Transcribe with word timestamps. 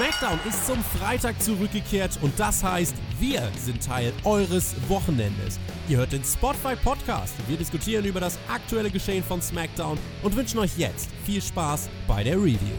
SmackDown 0.00 0.40
ist 0.48 0.66
zum 0.66 0.82
Freitag 0.82 1.42
zurückgekehrt 1.42 2.18
und 2.22 2.32
das 2.40 2.64
heißt, 2.64 2.94
wir 3.18 3.46
sind 3.58 3.84
Teil 3.84 4.14
eures 4.24 4.74
Wochenendes. 4.88 5.60
Ihr 5.90 5.98
hört 5.98 6.12
den 6.12 6.24
Spotify 6.24 6.74
Podcast. 6.74 7.34
Wir 7.46 7.58
diskutieren 7.58 8.06
über 8.06 8.18
das 8.18 8.38
aktuelle 8.48 8.90
Geschehen 8.90 9.22
von 9.22 9.42
SmackDown 9.42 9.98
und 10.22 10.34
wünschen 10.34 10.58
euch 10.58 10.78
jetzt 10.78 11.10
viel 11.26 11.42
Spaß 11.42 11.90
bei 12.08 12.24
der 12.24 12.38
Review. 12.38 12.78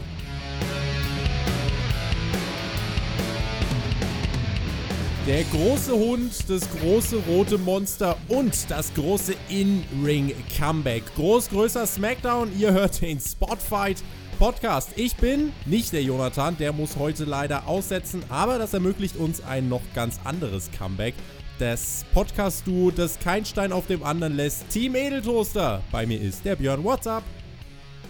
Der 5.24 5.44
große 5.44 5.92
Hund, 5.92 6.32
das 6.50 6.68
große 6.80 7.18
rote 7.28 7.56
Monster 7.56 8.16
und 8.26 8.68
das 8.68 8.92
große 8.94 9.36
In-Ring-Comeback. 9.48 11.04
Groß, 11.14 11.50
größer 11.50 11.86
Smackdown, 11.86 12.50
ihr 12.58 12.72
hört 12.72 13.00
den 13.00 13.20
Spotfight 13.20 14.02
Podcast. 14.42 14.94
Ich 14.96 15.14
bin 15.14 15.52
nicht 15.66 15.92
der 15.92 16.02
Jonathan, 16.02 16.56
der 16.58 16.72
muss 16.72 16.96
heute 16.96 17.24
leider 17.24 17.68
aussetzen, 17.68 18.24
aber 18.28 18.58
das 18.58 18.74
ermöglicht 18.74 19.14
uns 19.14 19.40
ein 19.40 19.68
noch 19.68 19.82
ganz 19.94 20.18
anderes 20.24 20.68
Comeback. 20.76 21.14
Das 21.60 22.04
Podcast-Duo, 22.12 22.90
das 22.90 23.20
kein 23.20 23.44
Stein 23.44 23.70
auf 23.70 23.86
dem 23.86 24.02
anderen 24.02 24.34
lässt. 24.34 24.68
Team 24.68 24.96
Edeltoaster. 24.96 25.80
Bei 25.92 26.06
mir 26.06 26.20
ist 26.20 26.44
der 26.44 26.56
Björn. 26.56 26.82
What's 26.82 27.06
up? 27.06 27.22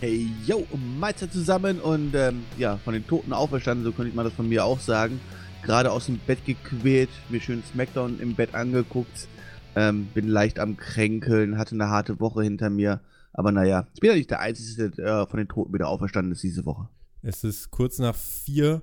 Hey, 0.01 0.27
yo, 0.47 0.67
Meister 0.99 1.31
zusammen 1.31 1.79
und 1.79 2.15
ähm, 2.15 2.45
ja, 2.57 2.79
von 2.79 2.95
den 2.95 3.07
Toten 3.07 3.35
auferstanden, 3.35 3.85
so 3.85 3.93
könnte 3.93 4.09
ich 4.09 4.15
mal 4.15 4.25
das 4.25 4.33
von 4.33 4.49
mir 4.49 4.65
auch 4.65 4.81
sagen 4.81 5.21
gerade 5.63 5.93
aus 5.93 6.07
dem 6.07 6.19
Bett 6.19 6.47
gequält, 6.47 7.11
mir 7.29 7.43
schön 7.43 7.63
Smackdown 7.63 8.21
im 8.21 8.35
Bett 8.35 8.55
angeguckt, 8.55 9.29
ähm, 9.77 10.07
bin 10.15 10.29
leicht 10.29 10.59
am 10.59 10.79
Kränkeln, 10.79 11.59
hatte 11.59 11.75
eine 11.75 11.89
harte 11.89 12.21
Woche 12.21 12.43
hinter 12.43 12.71
mir. 12.71 13.01
Aber 13.33 13.53
naja, 13.53 13.87
ich 13.95 14.01
bin 14.01 14.11
ja 14.11 14.17
nicht 14.17 14.31
der 14.31 14.41
Einzige, 14.41 14.91
der 14.91 15.23
äh, 15.23 15.27
von 15.27 15.39
den 15.39 15.49
Toten 15.49 15.73
wieder 15.73 15.89
auferstanden 15.89 16.33
ist 16.33 16.43
diese 16.43 16.65
Woche. 16.65 16.89
Es 17.23 17.45
ist 17.45 17.71
kurz 17.71 17.99
nach 17.99 18.15
vier 18.15 18.83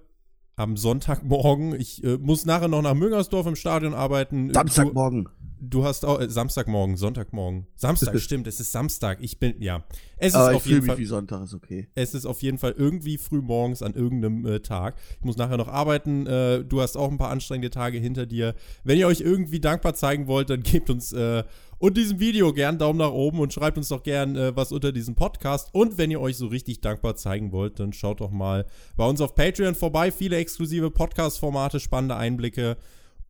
am 0.55 0.75
Sonntagmorgen. 0.75 1.75
Ich 1.75 2.03
äh, 2.03 2.17
muss 2.17 2.45
nachher 2.45 2.67
noch 2.67 2.81
nach 2.81 2.93
Müngersdorf 2.93 3.47
im 3.47 3.55
Stadion 3.55 3.93
arbeiten. 3.93 4.53
Samstagmorgen 4.53 5.29
du 5.61 5.83
hast 5.83 6.05
auch 6.05 6.19
äh, 6.19 6.29
Samstagmorgen, 6.29 6.97
Sonntagmorgen. 6.97 7.67
Samstag, 7.75 8.19
stimmt, 8.19 8.47
es 8.47 8.59
ist 8.59 8.71
Samstag. 8.71 9.19
Ich 9.21 9.39
bin, 9.39 9.61
ja. 9.61 9.83
Es 10.17 10.29
ist 10.29 10.35
Aber 10.35 10.55
auf 10.55 10.65
jeden 10.65 10.85
Fall. 10.85 10.97
wie 10.97 11.05
Sonntag 11.05 11.43
ist 11.43 11.53
okay. 11.53 11.87
Es 11.95 12.13
ist 12.13 12.25
auf 12.25 12.41
jeden 12.41 12.57
Fall 12.57 12.73
irgendwie 12.77 13.17
früh 13.17 13.41
morgens 13.41 13.81
an 13.81 13.93
irgendeinem 13.93 14.45
äh, 14.45 14.59
Tag. 14.59 14.95
Ich 15.19 15.25
muss 15.25 15.37
nachher 15.37 15.57
noch 15.57 15.67
arbeiten. 15.67 16.25
Äh, 16.27 16.63
du 16.63 16.81
hast 16.81 16.97
auch 16.97 17.11
ein 17.11 17.17
paar 17.17 17.29
anstrengende 17.29 17.69
Tage 17.69 17.97
hinter 17.97 18.25
dir. 18.25 18.55
Wenn 18.83 18.97
ihr 18.97 19.07
euch 19.07 19.21
irgendwie 19.21 19.59
dankbar 19.59 19.93
zeigen 19.93 20.27
wollt, 20.27 20.49
dann 20.49 20.63
gebt 20.63 20.89
uns 20.89 21.13
unter 21.79 22.01
diesem 22.01 22.19
Video 22.19 22.53
gern 22.53 22.77
Daumen 22.77 22.99
nach 22.99 23.11
oben 23.11 23.39
und 23.39 23.53
schreibt 23.53 23.77
uns 23.77 23.87
doch 23.87 24.03
gern 24.03 24.35
äh, 24.35 24.55
was 24.55 24.71
unter 24.71 24.91
diesem 24.91 25.15
Podcast. 25.15 25.69
Und 25.73 25.97
wenn 25.97 26.11
ihr 26.11 26.21
euch 26.21 26.37
so 26.37 26.47
richtig 26.47 26.81
dankbar 26.81 27.15
zeigen 27.15 27.51
wollt, 27.51 27.79
dann 27.79 27.93
schaut 27.93 28.21
doch 28.21 28.31
mal 28.31 28.65
bei 28.97 29.07
uns 29.07 29.21
auf 29.21 29.33
Patreon 29.33 29.75
vorbei. 29.75 30.11
Viele 30.11 30.37
exklusive 30.37 30.91
Podcast-Formate, 30.91 31.79
spannende 31.79 32.17
Einblicke. 32.17 32.77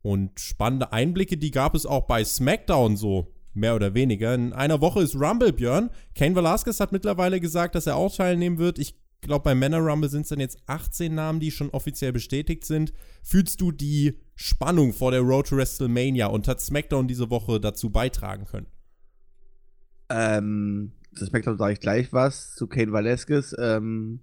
Und 0.02 0.40
spannende 0.40 0.92
Einblicke, 0.92 1.36
die 1.36 1.50
gab 1.50 1.74
es 1.74 1.86
auch 1.86 2.06
bei 2.06 2.24
SmackDown 2.24 2.96
so, 2.96 3.28
mehr 3.54 3.76
oder 3.76 3.94
weniger. 3.94 4.34
In 4.34 4.52
einer 4.52 4.80
Woche 4.80 5.02
ist 5.02 5.14
Rumble, 5.14 5.52
Björn. 5.52 5.90
Kane 6.14 6.34
Velasquez 6.34 6.80
hat 6.80 6.92
mittlerweile 6.92 7.40
gesagt, 7.40 7.74
dass 7.74 7.86
er 7.86 7.96
auch 7.96 8.14
teilnehmen 8.14 8.58
wird. 8.58 8.78
Ich 8.78 8.94
glaube, 9.20 9.44
bei 9.44 9.54
Männer 9.54 9.78
Rumble 9.78 10.08
sind 10.08 10.22
es 10.22 10.28
dann 10.28 10.40
jetzt 10.40 10.58
18 10.66 11.14
Namen, 11.14 11.40
die 11.40 11.50
schon 11.50 11.70
offiziell 11.70 12.12
bestätigt 12.12 12.64
sind. 12.64 12.92
Fühlst 13.22 13.60
du 13.60 13.72
die 13.72 14.18
Spannung 14.34 14.92
vor 14.92 15.10
der 15.10 15.20
Road 15.20 15.48
to 15.48 15.56
WrestleMania 15.56 16.26
und 16.26 16.48
hat 16.48 16.60
SmackDown 16.60 17.08
diese 17.08 17.30
Woche 17.30 17.60
dazu 17.60 17.90
beitragen 17.90 18.46
können? 18.46 18.66
Ähm, 20.08 20.92
zu 21.14 21.26
SmackDown 21.26 21.58
sage 21.58 21.74
ich 21.74 21.80
gleich 21.80 22.12
was. 22.12 22.54
Zu 22.54 22.66
Kane 22.66 22.92
Velasquez. 22.92 23.54
Ähm, 23.58 24.20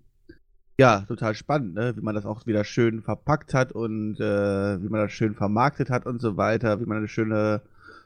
ja, 0.79 1.01
total 1.01 1.33
spannend, 1.33 1.73
ne? 1.73 1.95
wie 1.95 2.01
man 2.01 2.13
das 2.13 2.25
auch 2.25 2.45
wieder 2.45 2.63
schön 2.63 3.01
verpackt 3.01 3.53
hat 3.53 3.71
und 3.71 4.19
äh, 4.19 4.81
wie 4.81 4.89
man 4.89 5.01
das 5.01 5.11
schön 5.11 5.33
vermarktet 5.33 5.89
hat 5.89 6.05
und 6.05 6.21
so 6.21 6.37
weiter, 6.37 6.79
wie 6.79 6.85
man 6.85 6.97
eine 6.97 7.07
schöne 7.07 7.61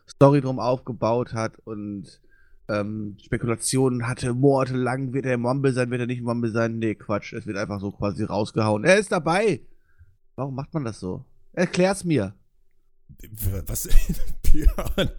Story 0.07 0.39
drum 0.39 0.59
aufgebaut 0.59 1.33
hat 1.33 1.59
und 1.65 2.21
ähm, 2.71 3.17
Spekulationen 3.21 4.07
hatte, 4.07 4.33
monatelang 4.33 5.13
wird 5.13 5.25
er 5.25 5.35
im 5.35 5.41
Mumble 5.41 5.73
sein, 5.73 5.91
wird 5.91 6.01
er 6.01 6.07
nicht 6.07 6.19
im 6.19 6.25
Mumble 6.25 6.51
sein. 6.51 6.79
Nee, 6.79 6.95
Quatsch, 6.95 7.33
es 7.33 7.45
wird 7.45 7.57
einfach 7.57 7.79
so 7.79 7.91
quasi 7.91 8.23
rausgehauen. 8.23 8.83
Er 8.83 8.97
ist 8.97 9.11
dabei! 9.11 9.61
Warum 10.35 10.55
macht 10.55 10.73
man 10.73 10.85
das 10.85 10.99
so? 10.99 11.25
Erklär's 11.53 12.03
mir. 12.03 12.33
Was, 13.67 13.89
Björn, 14.43 15.11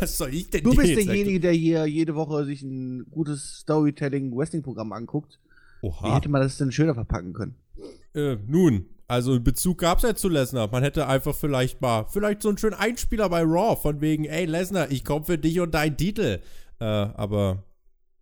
was 0.00 0.16
soll 0.16 0.32
ich 0.32 0.48
denn 0.50 0.62
Du 0.62 0.74
bist 0.74 0.96
derjenige, 0.96 1.40
der 1.40 1.52
hier 1.52 1.86
jede 1.86 2.14
Woche 2.14 2.44
sich 2.44 2.62
ein 2.62 3.04
gutes 3.10 3.58
Storytelling-Wrestling-Programm 3.58 4.92
anguckt 4.92 5.40
Oha. 5.82 6.08
Wie 6.08 6.14
hätte 6.14 6.28
man 6.28 6.40
das 6.40 6.56
denn 6.56 6.70
schöner 6.70 6.94
verpacken 6.94 7.32
können? 7.32 7.56
Äh, 8.14 8.36
nun, 8.46 8.86
also 9.08 9.38
Bezug 9.40 9.78
gab 9.78 9.98
es 9.98 10.04
ja 10.04 10.14
zu 10.14 10.28
Lesnar. 10.28 10.70
Man 10.70 10.84
hätte 10.84 11.08
einfach 11.08 11.34
vielleicht 11.34 11.80
mal, 11.80 12.06
vielleicht 12.08 12.42
so 12.42 12.48
einen 12.48 12.58
schönen 12.58 12.74
Einspieler 12.74 13.28
bei 13.28 13.42
Raw, 13.42 13.76
von 13.76 14.00
wegen, 14.00 14.24
ey 14.24 14.44
Lesnar, 14.44 14.90
ich 14.90 15.04
komme 15.04 15.24
für 15.24 15.38
dich 15.38 15.58
und 15.60 15.74
deinen 15.74 15.96
Titel. 15.96 16.38
Äh, 16.82 17.12
aber 17.14 17.62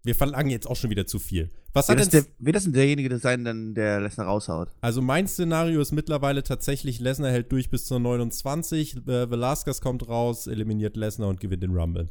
wir 0.03 0.15
verlangen 0.15 0.50
jetzt 0.50 0.66
auch 0.66 0.76
schon 0.76 0.91
wieder 0.91 1.06
zu 1.06 1.19
viel. 1.19 1.50
Was 1.72 1.88
hat 1.88 1.98
das 1.98 2.10
der, 2.10 2.25
wird 2.38 2.56
das 2.56 2.65
denn 2.65 2.75
derjenige 2.75 3.16
sein, 3.19 3.44
dann 3.44 3.75
der 3.75 4.00
Lesnar 4.00 4.26
raushaut? 4.26 4.69
Also 4.82 5.00
mein 5.00 5.26
Szenario 5.26 5.81
ist 5.81 5.93
mittlerweile 5.93 6.43
tatsächlich, 6.43 7.00
Lesnar 7.00 7.31
hält 7.31 7.50
durch 7.53 7.70
bis 7.70 7.87
zur 7.87 8.00
29, 8.00 9.06
äh, 9.06 9.31
Velasquez 9.31 9.81
kommt 9.81 10.06
raus, 10.09 10.47
eliminiert 10.47 10.97
Lesnar 10.97 11.28
und 11.28 11.41
gewinnt 11.41 11.62
den 11.62 11.75
Rumble. 11.75 12.10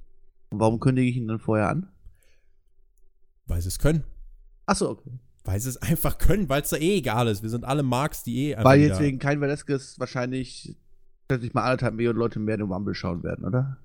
Und 0.50 0.60
warum 0.60 0.80
kündige 0.80 1.08
ich 1.08 1.18
ihn 1.18 1.28
dann 1.28 1.40
vorher 1.40 1.70
an? 1.70 1.90
Weil 3.46 3.62
sie 3.62 3.68
es 3.68 3.78
können. 3.78 4.06
Achso, 4.66 4.90
okay. 4.90 5.20
Weil 5.44 5.60
sie 5.60 5.70
es 5.70 5.78
einfach 5.78 6.18
können, 6.18 6.50
weil 6.50 6.64
es 6.64 6.70
da 6.70 6.78
eh 6.78 6.98
egal 6.98 7.28
ist. 7.28 7.44
Wir 7.44 7.50
sind 7.50 7.64
alle 7.64 7.84
Marks, 7.84 8.24
die 8.24 8.52
eh 8.52 8.58
Weil 8.64 8.80
jetzt 8.80 9.00
wegen 9.00 9.20
kein 9.20 9.40
Velasquez 9.40 10.00
wahrscheinlich 10.00 10.78
sich 11.30 11.54
mal 11.54 11.64
anderthalb 11.64 11.94
Millionen 11.94 12.18
Leute 12.18 12.40
mehr 12.40 12.58
den 12.58 12.72
Rumble 12.72 12.96
schauen 12.96 13.22
werden, 13.22 13.46
oder? 13.46 13.78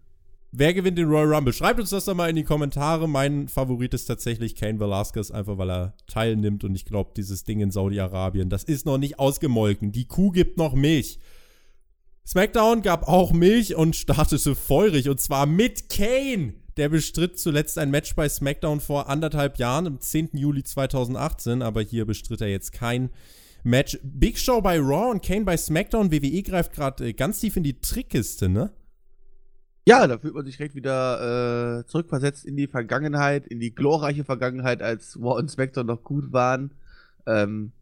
Wer 0.56 0.72
gewinnt 0.72 0.98
den 0.98 1.08
Royal 1.08 1.34
Rumble? 1.34 1.52
Schreibt 1.52 1.80
uns 1.80 1.90
das 1.90 2.04
doch 2.04 2.14
mal 2.14 2.30
in 2.30 2.36
die 2.36 2.44
Kommentare. 2.44 3.08
Mein 3.08 3.48
Favorit 3.48 3.92
ist 3.92 4.04
tatsächlich 4.04 4.54
Kane 4.54 4.78
Velasquez, 4.78 5.32
einfach 5.32 5.58
weil 5.58 5.68
er 5.68 5.94
teilnimmt. 6.06 6.62
Und 6.62 6.76
ich 6.76 6.84
glaube, 6.84 7.10
dieses 7.16 7.42
Ding 7.42 7.58
in 7.58 7.72
Saudi-Arabien, 7.72 8.50
das 8.50 8.62
ist 8.62 8.86
noch 8.86 8.96
nicht 8.96 9.18
ausgemolken. 9.18 9.90
Die 9.90 10.06
Kuh 10.06 10.30
gibt 10.30 10.56
noch 10.56 10.74
Milch. 10.74 11.18
SmackDown 12.24 12.82
gab 12.82 13.08
auch 13.08 13.32
Milch 13.32 13.74
und 13.74 13.96
startete 13.96 14.54
feurig. 14.54 15.08
Und 15.08 15.18
zwar 15.18 15.46
mit 15.46 15.88
Kane. 15.88 16.54
Der 16.76 16.88
bestritt 16.88 17.40
zuletzt 17.40 17.76
ein 17.76 17.90
Match 17.90 18.14
bei 18.14 18.28
SmackDown 18.28 18.78
vor 18.78 19.08
anderthalb 19.08 19.58
Jahren, 19.58 19.88
am 19.88 20.00
10. 20.00 20.30
Juli 20.34 20.62
2018, 20.62 21.62
aber 21.62 21.82
hier 21.82 22.04
bestritt 22.04 22.40
er 22.40 22.48
jetzt 22.48 22.70
kein 22.70 23.10
Match. 23.64 23.98
Big 24.04 24.38
Show 24.38 24.60
bei 24.60 24.78
Raw 24.78 25.10
und 25.10 25.24
Kane 25.24 25.44
bei 25.44 25.56
SmackDown. 25.56 26.12
WWE 26.12 26.42
greift 26.42 26.72
gerade 26.72 27.08
äh, 27.08 27.12
ganz 27.12 27.40
tief 27.40 27.56
in 27.56 27.64
die 27.64 27.80
Trickkiste, 27.80 28.48
ne? 28.48 28.70
Ja, 29.86 30.06
da 30.06 30.18
fühlt 30.18 30.34
man 30.34 30.46
sich 30.46 30.56
direkt 30.56 30.74
wieder 30.74 31.80
äh, 31.80 31.86
zurückversetzt 31.86 32.46
in 32.46 32.56
die 32.56 32.68
Vergangenheit, 32.68 33.46
in 33.46 33.60
die 33.60 33.74
glorreiche 33.74 34.24
Vergangenheit, 34.24 34.82
als 34.82 35.18
Raw 35.20 35.38
und 35.38 35.50
SmackDown 35.50 35.86
noch 35.86 36.02
gut 36.02 36.32
waren. 36.32 36.70
Ähm, 37.26 37.72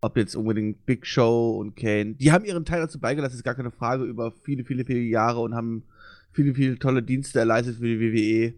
ob 0.00 0.16
jetzt 0.16 0.34
unbedingt 0.34 0.84
Big 0.84 1.06
Show 1.06 1.56
und 1.60 1.76
Kane. 1.76 2.14
Die 2.14 2.32
haben 2.32 2.44
ihren 2.44 2.64
Teil 2.64 2.80
dazu 2.80 2.98
beigelassen, 2.98 3.36
ist 3.36 3.44
gar 3.44 3.54
keine 3.54 3.70
Frage, 3.70 4.02
über 4.02 4.32
viele, 4.32 4.64
viele, 4.64 4.84
viele 4.84 4.98
Jahre 4.98 5.40
und 5.40 5.54
haben 5.54 5.84
viele, 6.32 6.54
viele 6.54 6.76
tolle 6.78 7.04
Dienste 7.04 7.38
erleistet 7.38 7.76
für 7.76 7.86
die 7.86 8.00
WWE. 8.00 8.54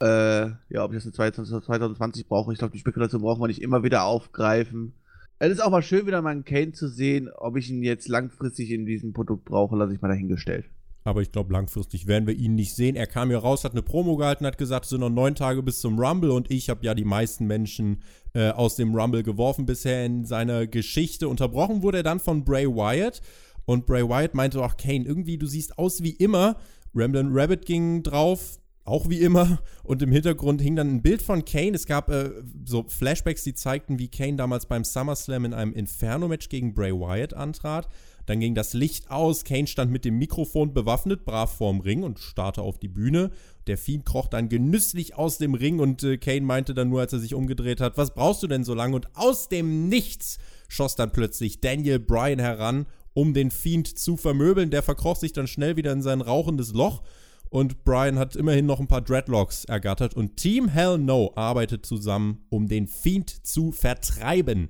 Äh, 0.00 0.50
ja, 0.68 0.84
ob 0.84 0.92
ich 0.92 0.98
das 0.98 1.06
in 1.06 1.14
2020 1.14 2.28
brauche, 2.28 2.52
ich 2.52 2.58
glaube, 2.58 2.72
die 2.72 2.80
Spekulation 2.80 3.22
brauchen 3.22 3.40
wir 3.40 3.46
nicht 3.46 3.62
immer 3.62 3.82
wieder 3.82 4.04
aufgreifen. 4.04 4.92
Es 5.38 5.50
ist 5.50 5.60
auch 5.60 5.70
mal 5.70 5.82
schön, 5.82 6.06
wieder 6.06 6.20
mal 6.20 6.30
einen 6.30 6.44
Kane 6.44 6.72
zu 6.72 6.88
sehen. 6.88 7.30
Ob 7.30 7.56
ich 7.56 7.70
ihn 7.70 7.82
jetzt 7.82 8.08
langfristig 8.08 8.70
in 8.70 8.84
diesem 8.84 9.14
Produkt 9.14 9.46
brauche, 9.46 9.76
lasse 9.76 9.94
ich 9.94 10.02
mal 10.02 10.08
dahingestellt. 10.08 10.66
Aber 11.04 11.20
ich 11.20 11.30
glaube, 11.30 11.52
langfristig 11.52 12.06
werden 12.06 12.26
wir 12.26 12.34
ihn 12.34 12.54
nicht 12.54 12.74
sehen. 12.74 12.96
Er 12.96 13.06
kam 13.06 13.28
hier 13.28 13.38
raus, 13.38 13.62
hat 13.62 13.72
eine 13.72 13.82
Promo 13.82 14.16
gehalten, 14.16 14.46
hat 14.46 14.58
gesagt, 14.58 14.86
es 14.86 14.90
sind 14.90 15.00
noch 15.00 15.10
neun 15.10 15.34
Tage 15.34 15.62
bis 15.62 15.80
zum 15.80 15.98
Rumble 15.98 16.30
und 16.30 16.50
ich 16.50 16.70
habe 16.70 16.84
ja 16.84 16.94
die 16.94 17.04
meisten 17.04 17.46
Menschen 17.46 18.02
äh, 18.32 18.50
aus 18.50 18.76
dem 18.76 18.94
Rumble 18.94 19.22
geworfen 19.22 19.66
bisher 19.66 20.06
in 20.06 20.24
seiner 20.24 20.66
Geschichte. 20.66 21.28
Unterbrochen 21.28 21.82
wurde 21.82 21.98
er 21.98 22.02
dann 22.02 22.20
von 22.20 22.44
Bray 22.44 22.66
Wyatt 22.66 23.20
und 23.66 23.86
Bray 23.86 24.08
Wyatt 24.08 24.34
meinte 24.34 24.62
auch, 24.62 24.76
Kane, 24.76 25.04
irgendwie, 25.04 25.38
du 25.38 25.46
siehst 25.46 25.78
aus 25.78 26.02
wie 26.02 26.10
immer 26.10 26.56
Ramblin' 26.94 27.30
Rabbit 27.32 27.66
ging 27.66 28.02
drauf, 28.02 28.58
auch 28.84 29.08
wie 29.08 29.20
immer. 29.20 29.58
Und 29.82 30.02
im 30.02 30.12
Hintergrund 30.12 30.60
hing 30.60 30.76
dann 30.76 30.88
ein 30.88 31.02
Bild 31.02 31.22
von 31.22 31.44
Kane. 31.44 31.72
Es 31.74 31.86
gab 31.86 32.10
äh, 32.10 32.30
so 32.64 32.84
Flashbacks, 32.86 33.42
die 33.42 33.54
zeigten, 33.54 33.98
wie 33.98 34.08
Kane 34.08 34.36
damals 34.36 34.66
beim 34.66 34.84
SummerSlam 34.84 35.46
in 35.46 35.54
einem 35.54 35.72
Inferno-Match 35.72 36.48
gegen 36.48 36.74
Bray 36.74 36.92
Wyatt 36.92 37.34
antrat. 37.34 37.88
Dann 38.26 38.40
ging 38.40 38.54
das 38.54 38.72
Licht 38.72 39.10
aus. 39.10 39.44
Kane 39.44 39.66
stand 39.66 39.90
mit 39.90 40.04
dem 40.04 40.18
Mikrofon 40.18 40.72
bewaffnet, 40.72 41.24
brav 41.24 41.54
vorm 41.56 41.80
Ring 41.80 42.02
und 42.02 42.18
starrte 42.18 42.62
auf 42.62 42.78
die 42.78 42.88
Bühne. 42.88 43.30
Der 43.66 43.78
Fiend 43.78 44.04
kroch 44.04 44.28
dann 44.28 44.48
genüsslich 44.48 45.16
aus 45.16 45.38
dem 45.38 45.54
Ring 45.54 45.80
und 45.80 46.02
äh, 46.02 46.18
Kane 46.18 46.42
meinte 46.42 46.74
dann 46.74 46.88
nur, 46.88 47.00
als 47.00 47.12
er 47.12 47.18
sich 47.18 47.34
umgedreht 47.34 47.80
hat, 47.80 47.96
was 47.98 48.14
brauchst 48.14 48.42
du 48.42 48.46
denn 48.46 48.64
so 48.64 48.74
lange? 48.74 48.96
Und 48.96 49.08
aus 49.14 49.48
dem 49.48 49.88
Nichts 49.88 50.38
schoss 50.68 50.96
dann 50.96 51.12
plötzlich 51.12 51.60
Daniel 51.60 51.98
Bryan 51.98 52.38
heran 52.38 52.86
um 53.14 53.32
den 53.32 53.50
Fiend 53.50 53.96
zu 53.96 54.16
vermöbeln. 54.16 54.70
Der 54.70 54.82
verkroch 54.82 55.16
sich 55.16 55.32
dann 55.32 55.46
schnell 55.46 55.76
wieder 55.76 55.92
in 55.92 56.02
sein 56.02 56.20
rauchendes 56.20 56.74
Loch. 56.74 57.02
Und 57.48 57.84
Brian 57.84 58.18
hat 58.18 58.34
immerhin 58.34 58.66
noch 58.66 58.80
ein 58.80 58.88
paar 58.88 59.00
Dreadlocks 59.00 59.64
ergattert. 59.64 60.14
Und 60.14 60.36
Team 60.36 60.68
Hell 60.68 60.98
No 60.98 61.32
arbeitet 61.36 61.86
zusammen, 61.86 62.44
um 62.50 62.66
den 62.66 62.88
Fiend 62.88 63.46
zu 63.46 63.70
vertreiben. 63.70 64.68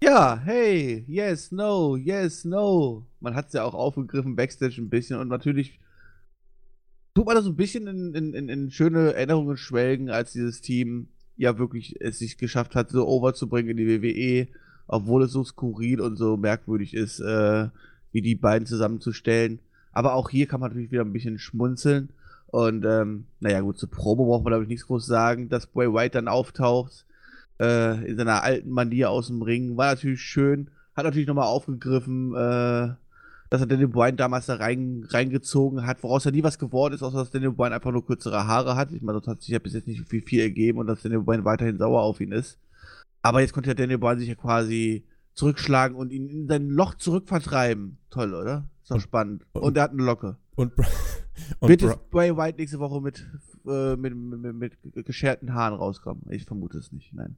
Ja, 0.00 0.40
hey, 0.44 1.04
yes, 1.08 1.50
no, 1.50 1.96
yes, 1.96 2.44
no. 2.44 3.04
Man 3.18 3.34
hat 3.34 3.48
es 3.48 3.54
ja 3.54 3.64
auch 3.64 3.74
aufgegriffen, 3.74 4.36
Backstage 4.36 4.80
ein 4.80 4.88
bisschen 4.88 5.18
und 5.18 5.26
natürlich 5.28 5.80
tut 7.14 7.26
man 7.26 7.34
da 7.34 7.42
so 7.42 7.50
ein 7.50 7.56
bisschen 7.56 7.88
in, 7.88 8.14
in, 8.14 8.32
in, 8.32 8.48
in 8.48 8.70
schöne 8.70 9.14
Erinnerungen 9.14 9.56
schwelgen, 9.56 10.08
als 10.08 10.32
dieses 10.32 10.60
Team 10.60 11.08
ja 11.36 11.58
wirklich 11.58 12.00
es 12.00 12.20
sich 12.20 12.38
geschafft 12.38 12.76
hat, 12.76 12.90
so 12.90 13.08
overzubringen 13.08 13.76
in 13.76 13.76
die 13.76 13.88
WWE, 13.88 14.46
obwohl 14.86 15.24
es 15.24 15.32
so 15.32 15.42
skurril 15.42 16.00
und 16.00 16.16
so 16.16 16.36
merkwürdig 16.36 16.94
ist, 16.94 17.18
äh, 17.18 17.68
wie 18.12 18.22
die 18.22 18.36
beiden 18.36 18.66
zusammenzustellen. 18.66 19.58
Aber 19.90 20.14
auch 20.14 20.30
hier 20.30 20.46
kann 20.46 20.60
man 20.60 20.70
natürlich 20.70 20.92
wieder 20.92 21.04
ein 21.04 21.12
bisschen 21.12 21.40
schmunzeln. 21.40 22.10
Und 22.46 22.84
ähm, 22.86 23.26
naja, 23.40 23.60
gut, 23.62 23.78
zur 23.78 23.90
Promo 23.90 24.26
braucht 24.26 24.44
man, 24.44 24.52
glaube 24.52 24.62
ich, 24.62 24.68
nichts 24.68 24.86
groß 24.86 25.04
sagen, 25.04 25.48
dass 25.48 25.66
Bray 25.66 25.92
White 25.92 26.12
dann 26.12 26.28
auftaucht 26.28 27.04
äh, 27.60 28.04
in 28.08 28.16
seiner 28.16 28.42
alten 28.42 28.70
Manier 28.70 29.10
aus 29.10 29.28
dem 29.28 29.42
Ring. 29.42 29.76
War 29.76 29.94
natürlich 29.94 30.20
schön. 30.20 30.70
Hat 30.94 31.04
natürlich 31.04 31.28
nochmal 31.28 31.46
aufgegriffen, 31.46 32.34
äh, 32.34 32.94
dass 33.50 33.60
er 33.60 33.66
Daniel 33.66 33.88
Bryan 33.88 34.16
damals 34.16 34.46
da 34.46 34.56
rein, 34.56 35.06
reingezogen 35.08 35.86
hat, 35.86 36.02
woraus 36.02 36.24
ja 36.24 36.30
nie 36.30 36.42
was 36.42 36.58
geworden 36.58 36.94
ist, 36.94 37.02
außer 37.02 37.18
dass 37.18 37.30
Daniel 37.30 37.52
Bryan 37.52 37.72
einfach 37.72 37.92
nur 37.92 38.04
kürzere 38.04 38.46
Haare 38.46 38.76
hat. 38.76 38.92
Ich 38.92 39.02
meine, 39.02 39.20
das 39.20 39.28
hat 39.28 39.40
sich 39.40 39.50
ja 39.50 39.58
bis 39.58 39.74
jetzt 39.74 39.86
nicht 39.86 40.08
viel, 40.08 40.22
viel 40.22 40.40
ergeben 40.40 40.78
und 40.78 40.86
dass 40.86 41.02
Daniel 41.02 41.22
Bryan 41.22 41.44
weiterhin 41.44 41.78
sauer 41.78 42.02
auf 42.02 42.20
ihn 42.20 42.32
ist. 42.32 42.58
Aber 43.22 43.40
jetzt 43.40 43.52
konnte 43.52 43.70
ja 43.70 43.74
Daniel 43.74 43.98
Bryan 43.98 44.18
sich 44.18 44.28
ja 44.28 44.34
quasi 44.34 45.04
zurückschlagen 45.34 45.96
und 45.96 46.12
ihn 46.12 46.28
in 46.28 46.48
sein 46.48 46.68
Loch 46.68 46.94
zurückvertreiben. 46.94 47.98
Toll, 48.10 48.34
oder? 48.34 48.68
Ist 48.82 48.90
doch 48.90 49.00
spannend. 49.00 49.46
Und, 49.52 49.62
und 49.62 49.76
er 49.76 49.84
hat 49.84 49.92
eine 49.92 50.02
Locke. 50.02 50.36
Und, 50.56 50.72
und 51.60 51.68
Wird 51.68 51.82
jetzt 51.82 52.10
Bray 52.10 52.36
White 52.36 52.58
nächste 52.58 52.80
Woche 52.80 53.00
mit, 53.00 53.26
äh, 53.66 53.96
mit, 53.96 54.14
mit, 54.14 54.76
mit, 54.84 55.06
gescherten 55.06 55.54
Haaren 55.54 55.74
rauskommen? 55.74 56.24
Ich 56.30 56.44
vermute 56.44 56.78
es 56.78 56.90
nicht, 56.92 57.14
nein. 57.14 57.36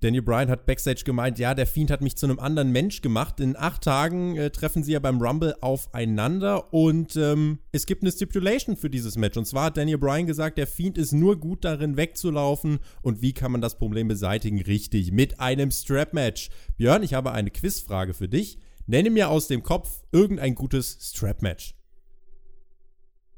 Daniel 0.00 0.22
Bryan 0.22 0.50
hat 0.50 0.66
backstage 0.66 1.02
gemeint, 1.04 1.38
ja, 1.38 1.54
der 1.54 1.66
Fiend 1.66 1.90
hat 1.90 2.02
mich 2.02 2.16
zu 2.16 2.26
einem 2.26 2.38
anderen 2.38 2.70
Mensch 2.70 3.00
gemacht. 3.00 3.40
In 3.40 3.56
acht 3.56 3.82
Tagen 3.82 4.36
äh, 4.36 4.50
treffen 4.50 4.82
sie 4.82 4.92
ja 4.92 4.98
beim 4.98 5.20
Rumble 5.20 5.56
aufeinander 5.62 6.72
und 6.72 7.16
ähm, 7.16 7.60
es 7.72 7.86
gibt 7.86 8.02
eine 8.02 8.12
Stipulation 8.12 8.76
für 8.76 8.90
dieses 8.90 9.16
Match. 9.16 9.38
Und 9.38 9.46
zwar 9.46 9.66
hat 9.66 9.78
Daniel 9.78 9.98
Bryan 9.98 10.26
gesagt, 10.26 10.58
der 10.58 10.66
Fiend 10.66 10.98
ist 10.98 11.12
nur 11.12 11.40
gut 11.40 11.64
darin 11.64 11.96
wegzulaufen. 11.96 12.78
Und 13.00 13.22
wie 13.22 13.32
kann 13.32 13.52
man 13.52 13.62
das 13.62 13.78
Problem 13.78 14.06
beseitigen? 14.06 14.60
Richtig, 14.60 15.12
mit 15.12 15.40
einem 15.40 15.70
Strap-Match. 15.70 16.50
Björn, 16.76 17.02
ich 17.02 17.14
habe 17.14 17.32
eine 17.32 17.50
Quizfrage 17.50 18.12
für 18.12 18.28
dich. 18.28 18.58
Nenne 18.86 19.10
mir 19.10 19.30
aus 19.30 19.48
dem 19.48 19.62
Kopf 19.62 20.04
irgendein 20.12 20.54
gutes 20.54 20.98
Strap-Match. 21.00 21.74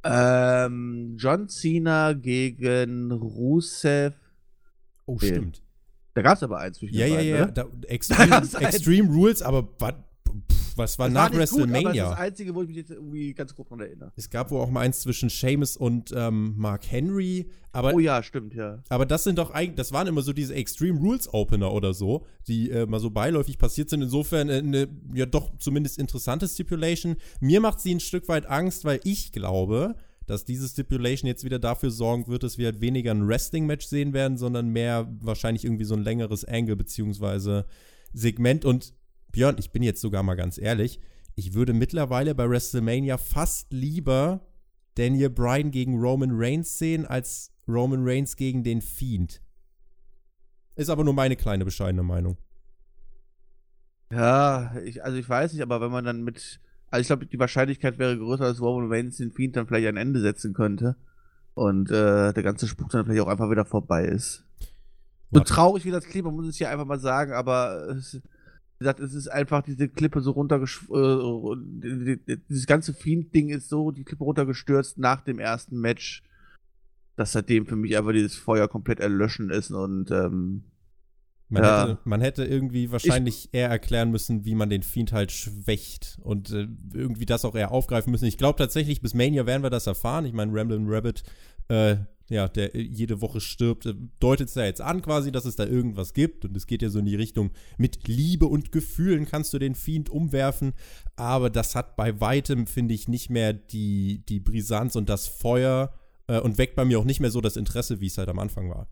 Ähm, 0.05 1.17
John 1.19 1.49
Cena 1.49 2.15
gegen 2.15 3.13
Rusev. 3.13 4.15
Oh, 5.07 5.19
stimmt. 5.19 5.63
Da 6.19 6.23
gab 6.23 6.37
es 6.37 6.43
aber 6.43 6.59
eins 6.59 6.79
zwischen 6.79 6.97
Ja, 6.97 7.07
ja, 7.07 7.21
ja. 7.21 7.47
Da, 7.55 7.67
Extreme, 7.87 8.43
Extreme 8.59 9.09
Rules, 9.09 9.41
aber 9.41 9.69
was, 9.79 9.95
was 10.75 10.99
war 10.99 11.07
das 11.07 11.15
nach 11.15 11.31
war 11.31 11.39
WrestleMania? 11.39 11.79
Gut, 11.79 11.87
aber 11.87 11.95
das 11.95 12.03
ist 12.03 12.11
das 12.11 12.19
Einzige, 12.19 12.55
wo 12.57 12.63
ich 12.63 12.69
mich 12.69 12.77
jetzt 12.77 12.91
irgendwie 12.91 13.35
ganz 13.35 13.55
grob 13.55 13.69
dran 13.69 13.79
erinnere. 13.79 14.11
Es 14.17 14.29
gab 14.29 14.51
wohl 14.51 14.61
auch 14.61 14.69
mal 14.69 14.81
eins 14.81 14.99
zwischen 14.99 15.29
Seamus 15.29 15.77
und 15.77 16.13
ähm, 16.13 16.55
Mark 16.57 16.91
Henry. 16.91 17.49
Aber, 17.71 17.95
oh 17.95 18.01
ja, 18.01 18.21
stimmt, 18.25 18.53
ja. 18.53 18.83
Aber 18.89 19.07
das 19.07 19.23
sind 19.23 19.39
doch 19.39 19.53
eigentlich, 19.53 19.77
das 19.77 19.93
waren 19.93 20.09
immer 20.09 20.23
so 20.23 20.33
diese 20.33 20.57
Extreme 20.57 20.99
Rules 20.99 21.33
Opener 21.33 21.73
oder 21.73 21.95
so, 21.95 22.27
die 22.49 22.69
äh, 22.73 22.85
mal 22.85 22.99
so 22.99 23.11
beiläufig 23.11 23.59
passiert 23.59 23.91
sind. 23.91 24.03
Insofern 24.03 24.51
eine, 24.51 24.89
ja 25.15 25.27
doch 25.27 25.57
zumindest 25.59 26.01
interessante 26.01 26.49
Stipulation. 26.49 27.15
Mir 27.39 27.61
macht 27.61 27.79
sie 27.79 27.95
ein 27.95 28.01
Stück 28.01 28.27
weit 28.27 28.47
Angst, 28.47 28.85
weil 28.85 28.99
ich 29.05 29.31
glaube, 29.31 29.95
dass 30.29 30.45
diese 30.45 30.69
Stipulation 30.69 31.27
jetzt 31.27 31.43
wieder 31.43 31.59
dafür 31.59 31.91
sorgen 31.91 32.27
wird, 32.27 32.43
dass 32.43 32.59
wir 32.59 32.67
halt 32.67 32.83
weniger 32.83 33.13
ein 33.13 33.27
Wrestling-Match 33.27 33.87
sehen 33.87 34.13
werden, 34.13 34.37
sondern 34.37 34.69
mehr 34.69 35.09
wahrscheinlich 35.21 35.65
irgendwie 35.65 35.85
so 35.85 35.95
ein 35.95 36.03
längeres 36.03 36.45
Angle 36.45 36.77
beziehungsweise 36.77 37.65
Segment. 38.13 38.67
Und 38.67 38.93
Björn, 39.33 39.57
ich 39.59 39.73
bin 39.73 39.83
jetzt 39.83 40.03
sogar 40.03 40.23
mal 40.23 40.35
ganz 40.35 40.59
ehrlich, 40.59 41.01
ich 41.35 41.55
würde 41.55 41.73
mittlerweile 41.73 42.35
bei 42.35 42.49
WrestleMania 42.49 43.17
fast 43.17 43.73
lieber 43.73 44.47
Daniel 44.97 45.31
Bryan 45.31 45.71
gegen 45.71 45.99
Roman 45.99 46.31
Reigns 46.33 46.79
sehen, 46.79 47.07
als 47.07 47.51
Roman 47.67 48.07
Reigns 48.07 48.37
gegen 48.37 48.63
den 48.65 48.83
Fiend. 48.83 49.41
Ist 50.77 50.91
aber 50.91 51.05
nur 51.05 51.15
meine 51.15 51.37
kleine 51.37 51.65
bescheidene 51.65 52.03
Meinung. 52.03 52.37
Ja, 54.13 54.77
ich, 54.85 55.03
also 55.03 55.17
ich 55.17 55.29
weiß 55.29 55.55
nicht, 55.55 55.63
aber 55.63 55.81
wenn 55.81 55.91
man 55.91 56.05
dann 56.05 56.23
mit 56.23 56.61
also 56.91 57.01
ich 57.01 57.07
glaube, 57.07 57.27
die 57.27 57.39
Wahrscheinlichkeit 57.39 57.99
wäre 57.99 58.17
größer, 58.17 58.45
dass 58.45 58.61
Roman 58.61 58.91
Reigns 58.91 59.19
den 59.19 59.33
Fiend 59.33 59.57
dann 59.57 59.67
vielleicht 59.67 59.89
ein 59.89 59.97
Ende 59.97 60.21
setzen 60.21 60.55
könnte. 60.55 60.97
Und 61.55 61.91
äh, 61.91 62.33
der 62.33 62.43
ganze 62.43 62.69
Spuk 62.69 62.91
dann 62.91 63.05
vielleicht 63.05 63.21
auch 63.21 63.29
einfach 63.29 63.51
wieder 63.51 63.65
vorbei 63.65 64.05
ist. 64.05 64.45
So 65.31 65.41
traurig 65.41 65.85
wie 65.85 65.91
das 65.91 66.05
klingt, 66.05 66.25
man 66.25 66.35
muss 66.35 66.47
es 66.47 66.57
hier 66.57 66.71
einfach 66.71 66.87
mal 66.87 67.01
sagen, 67.01 67.33
aber 67.33 67.89
es, 67.91 68.15
wie 68.15 68.85
gesagt, 68.85 69.01
es 69.01 69.13
ist 69.13 69.29
einfach 69.29 69.63
diese 69.63 69.89
Klippe 69.89 70.21
so 70.21 70.31
runtergestürzt. 70.31 70.91
Äh, 70.91 72.39
dieses 72.49 72.67
ganze 72.67 72.95
Fiend-Ding 72.95 73.51
ist 73.51 73.69
so 73.69 73.91
die 73.91 74.05
Klippe 74.05 74.25
runtergestürzt 74.25 74.99
nach 74.99 75.21
dem 75.21 75.39
ersten 75.39 75.79
Match, 75.81 76.23
dass 77.17 77.33
seitdem 77.33 77.67
für 77.67 77.77
mich 77.77 77.97
einfach 77.99 78.13
dieses 78.13 78.37
Feuer 78.37 78.69
komplett 78.69 79.01
erlöschen 79.01 79.51
ist 79.51 79.73
und 79.73 80.11
ähm, 80.13 80.63
man, 81.49 81.63
ja. 81.63 81.83
hätte, 81.83 81.99
man 82.05 82.21
hätte 82.21 82.45
irgendwie 82.45 82.91
wahrscheinlich 82.91 83.47
ich, 83.47 83.55
eher 83.55 83.69
erklären 83.69 84.11
müssen, 84.11 84.45
wie 84.45 84.55
man 84.55 84.69
den 84.69 84.83
Fiend 84.83 85.13
halt 85.13 85.33
schwächt 85.33 86.19
und 86.23 86.51
äh, 86.51 86.69
irgendwie 86.93 87.27
das 87.27 87.45
auch 87.45 87.55
eher 87.55 87.73
aufgreifen 87.73 88.11
müssen. 88.11 88.27
Ich 88.27 88.39
glaube 88.39 88.59
tatsächlich, 88.59 89.01
bis 89.01 89.15
Mania 89.15 89.47
werden 89.47 89.63
wir 89.63 89.71
das 89.71 89.87
erfahren. 89.87 90.27
Ich 90.27 90.35
meine, 90.35 90.53
Ramblin' 90.53 90.87
Rabbit, 90.89 91.23
äh, 91.69 91.97
ja, 92.29 92.47
der 92.49 92.77
jede 92.77 93.23
Woche 93.23 93.41
stirbt, 93.41 93.87
äh, 93.87 93.95
deutet 94.21 94.49
es 94.49 94.55
ja 94.55 94.65
jetzt 94.65 94.83
an 94.83 95.01
quasi, 95.01 95.33
dass 95.33 95.47
es 95.47 95.57
da 95.57 95.65
irgendwas 95.65 96.13
gibt. 96.13 96.45
Und 96.45 96.57
es 96.57 96.67
geht 96.67 96.83
ja 96.83 96.91
so 96.91 96.99
in 96.99 97.07
die 97.07 97.17
Richtung, 97.17 97.51
mit 97.79 98.07
Liebe 98.07 98.47
und 98.47 98.71
Gefühlen 98.71 99.25
kannst 99.27 99.55
du 99.55 99.59
den 99.59 99.75
Fiend 99.75 100.11
umwerfen. 100.11 100.75
Aber 101.17 101.49
das 101.49 101.75
hat 101.75 101.97
bei 101.97 102.21
weitem, 102.21 102.67
finde 102.67 102.95
ich, 102.95 103.09
nicht 103.09 103.31
mehr 103.31 103.55
die, 103.55 104.23
die 104.29 104.41
Brisanz 104.41 104.97
und 104.97 105.09
das 105.09 105.27
Feuer 105.27 105.95
äh, 106.27 106.41
und 106.41 106.59
weckt 106.59 106.77
bei 106.77 106.85
mir 106.85 106.99
auch 106.99 107.05
nicht 107.05 107.21
mehr 107.21 107.31
so 107.31 107.41
das 107.41 107.57
Interesse, 107.57 108.01
wie 108.01 108.07
es 108.07 108.19
halt 108.19 108.29
am 108.29 108.39
Anfang 108.39 108.69
war. 108.69 108.87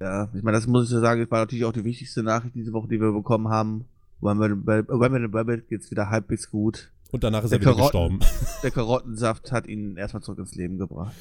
Ja, 0.00 0.28
ich 0.34 0.42
meine, 0.42 0.56
das 0.56 0.66
muss 0.66 0.86
ich 0.86 0.92
ja 0.92 1.00
sagen, 1.00 1.26
war 1.30 1.40
natürlich 1.40 1.64
auch 1.64 1.72
die 1.72 1.84
wichtigste 1.84 2.22
Nachricht 2.22 2.54
diese 2.54 2.72
Woche, 2.72 2.88
die 2.88 3.00
wir 3.00 3.12
bekommen 3.12 3.48
haben. 3.48 3.86
Women 4.20 5.34
Rabbit 5.34 5.68
geht 5.68 5.82
es 5.82 5.90
wieder 5.90 6.10
halbwegs 6.10 6.50
gut. 6.50 6.90
Und 7.12 7.24
danach 7.24 7.44
ist 7.44 7.50
der 7.50 7.58
er 7.58 7.62
wieder 7.62 7.74
Karotten, 7.74 8.18
gestorben. 8.18 8.36
Der 8.62 8.70
Karottensaft 8.70 9.52
hat 9.52 9.66
ihn 9.66 9.96
erstmal 9.96 10.22
zurück 10.22 10.38
ins 10.38 10.54
Leben 10.54 10.78
gebracht. 10.78 11.14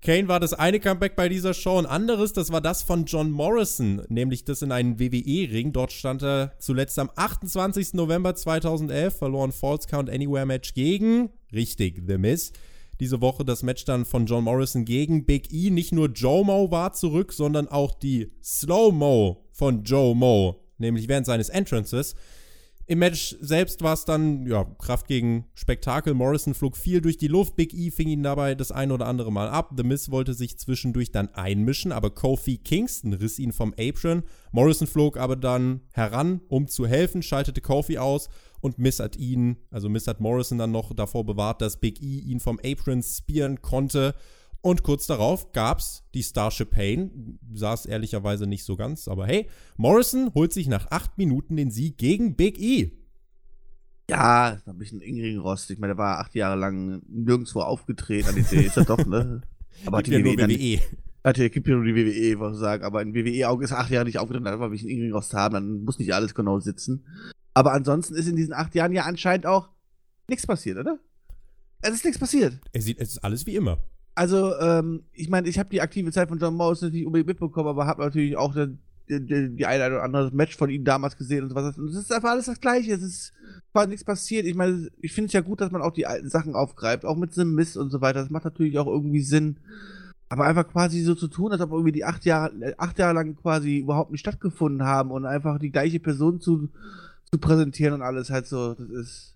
Kane 0.00 0.26
war 0.26 0.40
das 0.40 0.52
eine 0.52 0.80
Comeback 0.80 1.14
bei 1.14 1.28
dieser 1.28 1.54
Show. 1.54 1.78
Ein 1.78 1.86
anderes, 1.86 2.32
das 2.32 2.50
war 2.50 2.60
das 2.60 2.82
von 2.82 3.04
John 3.04 3.30
Morrison, 3.30 4.02
nämlich 4.08 4.44
das 4.44 4.62
in 4.62 4.72
einem 4.72 4.98
WWE-Ring. 4.98 5.72
Dort 5.72 5.92
stand 5.92 6.22
er 6.22 6.54
zuletzt 6.58 6.98
am 6.98 7.10
28. 7.14 7.94
November 7.94 8.34
2011, 8.34 9.16
verloren 9.16 9.52
False 9.52 9.86
Count 9.88 10.10
Anywhere 10.10 10.46
Match 10.46 10.74
gegen, 10.74 11.30
richtig, 11.52 12.02
The 12.06 12.18
Miz 12.18 12.52
diese 13.02 13.20
Woche 13.20 13.44
das 13.44 13.64
Match 13.64 13.84
dann 13.84 14.04
von 14.04 14.26
John 14.26 14.44
Morrison 14.44 14.84
gegen 14.84 15.26
Big 15.26 15.52
E. 15.52 15.70
Nicht 15.70 15.90
nur 15.90 16.08
Joe 16.08 16.44
Mo 16.44 16.70
war 16.70 16.92
zurück, 16.92 17.32
sondern 17.32 17.66
auch 17.66 17.94
die 17.94 18.30
Slow 18.44 18.92
Mo 18.92 19.48
von 19.50 19.82
Joe 19.82 20.14
Mo, 20.14 20.62
nämlich 20.78 21.08
während 21.08 21.26
seines 21.26 21.48
Entrances. 21.48 22.14
Im 22.92 22.98
Match 22.98 23.38
selbst 23.40 23.80
war 23.80 23.94
es 23.94 24.04
dann, 24.04 24.44
ja, 24.46 24.64
Kraft 24.64 25.08
gegen 25.08 25.46
Spektakel. 25.54 26.12
Morrison 26.12 26.52
flog 26.52 26.76
viel 26.76 27.00
durch 27.00 27.16
die 27.16 27.26
Luft. 27.26 27.56
Big 27.56 27.72
E 27.72 27.90
fing 27.90 28.06
ihn 28.06 28.22
dabei 28.22 28.54
das 28.54 28.70
ein 28.70 28.92
oder 28.92 29.06
andere 29.06 29.32
Mal 29.32 29.48
ab. 29.48 29.72
The 29.74 29.82
Miz 29.82 30.10
wollte 30.10 30.34
sich 30.34 30.58
zwischendurch 30.58 31.10
dann 31.10 31.30
einmischen, 31.30 31.90
aber 31.90 32.10
Kofi 32.10 32.58
Kingston 32.58 33.14
riss 33.14 33.38
ihn 33.38 33.52
vom 33.52 33.72
Apron. 33.78 34.24
Morrison 34.50 34.86
flog 34.86 35.16
aber 35.16 35.36
dann 35.36 35.80
heran, 35.94 36.42
um 36.48 36.68
zu 36.68 36.86
helfen, 36.86 37.22
schaltete 37.22 37.62
Kofi 37.62 37.96
aus 37.96 38.28
und 38.60 38.78
Miss 38.78 39.00
hat 39.00 39.16
ihn, 39.16 39.56
also 39.70 39.88
Miss 39.88 40.06
hat 40.06 40.20
Morrison 40.20 40.58
dann 40.58 40.72
noch 40.72 40.92
davor 40.94 41.24
bewahrt, 41.24 41.62
dass 41.62 41.80
Big 41.80 42.02
E 42.02 42.18
ihn 42.18 42.40
vom 42.40 42.60
Apron 42.62 43.02
spieren 43.02 43.62
konnte. 43.62 44.14
Und 44.62 44.84
kurz 44.84 45.06
darauf 45.06 45.50
gab's 45.52 46.04
die 46.14 46.22
Starship 46.22 46.70
Pain. 46.70 47.38
Saß 47.52 47.86
ehrlicherweise 47.86 48.46
nicht 48.46 48.64
so 48.64 48.76
ganz, 48.76 49.08
aber 49.08 49.26
hey, 49.26 49.48
Morrison 49.76 50.32
holt 50.34 50.52
sich 50.52 50.68
nach 50.68 50.86
acht 50.90 51.18
Minuten 51.18 51.56
den 51.56 51.72
Sieg 51.72 51.98
gegen 51.98 52.36
Big 52.36 52.60
E. 52.60 52.92
Ja, 54.08 54.50
ist 54.50 54.68
ein 54.68 54.78
bisschen 54.78 55.00
Ingring-Rost. 55.00 55.70
Ich 55.70 55.78
meine, 55.78 55.94
der 55.94 55.98
war 55.98 56.20
acht 56.20 56.34
Jahre 56.34 56.56
lang 56.56 57.02
nirgendwo 57.08 57.60
aufgetreten. 57.60 58.28
An 58.28 58.34
die 58.36 58.56
ist 58.56 58.76
er 58.76 58.84
doch, 58.84 59.04
ne? 59.04 59.42
Aber 59.86 59.98
hat 59.98 60.06
die 60.06 60.12
ja 60.12 60.18
WWE. 60.18 60.36
Nur 60.36 60.48
WWE. 60.48 60.80
Warte, 61.24 61.50
gibt 61.50 61.66
ja 61.66 61.74
nur 61.74 61.84
die 61.84 61.94
WWE, 61.94 62.38
was 62.40 62.54
ich 62.54 62.60
sagen. 62.60 62.84
Aber 62.84 63.02
in 63.02 63.14
WWE-Augen 63.14 63.64
ist 63.64 63.72
acht 63.72 63.90
Jahre 63.90 64.04
nicht 64.04 64.18
aufgetreten, 64.18 64.44
dann 64.44 64.60
war 64.60 64.68
ein 64.68 64.72
bisschen 64.72 64.90
Ingring-Rost 64.90 65.34
haben, 65.34 65.54
dann 65.54 65.84
muss 65.84 65.98
nicht 65.98 66.14
alles 66.14 66.34
genau 66.34 66.60
sitzen. 66.60 67.04
Aber 67.54 67.72
ansonsten 67.72 68.14
ist 68.14 68.28
in 68.28 68.36
diesen 68.36 68.52
acht 68.52 68.74
Jahren 68.74 68.92
ja 68.92 69.04
anscheinend 69.04 69.46
auch 69.46 69.70
nichts 70.28 70.46
passiert, 70.46 70.78
oder? 70.78 70.98
Es 71.80 71.94
ist 71.94 72.04
nichts 72.04 72.18
passiert. 72.18 72.58
Es, 72.72 72.86
es 72.86 73.10
ist 73.10 73.24
alles 73.24 73.46
wie 73.46 73.56
immer. 73.56 73.78
Also, 74.14 74.54
ähm, 74.58 75.04
ich 75.12 75.30
meine, 75.30 75.48
ich 75.48 75.58
habe 75.58 75.70
die 75.70 75.80
aktive 75.80 76.12
Zeit 76.12 76.28
von 76.28 76.38
John 76.38 76.54
Morrison 76.54 76.90
nicht 76.90 77.06
unbedingt 77.06 77.28
mitbekommen, 77.28 77.68
aber 77.68 77.86
habe 77.86 78.02
natürlich 78.02 78.36
auch 78.36 78.54
die, 78.54 78.76
die, 79.08 79.56
die 79.56 79.66
eine 79.66 79.86
oder 79.86 80.02
andere 80.02 80.30
Match 80.32 80.56
von 80.56 80.70
ihm 80.70 80.84
damals 80.84 81.16
gesehen 81.16 81.44
und 81.44 81.50
so 81.50 81.54
was. 81.54 81.78
Und 81.78 81.88
es 81.88 81.96
ist 81.96 82.12
einfach 82.12 82.30
alles 82.30 82.46
das 82.46 82.60
Gleiche. 82.60 82.92
Es 82.92 83.02
ist 83.02 83.32
quasi 83.72 83.88
nichts 83.88 84.04
passiert. 84.04 84.46
Ich 84.46 84.54
meine, 84.54 84.88
ich 85.00 85.12
finde 85.12 85.26
es 85.26 85.32
ja 85.32 85.40
gut, 85.40 85.60
dass 85.60 85.70
man 85.70 85.82
auch 85.82 85.92
die 85.92 86.06
alten 86.06 86.28
Sachen 86.28 86.54
aufgreift, 86.54 87.04
auch 87.04 87.16
mit 87.16 87.30
diesem 87.30 87.54
Mist 87.54 87.76
und 87.76 87.90
so 87.90 88.00
weiter. 88.00 88.20
Das 88.20 88.30
macht 88.30 88.44
natürlich 88.44 88.78
auch 88.78 88.86
irgendwie 88.86 89.22
Sinn. 89.22 89.56
Aber 90.28 90.44
einfach 90.44 90.68
quasi 90.68 91.02
so 91.02 91.14
zu 91.14 91.28
tun, 91.28 91.52
als 91.52 91.60
ob 91.60 91.72
irgendwie 91.72 91.92
die 91.92 92.04
acht 92.04 92.24
Jahre, 92.24 92.54
äh, 92.62 92.74
acht 92.78 92.98
Jahre 92.98 93.14
lang 93.14 93.36
quasi 93.36 93.78
überhaupt 93.78 94.12
nicht 94.12 94.20
stattgefunden 94.20 94.82
haben 94.82 95.10
und 95.10 95.26
einfach 95.26 95.58
die 95.58 95.70
gleiche 95.70 96.00
Person 96.00 96.40
zu, 96.40 96.70
zu 97.30 97.38
präsentieren 97.38 97.94
und 97.94 98.02
alles 98.02 98.30
halt 98.30 98.46
so, 98.46 98.74
das 98.74 98.88
ist 98.88 99.34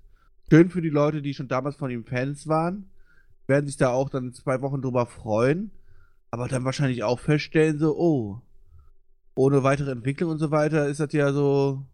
schön 0.49 0.71
für 0.71 0.81
die 0.81 0.89
Leute, 0.89 1.21
die 1.21 1.35
schon 1.35 1.49
damals 1.49 1.77
von 1.77 1.91
ihm 1.91 2.05
Fans 2.05 2.47
waren. 2.47 2.87
Werden 3.47 3.67
sich 3.67 3.77
da 3.77 3.91
auch 3.91 4.09
dann 4.09 4.33
zwei 4.33 4.61
Wochen 4.63 4.83
drüber 4.83 5.07
freuen, 5.07 5.71
aber 6.31 6.49
dann 6.49 6.65
wahrscheinlich 6.65 7.05
auch 7.05 7.21
feststellen, 7.21 7.79
so, 7.79 7.97
oh, 7.97 8.41
ohne 9.35 9.63
weitere 9.63 9.91
Entwicklung 9.91 10.31
und 10.31 10.39
so 10.39 10.51
weiter 10.51 10.89
ist 10.89 11.01
das 11.01 11.13
ja 11.13 11.33
so, 11.33 11.85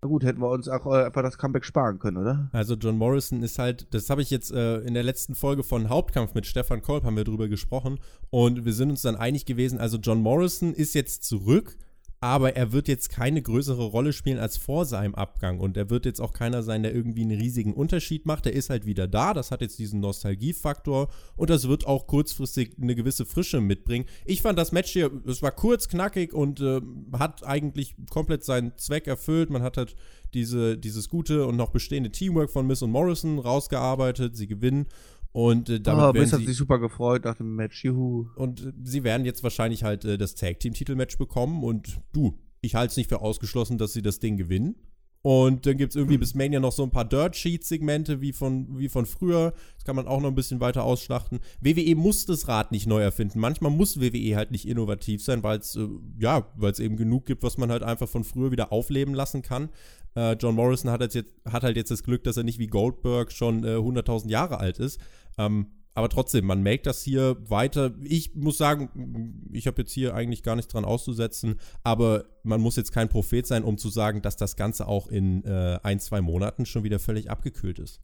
na 0.00 0.08
gut, 0.08 0.22
hätten 0.22 0.40
wir 0.40 0.50
uns 0.50 0.68
auch 0.68 0.86
äh, 0.86 1.04
einfach 1.04 1.22
das 1.22 1.38
Comeback 1.38 1.64
sparen 1.64 1.98
können, 1.98 2.18
oder? 2.18 2.48
Also 2.52 2.74
John 2.74 2.96
Morrison 2.96 3.42
ist 3.42 3.58
halt, 3.58 3.92
das 3.92 4.10
habe 4.10 4.22
ich 4.22 4.30
jetzt 4.30 4.52
äh, 4.52 4.78
in 4.80 4.94
der 4.94 5.02
letzten 5.02 5.34
Folge 5.34 5.62
von 5.62 5.88
Hauptkampf 5.88 6.34
mit 6.34 6.46
Stefan 6.46 6.82
Kolb 6.82 7.04
haben 7.04 7.16
wir 7.16 7.24
drüber 7.24 7.48
gesprochen 7.48 7.98
und 8.30 8.64
wir 8.64 8.72
sind 8.72 8.90
uns 8.90 9.02
dann 9.02 9.16
einig 9.16 9.44
gewesen, 9.44 9.78
also 9.78 9.98
John 9.98 10.20
Morrison 10.20 10.72
ist 10.72 10.94
jetzt 10.94 11.24
zurück, 11.24 11.76
aber 12.24 12.56
er 12.56 12.72
wird 12.72 12.88
jetzt 12.88 13.10
keine 13.10 13.42
größere 13.42 13.84
Rolle 13.84 14.14
spielen 14.14 14.38
als 14.38 14.56
vor 14.56 14.86
seinem 14.86 15.14
Abgang 15.14 15.60
und 15.60 15.76
er 15.76 15.90
wird 15.90 16.06
jetzt 16.06 16.22
auch 16.22 16.32
keiner 16.32 16.62
sein, 16.62 16.82
der 16.82 16.94
irgendwie 16.94 17.20
einen 17.20 17.38
riesigen 17.38 17.74
Unterschied 17.74 18.24
macht. 18.24 18.46
Er 18.46 18.54
ist 18.54 18.70
halt 18.70 18.86
wieder 18.86 19.06
da, 19.06 19.34
das 19.34 19.50
hat 19.50 19.60
jetzt 19.60 19.78
diesen 19.78 20.00
Nostalgiefaktor 20.00 21.08
und 21.36 21.50
das 21.50 21.68
wird 21.68 21.86
auch 21.86 22.06
kurzfristig 22.06 22.76
eine 22.80 22.94
gewisse 22.94 23.26
Frische 23.26 23.60
mitbringen. 23.60 24.06
Ich 24.24 24.40
fand 24.40 24.58
das 24.58 24.72
Match 24.72 24.90
hier, 24.92 25.10
es 25.26 25.42
war 25.42 25.50
kurz, 25.50 25.86
knackig 25.86 26.32
und 26.32 26.60
äh, 26.60 26.80
hat 27.12 27.44
eigentlich 27.44 27.94
komplett 28.08 28.42
seinen 28.42 28.74
Zweck 28.78 29.06
erfüllt. 29.06 29.50
Man 29.50 29.62
hat 29.62 29.76
halt 29.76 29.94
diese, 30.32 30.78
dieses 30.78 31.10
gute 31.10 31.46
und 31.46 31.56
noch 31.56 31.72
bestehende 31.72 32.10
Teamwork 32.10 32.50
von 32.50 32.66
Miss 32.66 32.80
und 32.80 32.90
Morrison 32.90 33.38
rausgearbeitet, 33.38 34.34
sie 34.34 34.46
gewinnen 34.46 34.86
und 35.34 35.68
äh, 35.68 35.80
damit 35.80 36.04
oh, 36.04 36.14
werden 36.14 36.30
hat 36.30 36.42
sich 36.42 36.56
super 36.56 36.78
gefreut 36.78 37.24
nach 37.24 37.34
dem 37.34 37.56
Match. 37.56 37.84
Juhu. 37.84 38.28
Und 38.36 38.60
äh, 38.60 38.72
sie 38.84 39.02
werden 39.02 39.26
jetzt 39.26 39.42
wahrscheinlich 39.42 39.82
halt 39.82 40.04
äh, 40.04 40.16
das 40.16 40.36
Tag 40.36 40.60
Team 40.60 40.74
Titelmatch 40.74 41.18
bekommen 41.18 41.64
und 41.64 42.00
du, 42.12 42.38
ich 42.60 42.76
halte 42.76 42.92
es 42.92 42.96
nicht 42.96 43.08
für 43.08 43.20
ausgeschlossen, 43.20 43.76
dass 43.76 43.92
sie 43.92 44.02
das 44.02 44.20
Ding 44.20 44.36
gewinnen. 44.36 44.76
Und 45.22 45.66
dann 45.66 45.76
gibt 45.76 45.90
es 45.90 45.96
irgendwie 45.96 46.14
hm. 46.14 46.20
bis 46.20 46.34
Mania 46.34 46.60
noch 46.60 46.70
so 46.70 46.84
ein 46.84 46.90
paar 46.90 47.04
Dirt 47.04 47.34
Sheet-Segmente 47.34 48.20
wie 48.20 48.32
von, 48.32 48.78
wie 48.78 48.88
von 48.88 49.06
früher. 49.06 49.54
Das 49.74 49.84
kann 49.84 49.96
man 49.96 50.06
auch 50.06 50.20
noch 50.20 50.28
ein 50.28 50.36
bisschen 50.36 50.60
weiter 50.60 50.84
ausschlachten. 50.84 51.40
WWE 51.60 51.96
muss 51.96 52.26
das 52.26 52.46
Rad 52.46 52.70
nicht 52.70 52.86
neu 52.86 53.00
erfinden. 53.00 53.40
Manchmal 53.40 53.72
muss 53.72 54.00
WWE 54.00 54.36
halt 54.36 54.52
nicht 54.52 54.68
innovativ 54.68 55.24
sein, 55.24 55.42
weil 55.42 55.58
es, 55.58 55.74
äh, 55.74 55.88
ja, 56.20 56.46
weil 56.54 56.70
es 56.70 56.78
eben 56.78 56.96
genug 56.96 57.26
gibt, 57.26 57.42
was 57.42 57.58
man 57.58 57.72
halt 57.72 57.82
einfach 57.82 58.08
von 58.08 58.22
früher 58.22 58.52
wieder 58.52 58.70
aufleben 58.70 59.14
lassen 59.14 59.42
kann. 59.42 59.70
Äh, 60.14 60.34
John 60.34 60.54
Morrison 60.54 60.90
hat, 60.90 61.00
jetzt, 61.00 61.34
hat 61.44 61.64
halt 61.64 61.76
jetzt 61.76 61.90
das 61.90 62.04
Glück, 62.04 62.22
dass 62.22 62.36
er 62.36 62.44
nicht 62.44 62.58
wie 62.60 62.68
Goldberg 62.68 63.32
schon 63.32 63.64
äh, 63.64 63.76
100.000 63.76 64.28
Jahre 64.28 64.60
alt 64.60 64.78
ist. 64.78 65.00
Ähm, 65.38 65.66
aber 65.94 66.08
trotzdem, 66.08 66.44
man 66.44 66.62
merkt 66.62 66.86
das 66.86 67.02
hier 67.02 67.36
weiter. 67.48 67.92
Ich 68.02 68.34
muss 68.34 68.58
sagen, 68.58 69.48
ich 69.52 69.68
habe 69.68 69.82
jetzt 69.82 69.92
hier 69.92 70.14
eigentlich 70.14 70.42
gar 70.42 70.56
nichts 70.56 70.72
dran 70.72 70.84
auszusetzen, 70.84 71.60
aber 71.84 72.24
man 72.42 72.60
muss 72.60 72.74
jetzt 72.74 72.92
kein 72.92 73.08
Prophet 73.08 73.46
sein, 73.46 73.62
um 73.62 73.78
zu 73.78 73.88
sagen, 73.88 74.20
dass 74.20 74.36
das 74.36 74.56
Ganze 74.56 74.88
auch 74.88 75.06
in 75.06 75.44
äh, 75.44 75.78
ein, 75.84 76.00
zwei 76.00 76.20
Monaten 76.20 76.66
schon 76.66 76.82
wieder 76.82 76.98
völlig 76.98 77.30
abgekühlt 77.30 77.78
ist. 77.78 78.00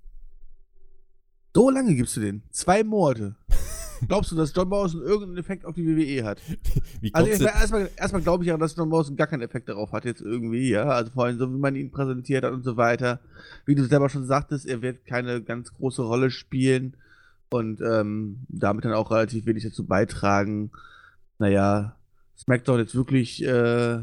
So 1.53 1.69
lange 1.69 1.97
gibst 1.97 2.17
du 2.17 2.21
den? 2.21 2.45
Zwei 2.51 2.85
Monate. 2.85 3.35
Glaubst 4.07 4.31
du, 4.31 4.37
dass 4.37 4.55
John 4.55 4.69
Morrison 4.69 5.03
irgendeinen 5.03 5.39
Effekt 5.39 5.65
auf 5.65 5.75
die 5.75 5.85
WWE 5.85 6.25
hat? 6.25 6.41
also 7.13 7.45
erstmal, 7.45 7.91
erstmal 7.97 8.23
glaube 8.23 8.45
ich 8.45 8.49
ja, 8.49 8.57
dass 8.57 8.77
John 8.77 8.89
Morrison 8.89 9.17
gar 9.17 9.27
keinen 9.27 9.43
Effekt 9.43 9.69
darauf 9.69 9.91
hat 9.91 10.05
jetzt 10.05 10.23
irgendwie, 10.23 10.71
ja. 10.71 10.85
Also 10.85 11.11
vor 11.11 11.25
allem 11.25 11.39
so, 11.39 11.53
wie 11.53 11.59
man 11.59 11.75
ihn 11.75 11.91
präsentiert 11.91 12.45
hat 12.45 12.53
und 12.53 12.63
so 12.63 12.77
weiter. 12.77 13.19
Wie 13.67 13.75
du 13.75 13.85
selber 13.85 14.09
schon 14.09 14.27
sagtest, 14.27 14.65
er 14.65 14.81
wird 14.81 15.05
keine 15.07 15.43
ganz 15.43 15.75
große 15.75 16.03
Rolle 16.03 16.31
spielen 16.31 16.97
und 17.51 17.81
ähm, 17.81 18.47
damit 18.49 18.85
dann 18.85 18.93
auch 18.93 19.11
relativ 19.11 19.47
wenig 19.47 19.65
dazu 19.65 19.87
beitragen, 19.87 20.71
naja, 21.39 21.97
SmackDown 22.39 22.79
jetzt 22.79 22.95
wirklich 22.95 23.45
äh, 23.45 24.03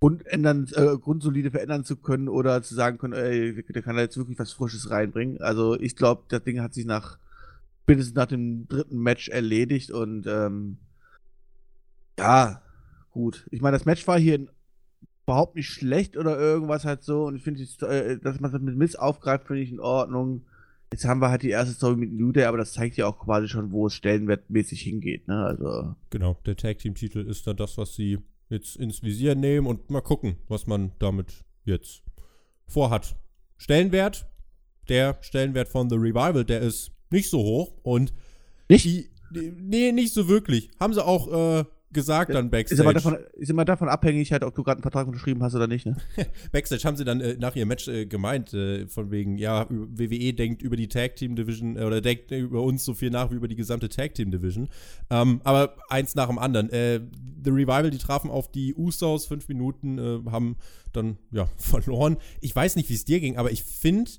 grundändern, 0.00 0.66
äh, 0.74 0.96
grundsolide 0.98 1.50
verändern 1.50 1.84
zu 1.84 1.96
können 1.96 2.28
oder 2.28 2.62
zu 2.62 2.74
sagen 2.74 2.98
können, 2.98 3.12
ey, 3.12 3.62
der 3.62 3.82
kann 3.82 3.96
da 3.96 4.02
jetzt 4.02 4.16
wirklich 4.16 4.38
was 4.38 4.52
Frisches 4.52 4.90
reinbringen. 4.90 5.40
Also 5.40 5.78
ich 5.78 5.96
glaube, 5.96 6.24
das 6.28 6.42
Ding 6.42 6.60
hat 6.60 6.74
sich 6.74 6.86
nach 6.86 7.18
spätestens 7.82 8.14
nach 8.14 8.26
dem 8.26 8.68
dritten 8.68 8.98
Match 8.98 9.28
erledigt 9.28 9.90
und 9.90 10.26
ähm, 10.26 10.78
ja, 12.18 12.62
gut. 13.10 13.46
Ich 13.50 13.60
meine, 13.60 13.76
das 13.76 13.86
Match 13.86 14.06
war 14.06 14.18
hier 14.18 14.46
überhaupt 15.26 15.56
nicht 15.56 15.68
schlecht 15.68 16.16
oder 16.16 16.38
irgendwas 16.38 16.84
halt 16.84 17.02
so 17.02 17.24
und 17.24 17.36
ich 17.36 17.42
finde, 17.42 17.62
äh, 17.86 18.18
dass 18.18 18.40
man 18.40 18.52
das 18.52 18.60
mit 18.60 18.76
Miss 18.76 18.96
aufgreift, 18.96 19.46
finde 19.46 19.62
ich 19.62 19.72
in 19.72 19.80
Ordnung. 19.80 20.42
Jetzt 20.92 21.04
haben 21.04 21.20
wir 21.20 21.30
halt 21.30 21.42
die 21.42 21.50
erste 21.50 21.74
Story 21.74 21.96
mit 21.96 22.12
New 22.12 22.32
Day, 22.32 22.44
aber 22.44 22.58
das 22.58 22.72
zeigt 22.72 22.96
ja 22.96 23.06
auch 23.06 23.18
quasi 23.18 23.48
schon, 23.48 23.70
wo 23.70 23.86
es 23.86 23.94
stellenwertmäßig 23.94 24.82
hingeht, 24.82 25.28
ne? 25.28 25.44
Also. 25.44 25.94
Genau, 26.10 26.36
der 26.46 26.56
Tag 26.56 26.78
Team 26.78 26.94
Titel 26.94 27.20
ist 27.20 27.46
dann 27.46 27.56
das, 27.56 27.78
was 27.78 27.94
sie 27.94 28.18
jetzt 28.48 28.76
ins 28.76 29.02
Visier 29.02 29.36
nehmen 29.36 29.66
und 29.66 29.88
mal 29.90 30.00
gucken, 30.00 30.36
was 30.48 30.66
man 30.66 30.92
damit 30.98 31.44
jetzt 31.64 32.02
vorhat. 32.66 33.16
Stellenwert, 33.56 34.26
der 34.88 35.18
Stellenwert 35.20 35.68
von 35.68 35.88
The 35.88 35.96
Revival, 35.96 36.44
der 36.44 36.60
ist 36.60 36.90
nicht 37.10 37.30
so 37.30 37.38
hoch 37.38 37.72
und 37.82 38.12
nicht? 38.68 38.84
Die, 38.84 39.08
nee, 39.32 39.92
nicht 39.92 40.12
so 40.12 40.28
wirklich. 40.28 40.70
Haben 40.80 40.94
sie 40.94 41.04
auch 41.04 41.60
äh, 41.60 41.64
gesagt 41.92 42.32
dann 42.34 42.50
Backstage. 42.50 42.74
Ist 42.74 42.80
immer 42.80 42.94
davon, 42.94 43.18
ist 43.34 43.50
immer 43.50 43.64
davon 43.64 43.88
abhängig, 43.88 44.32
halt, 44.32 44.44
ob 44.44 44.54
du 44.54 44.62
gerade 44.62 44.78
einen 44.78 44.82
Vertrag 44.82 45.06
unterschrieben 45.06 45.42
hast 45.42 45.54
oder 45.54 45.66
nicht, 45.66 45.86
ne? 45.86 45.96
Backstage 46.52 46.84
haben 46.84 46.96
sie 46.96 47.04
dann 47.04 47.20
äh, 47.20 47.36
nach 47.38 47.56
ihrem 47.56 47.68
Match 47.68 47.88
äh, 47.88 48.06
gemeint, 48.06 48.54
äh, 48.54 48.86
von 48.86 49.10
wegen, 49.10 49.38
ja, 49.38 49.66
WWE 49.68 50.32
denkt 50.32 50.62
über 50.62 50.76
die 50.76 50.88
Tag 50.88 51.16
Team 51.16 51.36
Division 51.36 51.76
äh, 51.76 51.82
oder 51.82 52.00
denkt 52.00 52.30
über 52.30 52.62
uns 52.62 52.84
so 52.84 52.94
viel 52.94 53.10
nach 53.10 53.30
wie 53.30 53.36
über 53.36 53.48
die 53.48 53.56
gesamte 53.56 53.88
Tag 53.88 54.14
Team 54.14 54.30
Division. 54.30 54.68
Ähm, 55.10 55.40
aber 55.44 55.76
eins 55.88 56.14
nach 56.14 56.28
dem 56.28 56.38
anderen. 56.38 56.70
Äh, 56.70 57.00
The 57.42 57.50
Revival, 57.50 57.90
die 57.90 57.98
trafen 57.98 58.30
auf 58.30 58.50
die 58.50 58.74
Usos, 58.74 59.26
fünf 59.26 59.48
Minuten, 59.48 59.98
äh, 59.98 60.30
haben 60.30 60.56
dann, 60.92 61.18
ja, 61.30 61.48
verloren. 61.56 62.16
Ich 62.40 62.54
weiß 62.54 62.76
nicht, 62.76 62.88
wie 62.88 62.94
es 62.94 63.04
dir 63.04 63.20
ging, 63.20 63.36
aber 63.36 63.50
ich 63.50 63.64
finde, 63.64 64.10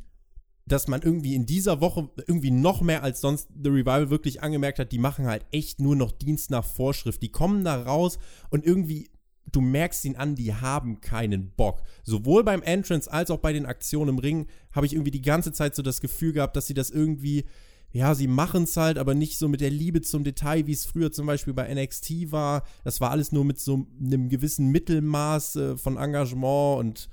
dass 0.72 0.88
man 0.88 1.01
irgendwie 1.01 1.36
in 1.36 1.46
dieser 1.46 1.82
Woche 1.82 2.10
irgendwie 2.28 2.51
noch 2.51 2.82
mehr 2.82 3.04
als 3.04 3.20
sonst 3.20 3.50
The 3.62 3.70
Revival 3.70 4.10
wirklich 4.10 4.42
angemerkt 4.42 4.80
hat, 4.80 4.92
die 4.92 5.00
machen 5.00 5.28
halt 5.28 5.46
echt 5.51 5.82
nur 5.82 5.96
noch 5.98 6.12
Dienst 6.12 6.50
nach 6.50 6.63
Vorschrift. 6.63 7.22
Die 7.22 7.32
kommen 7.32 7.66
da 7.66 7.82
raus 7.82 8.20
und 8.50 8.66
irgendwie, 8.66 9.10
du 9.51 9.60
merkst 9.60 10.06
ihn 10.06 10.16
an, 10.16 10.36
die 10.36 10.54
haben 10.54 11.01
keinen 11.01 11.51
Bock. 11.51 11.82
Sowohl 12.04 12.46
beim 12.46 12.62
Entrance 12.62 13.12
als 13.12 13.32
auch 13.32 13.40
bei 13.40 13.51
den 13.51 13.66
Aktionen 13.66 14.10
im 14.12 14.20
Ring 14.20 14.48
habe 14.72 14.86
ich 14.86 14.94
irgendwie 14.94 15.12
die 15.12 15.22
ganze 15.22 15.51
Zeit 15.51 15.75
so 15.75 15.82
das 15.82 16.00
Gefühl 16.00 16.32
gehabt, 16.32 16.56
dass 16.56 16.68
sie 16.68 16.74
das 16.74 16.90
irgendwie, 16.90 17.44
ja, 17.92 18.16
sie 18.16 18.28
machen 18.28 18.63
es 18.63 18.78
halt, 18.78 18.98
aber 18.98 19.13
nicht 19.13 19.38
so 19.38 19.50
mit 19.50 19.60
der 19.60 19.72
Liebe 19.72 20.00
zum 20.00 20.24
Detail, 20.24 20.68
wie 20.68 20.74
es 20.74 20.86
früher 20.86 21.12
zum 21.12 21.28
Beispiel 21.28 21.54
bei 21.54 21.74
NXT 21.74 22.32
war. 22.32 22.63
Das 22.86 23.01
war 23.01 23.12
alles 23.12 23.34
nur 23.34 23.44
mit 23.44 23.60
so 23.60 23.88
einem 24.00 24.30
gewissen 24.30 24.70
Mittelmaß 24.70 25.56
äh, 25.58 25.78
von 25.78 25.98
Engagement 25.98 26.80
und 26.80 27.10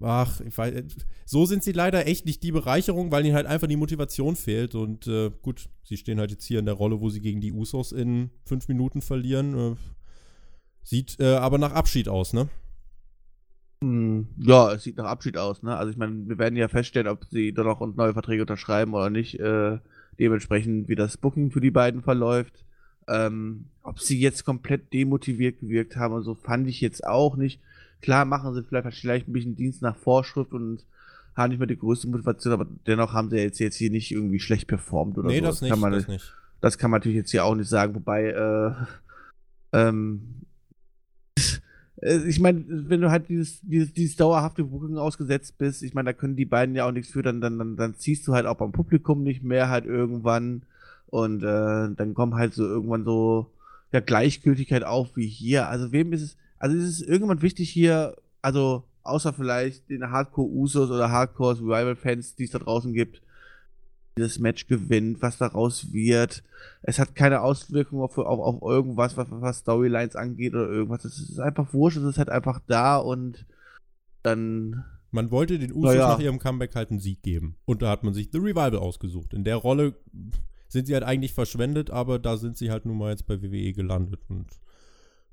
ach, 0.00 0.40
ich 0.40 0.56
weiß, 0.56 0.82
so 1.24 1.46
sind 1.46 1.62
sie 1.62 1.72
leider 1.72 2.06
echt 2.06 2.26
nicht 2.26 2.42
die 2.42 2.52
Bereicherung, 2.52 3.10
weil 3.12 3.24
ihnen 3.24 3.34
halt 3.34 3.46
einfach 3.46 3.66
die 3.66 3.76
Motivation 3.76 4.36
fehlt. 4.36 4.74
Und 4.74 5.06
äh, 5.06 5.30
gut, 5.42 5.68
sie 5.84 5.96
stehen 5.96 6.18
halt 6.18 6.30
jetzt 6.30 6.44
hier 6.44 6.58
in 6.58 6.66
der 6.66 6.74
Rolle, 6.74 7.00
wo 7.00 7.10
sie 7.10 7.20
gegen 7.20 7.40
die 7.40 7.52
Usos 7.52 7.92
in 7.92 8.30
fünf 8.44 8.68
Minuten 8.68 9.02
verlieren. 9.02 9.72
Äh, 9.72 9.76
sieht 10.82 11.18
äh, 11.20 11.34
aber 11.36 11.58
nach 11.58 11.72
Abschied 11.72 12.08
aus, 12.08 12.32
ne? 12.32 12.48
Hm, 13.82 14.26
ja, 14.38 14.72
es 14.72 14.82
sieht 14.82 14.96
nach 14.96 15.06
Abschied 15.06 15.36
aus, 15.36 15.62
ne? 15.62 15.76
Also 15.76 15.90
ich 15.90 15.96
meine, 15.96 16.28
wir 16.28 16.38
werden 16.38 16.56
ja 16.56 16.68
feststellen, 16.68 17.08
ob 17.08 17.24
sie 17.30 17.52
da 17.52 17.62
noch 17.62 17.80
neue 17.80 18.12
Verträge 18.12 18.42
unterschreiben 18.42 18.94
oder 18.94 19.10
nicht. 19.10 19.38
Äh, 19.38 19.78
dementsprechend, 20.18 20.88
wie 20.88 20.96
das 20.96 21.16
Booking 21.16 21.50
für 21.50 21.60
die 21.60 21.70
beiden 21.70 22.02
verläuft. 22.02 22.64
Ähm, 23.06 23.66
ob 23.82 24.00
sie 24.00 24.18
jetzt 24.18 24.44
komplett 24.44 24.92
demotiviert 24.92 25.60
gewirkt 25.60 25.96
haben 25.96 26.14
und 26.14 26.24
so, 26.24 26.34
fand 26.34 26.68
ich 26.68 26.80
jetzt 26.80 27.06
auch 27.06 27.36
nicht. 27.36 27.60
Klar 28.00 28.24
machen 28.24 28.54
sie 28.54 28.62
vielleicht, 28.62 28.98
vielleicht 28.98 29.28
ein 29.28 29.32
bisschen 29.32 29.56
Dienst 29.56 29.82
nach 29.82 29.96
Vorschrift 29.96 30.52
und 30.52 30.84
haben 31.36 31.50
nicht 31.50 31.58
mehr 31.58 31.66
die 31.66 31.78
größte 31.78 32.08
Motivation, 32.08 32.52
aber 32.52 32.66
dennoch 32.86 33.12
haben 33.12 33.30
sie 33.30 33.36
jetzt, 33.36 33.58
jetzt 33.60 33.76
hier 33.76 33.90
nicht 33.90 34.10
irgendwie 34.10 34.40
schlecht 34.40 34.66
performt 34.66 35.18
oder 35.18 35.28
nee, 35.28 35.38
so. 35.38 35.46
das, 35.46 35.62
nicht, 35.62 35.70
kann 35.70 35.80
man, 35.80 35.92
das 35.92 36.08
nicht. 36.08 36.34
Das 36.60 36.78
kann 36.78 36.90
man 36.90 36.98
natürlich 36.98 37.16
jetzt 37.16 37.30
hier 37.30 37.44
auch 37.44 37.54
nicht 37.54 37.68
sagen, 37.68 37.94
wobei, 37.94 38.30
äh, 38.30 38.72
ähm, 39.72 40.38
ich 42.00 42.38
meine, 42.38 42.64
wenn 42.68 43.00
du 43.00 43.10
halt 43.10 43.28
dieses, 43.28 43.60
dieses, 43.62 43.92
dieses 43.92 44.16
dauerhafte 44.16 44.64
Booking 44.64 44.98
ausgesetzt 44.98 45.58
bist, 45.58 45.82
ich 45.82 45.94
meine, 45.94 46.10
da 46.10 46.12
können 46.12 46.36
die 46.36 46.44
beiden 46.44 46.74
ja 46.74 46.86
auch 46.86 46.92
nichts 46.92 47.10
für, 47.10 47.22
dann, 47.22 47.40
dann, 47.40 47.58
dann, 47.58 47.76
dann 47.76 47.96
ziehst 47.96 48.26
du 48.28 48.34
halt 48.34 48.46
auch 48.46 48.56
beim 48.56 48.72
Publikum 48.72 49.22
nicht 49.22 49.42
mehr 49.42 49.68
halt 49.68 49.84
irgendwann 49.84 50.62
und 51.06 51.42
äh, 51.42 51.94
dann 51.94 52.14
kommt 52.14 52.34
halt 52.34 52.54
so 52.54 52.64
irgendwann 52.64 53.04
so 53.04 53.50
ja, 53.92 54.00
Gleichgültigkeit 54.00 54.84
auf 54.84 55.16
wie 55.16 55.26
hier. 55.26 55.68
Also 55.68 55.90
wem 55.92 56.12
ist 56.12 56.22
es, 56.22 56.36
also 56.58 56.76
ist 56.76 56.84
es 56.84 57.02
irgendwann 57.02 57.42
wichtig 57.42 57.70
hier, 57.70 58.16
also 58.42 58.84
außer 59.02 59.32
vielleicht 59.32 59.88
den 59.88 60.10
Hardcore-Usos 60.10 60.90
oder 60.90 61.10
Hardcore-Rival-Fans, 61.10 62.36
die 62.36 62.44
es 62.44 62.50
da 62.50 62.58
draußen 62.58 62.92
gibt, 62.92 63.22
dieses 64.16 64.38
Match 64.38 64.66
gewinnt, 64.66 65.22
was 65.22 65.38
daraus 65.38 65.92
wird. 65.92 66.42
Es 66.82 66.98
hat 66.98 67.14
keine 67.14 67.40
Auswirkungen 67.40 68.02
auf, 68.02 68.18
auf, 68.18 68.40
auf 68.40 68.62
irgendwas, 68.62 69.16
was, 69.16 69.28
was, 69.30 69.58
Storylines 69.58 70.16
angeht 70.16 70.54
oder 70.54 70.68
irgendwas. 70.68 71.04
Es 71.04 71.18
ist 71.18 71.38
einfach 71.38 71.72
wurscht, 71.72 71.98
es 71.98 72.04
ist 72.04 72.18
halt 72.18 72.30
einfach 72.30 72.60
da 72.66 72.96
und 72.96 73.46
dann. 74.22 74.84
Man 75.10 75.30
wollte 75.30 75.58
den 75.58 75.72
Usos 75.72 75.94
ja. 75.94 76.08
nach 76.08 76.20
ihrem 76.20 76.38
Comeback 76.38 76.74
halt 76.74 76.90
einen 76.90 77.00
Sieg 77.00 77.22
geben. 77.22 77.56
Und 77.64 77.80
da 77.80 77.90
hat 77.90 78.04
man 78.04 78.12
sich 78.12 78.28
The 78.30 78.38
Revival 78.38 78.76
ausgesucht. 78.76 79.32
In 79.32 79.44
der 79.44 79.56
Rolle 79.56 79.94
sind 80.68 80.86
sie 80.86 80.92
halt 80.92 81.04
eigentlich 81.04 81.32
verschwendet, 81.32 81.90
aber 81.90 82.18
da 82.18 82.36
sind 82.36 82.58
sie 82.58 82.70
halt 82.70 82.84
nun 82.84 82.98
mal 82.98 83.10
jetzt 83.10 83.26
bei 83.26 83.40
WWE 83.40 83.72
gelandet 83.72 84.20
und 84.28 84.48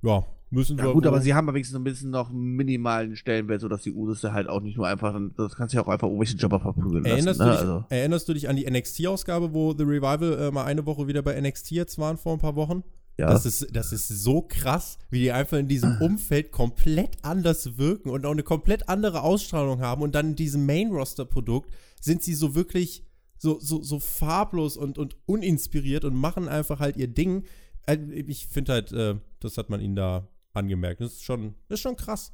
ja, 0.01 0.25
müssen 0.55 0.77
ja. 0.77 0.91
Gut, 0.91 1.05
aber 1.05 1.21
sie 1.21 1.33
haben 1.33 1.47
wenigstens 1.47 1.75
ein 1.75 1.83
bisschen 1.83 2.09
noch 2.09 2.31
minimalen 2.31 3.15
Stellenwert, 3.15 3.61
sodass 3.61 3.83
die 3.83 3.91
Usos 3.91 4.23
halt 4.23 4.49
auch 4.49 4.61
nicht 4.61 4.77
nur 4.77 4.87
einfach, 4.87 5.19
das 5.37 5.55
kannst 5.55 5.73
du 5.73 5.77
ja 5.77 5.83
auch 5.83 5.87
einfach 5.87 6.07
irgendwelche 6.07 6.37
Jobber 6.37 6.59
verprügeln 6.59 7.05
erinnerst 7.05 7.39
lassen. 7.39 7.49
Du 7.49 7.51
dich, 7.51 7.59
also. 7.59 7.85
Erinnerst 7.89 8.29
du 8.29 8.33
dich 8.33 8.49
an 8.49 8.55
die 8.55 8.69
NXT-Ausgabe, 8.69 9.53
wo 9.53 9.73
The 9.73 9.83
Revival 9.83 10.39
äh, 10.39 10.51
mal 10.51 10.63
eine 10.63 10.85
Woche 10.85 11.07
wieder 11.07 11.21
bei 11.21 11.39
NXT 11.39 11.71
jetzt 11.71 11.99
waren 11.99 12.17
vor 12.17 12.33
ein 12.33 12.39
paar 12.39 12.55
Wochen? 12.55 12.83
Ja. 13.17 13.29
Das, 13.29 13.45
ist, 13.45 13.67
das 13.73 13.93
ist 13.93 14.07
so 14.09 14.41
krass, 14.41 14.97
wie 15.09 15.19
die 15.19 15.31
einfach 15.31 15.57
in 15.57 15.67
diesem 15.67 15.97
Umfeld 16.01 16.51
komplett 16.51 17.17
anders 17.21 17.77
wirken 17.77 18.09
und 18.09 18.25
auch 18.25 18.31
eine 18.31 18.43
komplett 18.43 18.89
andere 18.89 19.21
Ausstrahlung 19.21 19.81
haben. 19.81 20.01
Und 20.01 20.15
dann 20.15 20.29
in 20.29 20.35
diesem 20.35 20.65
Main-Roster-Produkt 20.65 21.71
sind 22.01 22.23
sie 22.23 22.33
so 22.33 22.55
wirklich 22.55 23.05
so, 23.37 23.59
so, 23.59 23.81
so 23.81 23.99
farblos 23.99 24.77
und, 24.77 24.97
und 24.97 25.17
uninspiriert 25.25 26.05
und 26.05 26.15
machen 26.15 26.47
einfach 26.47 26.79
halt 26.79 26.97
ihr 26.97 27.07
Ding. 27.07 27.43
Äh, 27.85 27.97
ich 28.27 28.47
finde 28.47 28.73
halt, 28.73 28.91
äh, 28.91 29.15
das 29.39 29.57
hat 29.57 29.69
man 29.69 29.81
ihnen 29.81 29.95
da 29.95 30.27
angemerkt. 30.55 31.01
Das 31.01 31.13
ist 31.13 31.23
schon, 31.23 31.55
das 31.67 31.79
ist 31.79 31.83
schon 31.83 31.95
krass. 31.95 32.33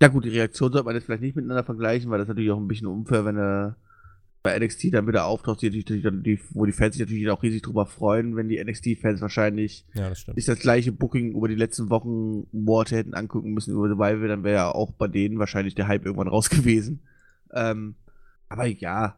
Ja, 0.00 0.08
gut, 0.08 0.24
die 0.24 0.30
Reaktion 0.30 0.72
sollte 0.72 0.84
man 0.84 0.94
jetzt 0.94 1.04
vielleicht 1.04 1.22
nicht 1.22 1.36
miteinander 1.36 1.64
vergleichen, 1.64 2.10
weil 2.10 2.18
das 2.18 2.28
natürlich 2.28 2.50
auch 2.50 2.58
ein 2.58 2.68
bisschen 2.68 2.86
unfair, 2.86 3.24
wenn 3.24 3.36
er 3.36 3.76
bei 4.42 4.58
NXT 4.58 4.94
dann 4.94 5.06
wieder 5.08 5.26
auftaucht, 5.26 5.62
die, 5.62 5.70
die, 5.70 6.40
wo 6.52 6.64
die 6.64 6.72
Fans 6.72 6.94
sich 6.94 7.04
natürlich 7.04 7.28
auch 7.28 7.42
riesig 7.42 7.62
drüber 7.62 7.86
freuen, 7.86 8.36
wenn 8.36 8.48
die 8.48 8.62
NXT-Fans 8.62 9.20
wahrscheinlich 9.20 9.84
ja, 9.94 10.08
das 10.08 10.26
sich 10.34 10.44
das 10.44 10.60
gleiche 10.60 10.92
Booking 10.92 11.32
über 11.32 11.48
die 11.48 11.56
letzten 11.56 11.90
Wochen 11.90 12.46
Monate 12.52 12.96
hätten 12.96 13.14
angucken 13.14 13.52
müssen 13.52 13.74
über 13.74 13.88
Survival, 13.88 14.28
dann 14.28 14.44
wäre 14.44 14.54
ja 14.54 14.70
auch 14.70 14.92
bei 14.92 15.08
denen 15.08 15.40
wahrscheinlich 15.40 15.74
der 15.74 15.88
Hype 15.88 16.06
irgendwann 16.06 16.28
raus 16.28 16.50
gewesen. 16.50 17.00
Ähm, 17.52 17.96
aber 18.48 18.66
ja, 18.66 19.16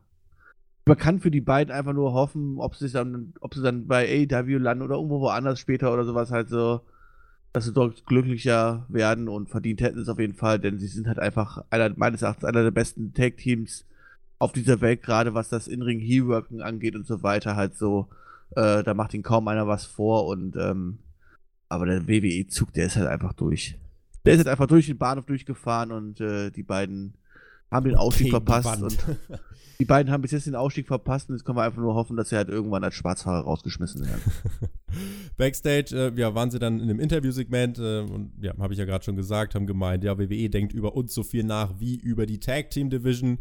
man 0.86 0.96
kann 0.96 1.20
für 1.20 1.30
die 1.30 1.42
beiden 1.42 1.72
einfach 1.72 1.92
nur 1.92 2.14
hoffen, 2.14 2.58
ob 2.58 2.74
sie 2.74 2.90
dann, 2.90 3.34
ob 3.40 3.54
sie 3.54 3.62
dann 3.62 3.86
bei 3.86 4.26
AEW 4.30 4.58
landen 4.58 4.82
oder 4.82 4.96
irgendwo 4.96 5.20
woanders 5.20 5.60
später 5.60 5.92
oder 5.92 6.04
sowas 6.04 6.30
halt 6.30 6.48
so, 6.48 6.80
dass 7.52 7.64
sie 7.64 7.72
dort 7.72 8.06
glücklicher 8.06 8.86
werden 8.88 9.28
und 9.28 9.48
verdient 9.48 9.80
hätten 9.80 9.98
es 9.98 10.08
auf 10.08 10.18
jeden 10.18 10.34
Fall, 10.34 10.58
denn 10.58 10.78
sie 10.78 10.86
sind 10.86 11.08
halt 11.08 11.18
einfach 11.18 11.64
einer, 11.70 11.92
meines 11.96 12.22
Erachtens 12.22 12.44
einer 12.44 12.62
der 12.62 12.70
besten 12.70 13.12
Tag-Teams 13.12 13.86
auf 14.38 14.52
dieser 14.52 14.80
Welt, 14.80 15.02
gerade 15.02 15.34
was 15.34 15.48
das 15.48 15.68
In-Ring 15.68 16.00
Heel-Working 16.00 16.62
angeht 16.62 16.94
und 16.94 17.06
so 17.06 17.22
weiter, 17.22 17.56
halt 17.56 17.76
so, 17.76 18.08
äh, 18.56 18.82
da 18.82 18.94
macht 18.94 19.14
ihnen 19.14 19.22
kaum 19.22 19.48
einer 19.48 19.66
was 19.66 19.84
vor 19.84 20.26
und, 20.26 20.56
ähm, 20.56 20.98
aber 21.68 21.86
der 21.86 22.08
WWE-Zug, 22.08 22.72
der 22.72 22.86
ist 22.86 22.96
halt 22.96 23.08
einfach 23.08 23.32
durch. 23.32 23.76
Der 24.24 24.34
ist 24.34 24.38
halt 24.38 24.48
einfach 24.48 24.66
durch 24.66 24.86
den 24.86 24.98
Bahnhof 24.98 25.26
durchgefahren 25.26 25.92
und 25.92 26.20
äh, 26.20 26.50
die 26.50 26.62
beiden 26.62 27.14
haben 27.70 27.84
den 27.84 27.96
Ausstieg 27.96 28.30
verpasst 28.30 28.82
und 28.82 28.98
die 29.80 29.86
beiden 29.86 30.12
haben 30.12 30.20
bis 30.20 30.32
jetzt 30.32 30.46
den 30.46 30.54
Ausstieg 30.54 30.86
verpasst 30.86 31.30
und 31.30 31.36
jetzt 31.36 31.44
können 31.44 31.56
wir 31.56 31.62
einfach 31.62 31.80
nur 31.80 31.94
hoffen, 31.94 32.16
dass 32.16 32.28
sie 32.28 32.36
halt 32.36 32.50
irgendwann 32.50 32.84
als 32.84 32.94
Schwarzfahrer 32.94 33.44
rausgeschmissen 33.44 34.04
werden. 34.04 34.20
Backstage, 35.38 36.12
äh, 36.14 36.20
ja, 36.20 36.34
waren 36.34 36.50
sie 36.50 36.58
dann 36.58 36.80
in 36.80 36.90
einem 36.90 37.00
Interviewsegment 37.00 37.78
äh, 37.78 38.00
und 38.00 38.32
ja, 38.42 38.52
habe 38.58 38.74
ich 38.74 38.78
ja 38.78 38.84
gerade 38.84 39.02
schon 39.04 39.16
gesagt, 39.16 39.54
haben 39.54 39.66
gemeint, 39.66 40.04
ja, 40.04 40.18
WWE 40.18 40.50
denkt 40.50 40.74
über 40.74 40.94
uns 40.94 41.14
so 41.14 41.22
viel 41.22 41.44
nach 41.44 41.80
wie 41.80 41.96
über 41.96 42.26
die 42.26 42.40
Tag 42.40 42.70
Team 42.70 42.90
Division. 42.90 43.38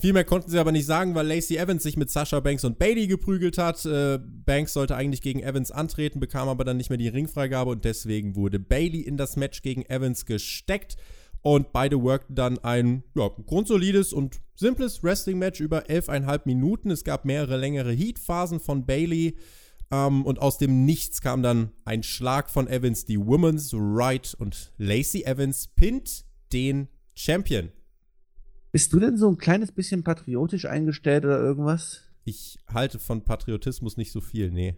Viel 0.00 0.12
mehr 0.12 0.24
konnten 0.24 0.50
sie 0.50 0.58
aber 0.58 0.72
nicht 0.72 0.86
sagen, 0.86 1.14
weil 1.14 1.26
Lacey 1.26 1.56
Evans 1.56 1.82
sich 1.82 1.96
mit 1.96 2.10
Sasha 2.10 2.38
Banks 2.40 2.64
und 2.64 2.78
Bailey 2.78 3.06
geprügelt 3.06 3.58
hat. 3.58 3.84
Äh, 3.84 4.18
Banks 4.18 4.72
sollte 4.72 4.96
eigentlich 4.96 5.22
gegen 5.22 5.40
Evans 5.40 5.70
antreten, 5.70 6.18
bekam 6.18 6.48
aber 6.48 6.64
dann 6.64 6.76
nicht 6.76 6.88
mehr 6.88 6.98
die 6.98 7.08
Ringfreigabe 7.08 7.70
und 7.70 7.84
deswegen 7.84 8.34
wurde 8.34 8.58
Bailey 8.58 9.00
in 9.00 9.16
das 9.16 9.36
Match 9.36 9.62
gegen 9.62 9.84
Evans 9.86 10.26
gesteckt. 10.26 10.96
Und 11.42 11.72
beide 11.72 12.02
workten 12.02 12.34
dann 12.34 12.58
ein 12.58 13.04
ja, 13.14 13.28
grundsolides 13.28 14.12
und 14.12 14.40
simples 14.54 15.02
Wrestling-Match 15.02 15.60
über 15.60 15.86
11,5 15.86 16.40
Minuten. 16.44 16.90
Es 16.90 17.04
gab 17.04 17.24
mehrere 17.24 17.56
längere 17.56 17.92
Heat-Phasen 17.92 18.60
von 18.60 18.86
Bailey. 18.86 19.36
Ähm, 19.90 20.26
und 20.26 20.40
aus 20.40 20.58
dem 20.58 20.84
Nichts 20.84 21.20
kam 21.20 21.42
dann 21.42 21.70
ein 21.84 22.02
Schlag 22.02 22.50
von 22.50 22.68
Evans, 22.68 23.04
die 23.04 23.18
Women's 23.18 23.72
Right. 23.74 24.34
Und 24.38 24.72
Lacey 24.78 25.22
Evans 25.24 25.68
pinnt 25.68 26.24
den 26.52 26.88
Champion. 27.14 27.70
Bist 28.72 28.92
du 28.92 29.00
denn 29.00 29.16
so 29.16 29.28
ein 29.28 29.38
kleines 29.38 29.72
bisschen 29.72 30.02
patriotisch 30.02 30.66
eingestellt 30.66 31.24
oder 31.24 31.40
irgendwas? 31.40 32.02
Ich 32.24 32.58
halte 32.68 32.98
von 32.98 33.24
Patriotismus 33.24 33.96
nicht 33.96 34.12
so 34.12 34.20
viel, 34.20 34.50
nee. 34.50 34.76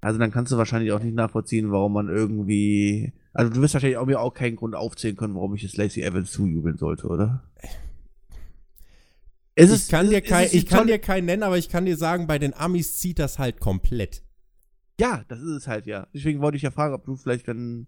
Also 0.00 0.18
dann 0.18 0.30
kannst 0.30 0.52
du 0.52 0.56
wahrscheinlich 0.56 0.92
auch 0.92 1.02
nicht 1.02 1.14
nachvollziehen, 1.14 1.70
warum 1.70 1.92
man 1.92 2.08
irgendwie. 2.08 3.12
Also 3.38 3.52
du 3.52 3.60
wirst 3.60 3.74
wahrscheinlich 3.74 3.98
auch 3.98 4.06
mir 4.06 4.20
auch 4.20 4.34
keinen 4.34 4.56
Grund 4.56 4.74
aufzählen 4.74 5.16
können, 5.16 5.34
warum 5.34 5.54
ich 5.54 5.62
es 5.62 5.76
Lacey 5.76 6.02
Evans 6.02 6.32
zujubeln 6.32 6.76
sollte, 6.76 7.06
oder? 7.06 7.44
Es 9.54 9.72
ich 9.72 9.88
kann, 9.88 10.10
dir, 10.10 10.20
kein, 10.20 10.48
ich 10.50 10.66
kann 10.66 10.86
dir 10.86 10.98
keinen 10.98 11.26
nennen, 11.26 11.42
aber 11.42 11.58
ich 11.58 11.68
kann 11.68 11.84
dir 11.84 11.96
sagen, 11.96 12.26
bei 12.26 12.38
den 12.38 12.54
Amis 12.54 12.98
zieht 12.98 13.18
das 13.18 13.38
halt 13.38 13.60
komplett. 13.60 14.22
Ja, 15.00 15.24
das 15.28 15.40
ist 15.40 15.50
es 15.50 15.68
halt, 15.68 15.86
ja. 15.86 16.06
Deswegen 16.12 16.40
wollte 16.40 16.56
ich 16.56 16.62
ja 16.62 16.70
fragen, 16.70 16.94
ob 16.94 17.04
du 17.04 17.16
vielleicht 17.16 17.46
dann 17.48 17.86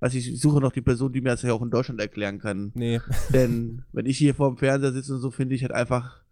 Weiß 0.00 0.14
ich, 0.14 0.40
suche 0.40 0.60
noch 0.60 0.72
die 0.72 0.80
Person, 0.80 1.12
die 1.12 1.20
mir 1.20 1.28
das 1.28 1.42
ja 1.42 1.52
auch 1.52 1.60
in 1.60 1.70
Deutschland 1.70 2.00
erklären 2.00 2.38
kann. 2.38 2.72
Nee. 2.74 3.00
Denn 3.32 3.82
wenn 3.92 4.06
ich 4.06 4.16
hier 4.16 4.34
vor 4.34 4.48
dem 4.48 4.56
Fernseher 4.56 4.92
sitze 4.92 5.14
und 5.14 5.20
so, 5.20 5.30
finde 5.30 5.54
ich 5.54 5.62
halt 5.62 5.72
einfach 5.72 6.22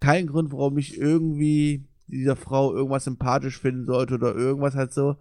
keinen 0.00 0.26
Grund, 0.26 0.50
warum 0.50 0.78
ich 0.78 0.98
irgendwie 0.98 1.84
dieser 2.06 2.36
Frau 2.36 2.74
irgendwas 2.74 3.04
sympathisch 3.04 3.58
finden 3.58 3.84
sollte 3.84 4.14
oder 4.14 4.34
irgendwas 4.34 4.74
halt 4.74 4.94
so. 4.94 5.16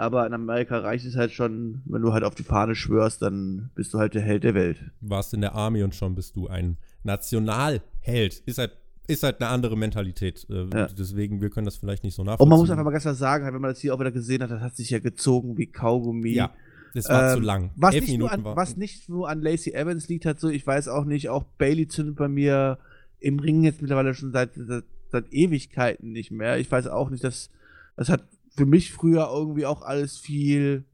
Aber 0.00 0.24
in 0.24 0.32
Amerika 0.32 0.78
reicht 0.78 1.04
es 1.04 1.16
halt 1.16 1.32
schon, 1.32 1.82
wenn 1.84 2.02
du 2.02 2.12
halt 2.12 2.22
auf 2.22 2.36
die 2.36 2.44
Fahne 2.44 2.76
schwörst, 2.76 3.20
dann 3.20 3.70
bist 3.74 3.92
du 3.92 3.98
halt 3.98 4.14
der 4.14 4.22
Held 4.22 4.44
der 4.44 4.54
Welt. 4.54 4.78
Warst 5.00 5.34
in 5.34 5.40
der 5.40 5.56
Army 5.56 5.82
und 5.82 5.92
schon 5.92 6.14
bist 6.14 6.36
du 6.36 6.46
ein 6.46 6.76
Nationalheld. 7.02 8.42
Ist 8.46 8.58
halt, 8.58 8.76
ist 9.08 9.24
halt 9.24 9.40
eine 9.40 9.50
andere 9.50 9.76
Mentalität. 9.76 10.46
Äh, 10.50 10.66
ja. 10.72 10.86
Deswegen, 10.86 11.40
wir 11.40 11.50
können 11.50 11.64
das 11.64 11.76
vielleicht 11.76 12.04
nicht 12.04 12.14
so 12.14 12.22
nachvollziehen. 12.22 12.44
Und 12.44 12.48
man 12.48 12.58
muss 12.60 12.70
einfach 12.70 12.84
mal 12.84 12.92
ganz 12.92 13.02
klar 13.02 13.14
sagen, 13.16 13.44
wenn 13.44 13.60
man 13.60 13.72
das 13.72 13.80
hier 13.80 13.92
auch 13.92 13.98
wieder 13.98 14.12
gesehen 14.12 14.40
hat, 14.40 14.52
das 14.52 14.60
hat 14.60 14.76
sich 14.76 14.88
ja 14.90 15.00
gezogen 15.00 15.58
wie 15.58 15.66
Kaugummi. 15.66 16.30
Ja. 16.30 16.52
Das 16.94 17.08
war 17.08 17.32
ähm, 17.32 17.38
zu 17.40 17.44
lang. 17.44 17.70
Was 17.74 17.94
nicht, 17.96 18.08
Minuten 18.08 18.32
an, 18.32 18.44
war. 18.44 18.56
was 18.56 18.76
nicht 18.76 19.08
nur 19.08 19.28
an 19.28 19.42
Lacey 19.42 19.72
Evans 19.72 20.08
liegt, 20.08 20.26
hat 20.26 20.38
so, 20.38 20.48
ich 20.48 20.64
weiß 20.64 20.86
auch 20.86 21.06
nicht, 21.06 21.28
auch 21.28 21.42
Bailey 21.58 21.88
zündet 21.88 22.14
bei 22.14 22.28
mir 22.28 22.78
im 23.18 23.40
Ring 23.40 23.64
jetzt 23.64 23.82
mittlerweile 23.82 24.14
schon 24.14 24.30
seit, 24.30 24.50
seit, 24.54 24.84
seit 25.10 25.32
Ewigkeiten 25.32 26.12
nicht 26.12 26.30
mehr. 26.30 26.58
Ich 26.58 26.70
weiß 26.70 26.86
auch 26.86 27.10
nicht, 27.10 27.24
dass 27.24 27.50
das 27.96 28.10
hat 28.10 28.22
für 28.58 28.66
mich 28.66 28.92
früher 28.92 29.30
irgendwie 29.32 29.66
auch 29.66 29.82
alles 29.82 30.18
viel 30.18 30.84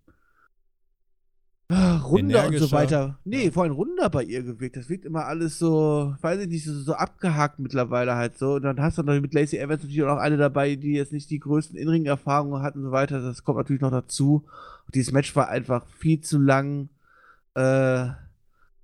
Ah, 1.70 1.96
runder 1.96 2.46
und 2.46 2.58
so 2.58 2.70
weiter. 2.72 3.18
Nee, 3.24 3.46
ja. 3.46 3.50
vor 3.50 3.62
allem 3.62 3.72
runder 3.72 4.10
bei 4.10 4.22
ihr 4.22 4.42
gewirkt. 4.42 4.76
Das 4.76 4.90
wirkt 4.90 5.06
immer 5.06 5.24
alles 5.24 5.58
so, 5.58 6.14
weiß 6.20 6.42
ich 6.42 6.48
nicht, 6.48 6.64
so, 6.64 6.74
so 6.74 6.92
abgehakt 6.92 7.58
mittlerweile 7.58 8.16
halt 8.16 8.36
so. 8.36 8.56
Und 8.56 8.62
dann 8.62 8.80
hast 8.82 8.98
du 8.98 9.02
noch 9.02 9.18
mit 9.18 9.32
Lacey 9.32 9.56
Evans 9.58 9.82
natürlich 9.82 10.02
auch 10.02 10.14
noch 10.14 10.18
eine 10.18 10.36
dabei, 10.36 10.76
die 10.76 10.92
jetzt 10.92 11.12
nicht 11.12 11.30
die 11.30 11.38
größten 11.38 11.78
Inring-Erfahrungen 11.78 12.62
hat 12.62 12.76
und 12.76 12.82
so 12.82 12.92
weiter. 12.92 13.22
Das 13.22 13.44
kommt 13.44 13.56
natürlich 13.56 13.80
noch 13.80 13.90
dazu. 13.90 14.44
Und 14.86 14.94
dieses 14.94 15.12
Match 15.12 15.34
war 15.34 15.48
einfach 15.48 15.86
viel 15.98 16.20
zu 16.20 16.38
lang. 16.38 16.90
Äh, 17.54 18.08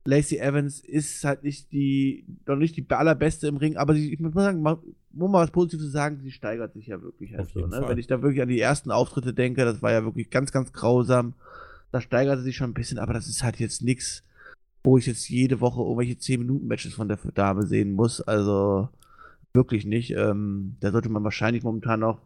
Lacey 0.05 0.39
Evans 0.39 0.81
ist 0.81 1.25
halt 1.25 1.45
nicht 1.45 1.73
die, 1.73 2.25
noch 2.47 2.57
nicht 2.57 2.77
die 2.77 2.87
allerbeste 2.89 3.49
im 3.49 3.59
Ring, 3.59 3.77
aber 3.77 3.95
sie, 3.95 4.13
ich 4.13 4.21
muss 4.21 4.35
mal 4.35 4.45
sagen, 4.45 4.65
um 4.65 5.31
mal 5.31 5.43
was 5.43 5.51
Positives 5.51 5.87
zu 5.87 5.91
sagen, 5.91 6.21
sie 6.23 6.31
steigert 6.31 6.73
sich 6.73 6.87
ja 6.87 7.03
wirklich 7.03 7.35
halt 7.35 7.51
so, 7.51 7.67
ne? 7.67 7.85
Wenn 7.87 7.99
ich 7.99 8.07
da 8.07 8.23
wirklich 8.23 8.41
an 8.41 8.49
die 8.49 8.61
ersten 8.61 8.91
Auftritte 8.91 9.35
denke, 9.35 9.65
das 9.65 9.83
war 9.83 9.93
ja 9.93 10.05
wirklich 10.05 10.31
ganz, 10.31 10.53
ganz 10.53 10.73
grausam 10.73 11.35
da 11.93 12.01
steigert 12.01 12.39
er 12.39 12.43
sich 12.43 12.57
schon 12.57 12.71
ein 12.71 12.75
bisschen, 12.75 12.99
aber 12.99 13.13
das 13.13 13.27
ist 13.27 13.43
halt 13.43 13.59
jetzt 13.59 13.83
nichts, 13.83 14.23
wo 14.83 14.97
ich 14.97 15.07
jetzt 15.07 15.29
jede 15.29 15.61
Woche 15.61 15.81
irgendwelche 15.81 16.15
10-Minuten-Matches 16.15 16.95
von 16.95 17.09
der 17.09 17.19
Dame 17.35 17.67
sehen 17.67 17.93
muss. 17.93 18.21
Also 18.21 18.89
wirklich 19.53 19.85
nicht. 19.85 20.13
Ähm, 20.13 20.77
da 20.81 20.93
sollte 20.93 21.09
man 21.09 21.25
wahrscheinlich 21.25 21.63
momentan 21.63 22.01
noch 22.01 22.21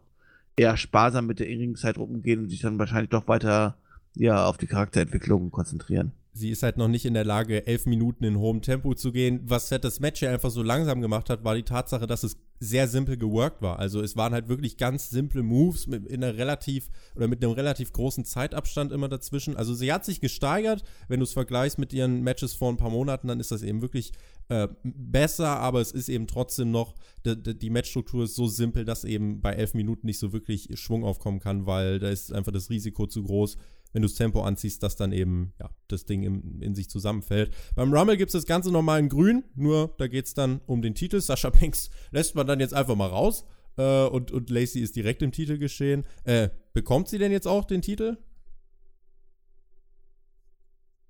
eher 0.55 0.77
sparsam 0.77 1.27
mit 1.27 1.39
der 1.39 1.49
Inringzeit 1.49 1.97
umgehen 1.97 2.41
und 2.41 2.49
sich 2.49 2.61
dann 2.61 2.79
wahrscheinlich 2.79 3.09
doch 3.09 3.27
weiter 3.27 3.75
ja, 4.15 4.45
auf 4.45 4.57
die 4.57 4.67
Charakterentwicklung 4.67 5.51
konzentrieren 5.51 6.13
sie 6.35 6.49
ist 6.49 6.63
halt 6.63 6.75
noch 6.77 6.89
nicht 6.89 7.05
in 7.05 7.13
der 7.13 7.23
Lage, 7.23 7.65
elf 7.65 7.85
Minuten 7.85 8.25
in 8.25 8.37
hohem 8.37 8.61
Tempo 8.61 8.93
zu 8.93 9.13
gehen. 9.13 9.39
Was 9.45 9.71
halt 9.71 9.85
das 9.85 10.01
Match 10.01 10.21
ja 10.21 10.31
einfach 10.31 10.51
so 10.51 10.61
langsam 10.61 11.01
gemacht 11.01 11.29
hat, 11.29 11.45
war 11.45 11.55
die 11.55 11.63
Tatsache, 11.63 12.07
dass 12.07 12.23
es 12.23 12.37
sehr 12.59 12.89
simpel 12.89 13.15
geworkt 13.15 13.61
war. 13.61 13.79
Also 13.79 14.01
es 14.01 14.17
waren 14.17 14.33
halt 14.33 14.49
wirklich 14.49 14.75
ganz 14.75 15.09
simple 15.09 15.43
Moves 15.43 15.87
mit 15.87 16.05
in 16.05 16.23
einer 16.23 16.37
relativ 16.37 16.89
oder 17.15 17.29
mit 17.29 17.43
einem 17.43 17.53
relativ 17.53 17.93
großen 17.93 18.25
Zeitabstand 18.25 18.91
immer 18.91 19.07
dazwischen. 19.07 19.55
Also 19.55 19.73
sie 19.73 19.93
hat 19.93 20.03
sich 20.03 20.19
gesteigert. 20.19 20.83
Wenn 21.07 21.21
du 21.21 21.23
es 21.23 21.31
vergleichst 21.31 21.79
mit 21.79 21.93
ihren 21.93 22.21
Matches 22.21 22.53
vor 22.53 22.69
ein 22.69 22.77
paar 22.77 22.89
Monaten, 22.89 23.29
dann 23.29 23.39
ist 23.39 23.51
das 23.51 23.61
eben 23.63 23.81
wirklich 23.81 24.11
äh, 24.49 24.67
besser, 24.83 25.59
aber 25.59 25.79
es 25.79 25.91
ist 25.91 26.09
eben 26.09 26.27
trotzdem 26.27 26.69
noch, 26.69 26.95
die 27.25 27.69
Matchstruktur 27.69 28.25
ist 28.25 28.35
so 28.35 28.47
simpel, 28.47 28.83
dass 28.83 29.05
eben 29.05 29.41
bei 29.41 29.53
elf 29.53 29.73
Minuten 29.73 30.05
nicht 30.05 30.19
so 30.19 30.33
wirklich 30.33 30.69
Schwung 30.75 31.03
aufkommen 31.03 31.39
kann, 31.39 31.65
weil 31.65 31.99
da 31.99 32.09
ist 32.09 32.33
einfach 32.33 32.51
das 32.51 32.69
Risiko 32.69 33.07
zu 33.07 33.23
groß, 33.23 33.57
wenn 33.95 34.01
du 34.01 34.09
das 34.09 34.17
Tempo 34.17 34.43
anziehst, 34.43 34.83
dass 34.83 34.97
dann 34.97 35.13
eben 35.13 35.53
ja, 35.57 35.69
das 35.87 36.03
Ding 36.03 36.23
im, 36.23 36.61
in 36.61 36.75
sich 36.75 36.89
zusammenfällt. 36.89 37.55
Beim 37.75 37.93
Rumble 37.93 38.17
gibt 38.17 38.27
es 38.27 38.33
das 38.33 38.45
Ganze 38.45 38.69
nochmal 38.69 38.99
in 38.99 39.07
grün, 39.07 39.45
nur 39.55 39.95
da 39.97 40.07
geht 40.07 40.25
es 40.25 40.33
dann 40.33 40.59
um 40.65 40.81
den 40.81 40.95
Titel. 40.95 41.21
Sascha 41.21 41.49
Banks 41.49 41.89
lässt 42.11 42.35
man 42.35 42.45
dann 42.45 42.59
jetzt 42.59 42.73
einfach 42.73 42.97
mal 42.97 43.07
raus 43.07 43.45
äh, 43.77 44.03
und, 44.03 44.33
und 44.33 44.49
Lacey 44.49 44.81
ist 44.81 44.97
direkt 44.97 45.21
im 45.21 45.31
Titel 45.31 45.57
geschehen. 45.57 46.03
Äh, 46.25 46.49
bekommt 46.73 47.07
sie 47.07 47.17
denn 47.19 47.31
jetzt 47.31 47.47
auch 47.47 47.63
den 47.63 47.81
Titel? 47.81 48.17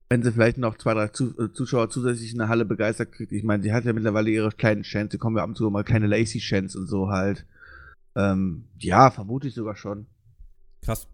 Wenn 0.09 0.21
sie 0.21 0.31
vielleicht 0.31 0.59
noch 0.59 0.77
zwei, 0.77 0.93
drei 0.93 1.05
äh, 1.05 1.53
Zuschauer 1.53 1.89
zusätzlich 1.89 2.33
in 2.33 2.37
der 2.37 2.49
Halle 2.49 2.65
begeistert 2.65 3.13
kriegt. 3.13 3.31
Ich 3.31 3.43
meine, 3.43 3.63
sie 3.63 3.73
hat 3.73 3.85
ja 3.85 3.93
mittlerweile 3.93 4.29
ihre 4.29 4.51
kleinen 4.51 4.83
Chance. 4.83 5.13
Sie 5.13 5.17
kommen 5.17 5.37
ja 5.37 5.41
ab 5.41 5.49
und 5.49 5.55
zu 5.55 5.67
mal 5.71 5.83
kleine 5.83 6.05
Lacey-Chance 6.05 6.77
und 6.77 6.85
so 6.85 7.09
halt. 7.09 7.47
Ähm, 8.15 8.65
ja, 8.77 9.09
vermute 9.09 9.47
ich 9.47 9.55
sogar 9.55 9.75
schon. 9.75 10.05
Krass. 10.83 11.07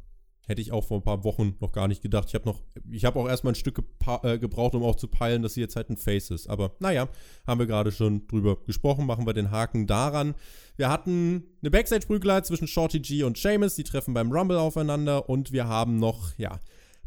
Hätte 0.52 0.62
ich 0.62 0.74
auch 0.74 0.86
vor 0.86 0.98
ein 0.98 1.04
paar 1.04 1.24
Wochen 1.24 1.56
noch 1.62 1.72
gar 1.72 1.88
nicht 1.88 2.02
gedacht. 2.02 2.28
Ich 2.28 2.36
habe 2.36 2.44
noch, 2.44 2.60
ich 2.92 3.06
habe 3.06 3.18
auch 3.18 3.30
erstmal 3.30 3.54
ein 3.54 3.56
Stück 3.56 3.82
äh, 4.24 4.38
gebraucht, 4.38 4.76
um 4.76 4.84
auch 4.84 4.98
zu 4.98 5.08
peilen, 5.08 5.44
dass 5.44 5.54
sie 5.54 5.62
jetzt 5.62 5.78
halt 5.78 5.90
ein 5.90 5.96
Face 5.96 6.30
ist. 6.30 6.50
Aber 6.50 6.74
naja, 6.82 7.08
haben 7.48 7.58
wir 7.58 7.68
gerade 7.68 7.94
schon 7.94 8.28
drüber 8.28 8.58
gesprochen. 8.66 9.06
Machen 9.06 9.26
wir 9.26 9.32
den 9.32 9.50
Haken 9.50 9.88
daran. 9.88 10.36
Wir 10.76 10.90
hatten 10.90 11.46
eine 11.62 11.72
Backstage-Prügelei 11.72 12.42
zwischen 12.42 12.68
Shorty 12.68 13.00
G 13.00 13.24
und 13.24 13.38
Seamus. 13.38 13.76
Die 13.76 13.86
treffen 13.86 14.14
beim 14.14 14.30
Rumble 14.30 14.58
aufeinander. 14.58 15.30
Und 15.30 15.54
wir 15.54 15.70
haben 15.70 15.96
noch, 16.00 16.38
ja, 16.38 16.60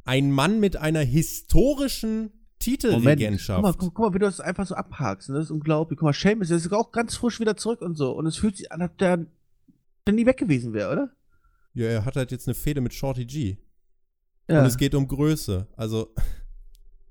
einen 0.07 0.33
Mann 0.33 0.59
mit 0.59 0.79
einer 0.79 1.01
historischen 1.01 2.31
Titelregentschaft. 2.61 3.63
Guck 3.63 3.63
mal, 3.63 3.79
guck, 3.79 3.95
guck, 3.95 4.07
mal, 4.07 4.15
wie 4.15 4.21
du 4.21 4.25
das 4.25 4.41
einfach 4.41 4.67
so 4.67 4.75
abhakst. 4.75 5.29
Ne? 5.29 5.35
Das 5.35 5.45
ist 5.45 5.51
unglaublich. 5.51 5.99
Guck 5.99 6.07
mal, 6.07 6.15
Seamus 6.15 6.49
ist 6.49 6.73
auch 6.73 6.93
ganz 6.93 7.15
frisch 7.15 7.41
wieder 7.41 7.59
zurück 7.59 7.83
und 7.83 7.95
so. 7.95 8.13
Und 8.13 8.25
es 8.25 8.39
fühlt 8.39 8.57
sich 8.57 8.73
an, 8.73 8.81
als 8.81 8.93
ob 8.93 8.97
der, 8.97 9.27
der 10.07 10.15
nie 10.15 10.25
weg 10.25 10.39
gewesen 10.39 10.73
wäre, 10.73 10.91
oder? 10.91 11.11
Ja, 11.75 11.87
er 11.87 12.05
hat 12.05 12.17
halt 12.17 12.31
jetzt 12.31 12.47
eine 12.49 12.55
Fehde 12.55 12.81
mit 12.81 12.95
Shorty 12.95 13.27
G. 13.27 13.59
Ja. 14.49 14.61
Und 14.61 14.67
es 14.67 14.77
geht 14.77 14.95
um 14.95 15.07
Größe. 15.07 15.69
Also. 15.77 16.15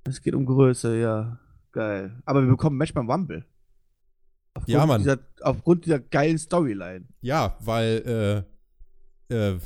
Es 0.05 0.21
geht 0.21 0.35
um 0.35 0.45
Größe, 0.45 0.99
ja. 0.99 1.39
Geil. 1.71 2.21
Aber 2.25 2.41
wir 2.41 2.49
bekommen 2.49 2.75
ein 2.75 2.79
Match 2.79 2.93
beim 2.93 3.09
Rumble. 3.09 3.45
Aufgrund 4.53 4.73
ja, 4.73 4.85
Mann. 4.85 5.01
Dieser, 5.01 5.19
aufgrund 5.39 5.85
dieser 5.85 5.99
geilen 5.99 6.37
Storyline. 6.37 7.05
Ja, 7.21 7.55
weil, 7.61 8.45
äh, 9.29 9.33
äh, 9.33 9.59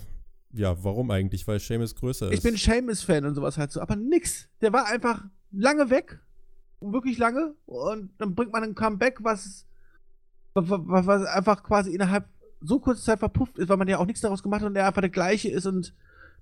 ja, 0.53 0.83
warum 0.83 1.09
eigentlich? 1.09 1.47
Weil 1.47 1.59
Seamus 1.59 1.95
größer 1.95 2.27
ist. 2.27 2.37
Ich 2.37 2.43
bin 2.43 2.55
Seamus-Fan 2.55 3.25
und 3.25 3.33
sowas 3.33 3.57
halt 3.57 3.71
so, 3.71 3.81
aber 3.81 3.95
nix. 3.95 4.47
Der 4.61 4.71
war 4.71 4.85
einfach 4.85 5.25
lange 5.51 5.89
weg. 5.89 6.19
Wirklich 6.79 7.17
lange. 7.17 7.55
Und 7.65 8.11
dann 8.19 8.35
bringt 8.35 8.53
man 8.53 8.63
ein 8.63 8.75
Comeback, 8.75 9.23
was, 9.23 9.65
was, 10.53 11.07
was 11.07 11.25
einfach 11.25 11.63
quasi 11.63 11.95
innerhalb 11.95 12.29
so 12.61 12.79
kurze 12.79 13.03
Zeit 13.03 13.19
verpufft 13.19 13.57
ist, 13.57 13.69
weil 13.69 13.77
man 13.77 13.87
ja 13.87 13.99
auch 13.99 14.05
nichts 14.05 14.21
daraus 14.21 14.43
gemacht 14.43 14.61
hat 14.61 14.69
und 14.69 14.75
er 14.75 14.87
einfach 14.87 15.01
der 15.01 15.09
gleiche 15.09 15.49
ist 15.49 15.65
und 15.65 15.93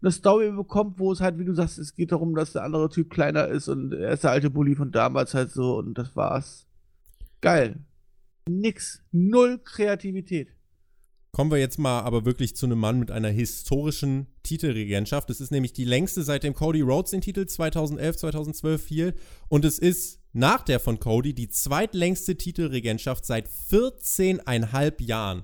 eine 0.01 0.11
Story 0.11 0.51
bekommt, 0.51 0.99
wo 0.99 1.11
es 1.11 1.21
halt, 1.21 1.37
wie 1.39 1.45
du 1.45 1.53
sagst, 1.53 1.77
es 1.77 1.95
geht 1.95 2.11
darum, 2.11 2.35
dass 2.35 2.53
der 2.53 2.63
andere 2.63 2.89
Typ 2.89 3.09
kleiner 3.09 3.47
ist 3.47 3.67
und 3.67 3.93
er 3.93 4.11
ist 4.11 4.23
der 4.23 4.31
alte 4.31 4.49
Bully 4.49 4.75
von 4.75 4.91
damals 4.91 5.33
halt 5.33 5.51
so 5.51 5.77
und 5.77 5.97
das 5.97 6.15
war's. 6.15 6.67
Geil. 7.41 7.79
Nix. 8.47 9.01
Null 9.11 9.59
Kreativität. 9.63 10.49
Kommen 11.31 11.51
wir 11.51 11.57
jetzt 11.57 11.79
mal 11.79 12.01
aber 12.01 12.23
wirklich 12.23 12.55
zu 12.55 12.65
einem 12.65 12.79
Mann 12.79 12.97
mit 12.99 13.11
einer 13.11 13.29
historischen 13.29 14.27
Titelregentschaft. 14.43 15.29
Es 15.29 15.41
ist 15.41 15.51
nämlich 15.51 15.73
die 15.73 15.83
längste, 15.83 16.23
seitdem 16.23 16.53
Cody 16.53 16.81
Rhodes 16.81 17.11
den 17.11 17.21
Titel 17.21 17.45
2011, 17.45 18.17
2012 18.17 18.81
fiel. 18.81 19.15
Und 19.49 19.65
es 19.65 19.77
ist 19.77 20.21
nach 20.31 20.61
der 20.63 20.79
von 20.79 20.99
Cody 20.99 21.33
die 21.33 21.49
zweitlängste 21.49 22.37
Titelregentschaft 22.37 23.25
seit 23.25 23.49
14,5 23.49 25.03
Jahren. 25.03 25.43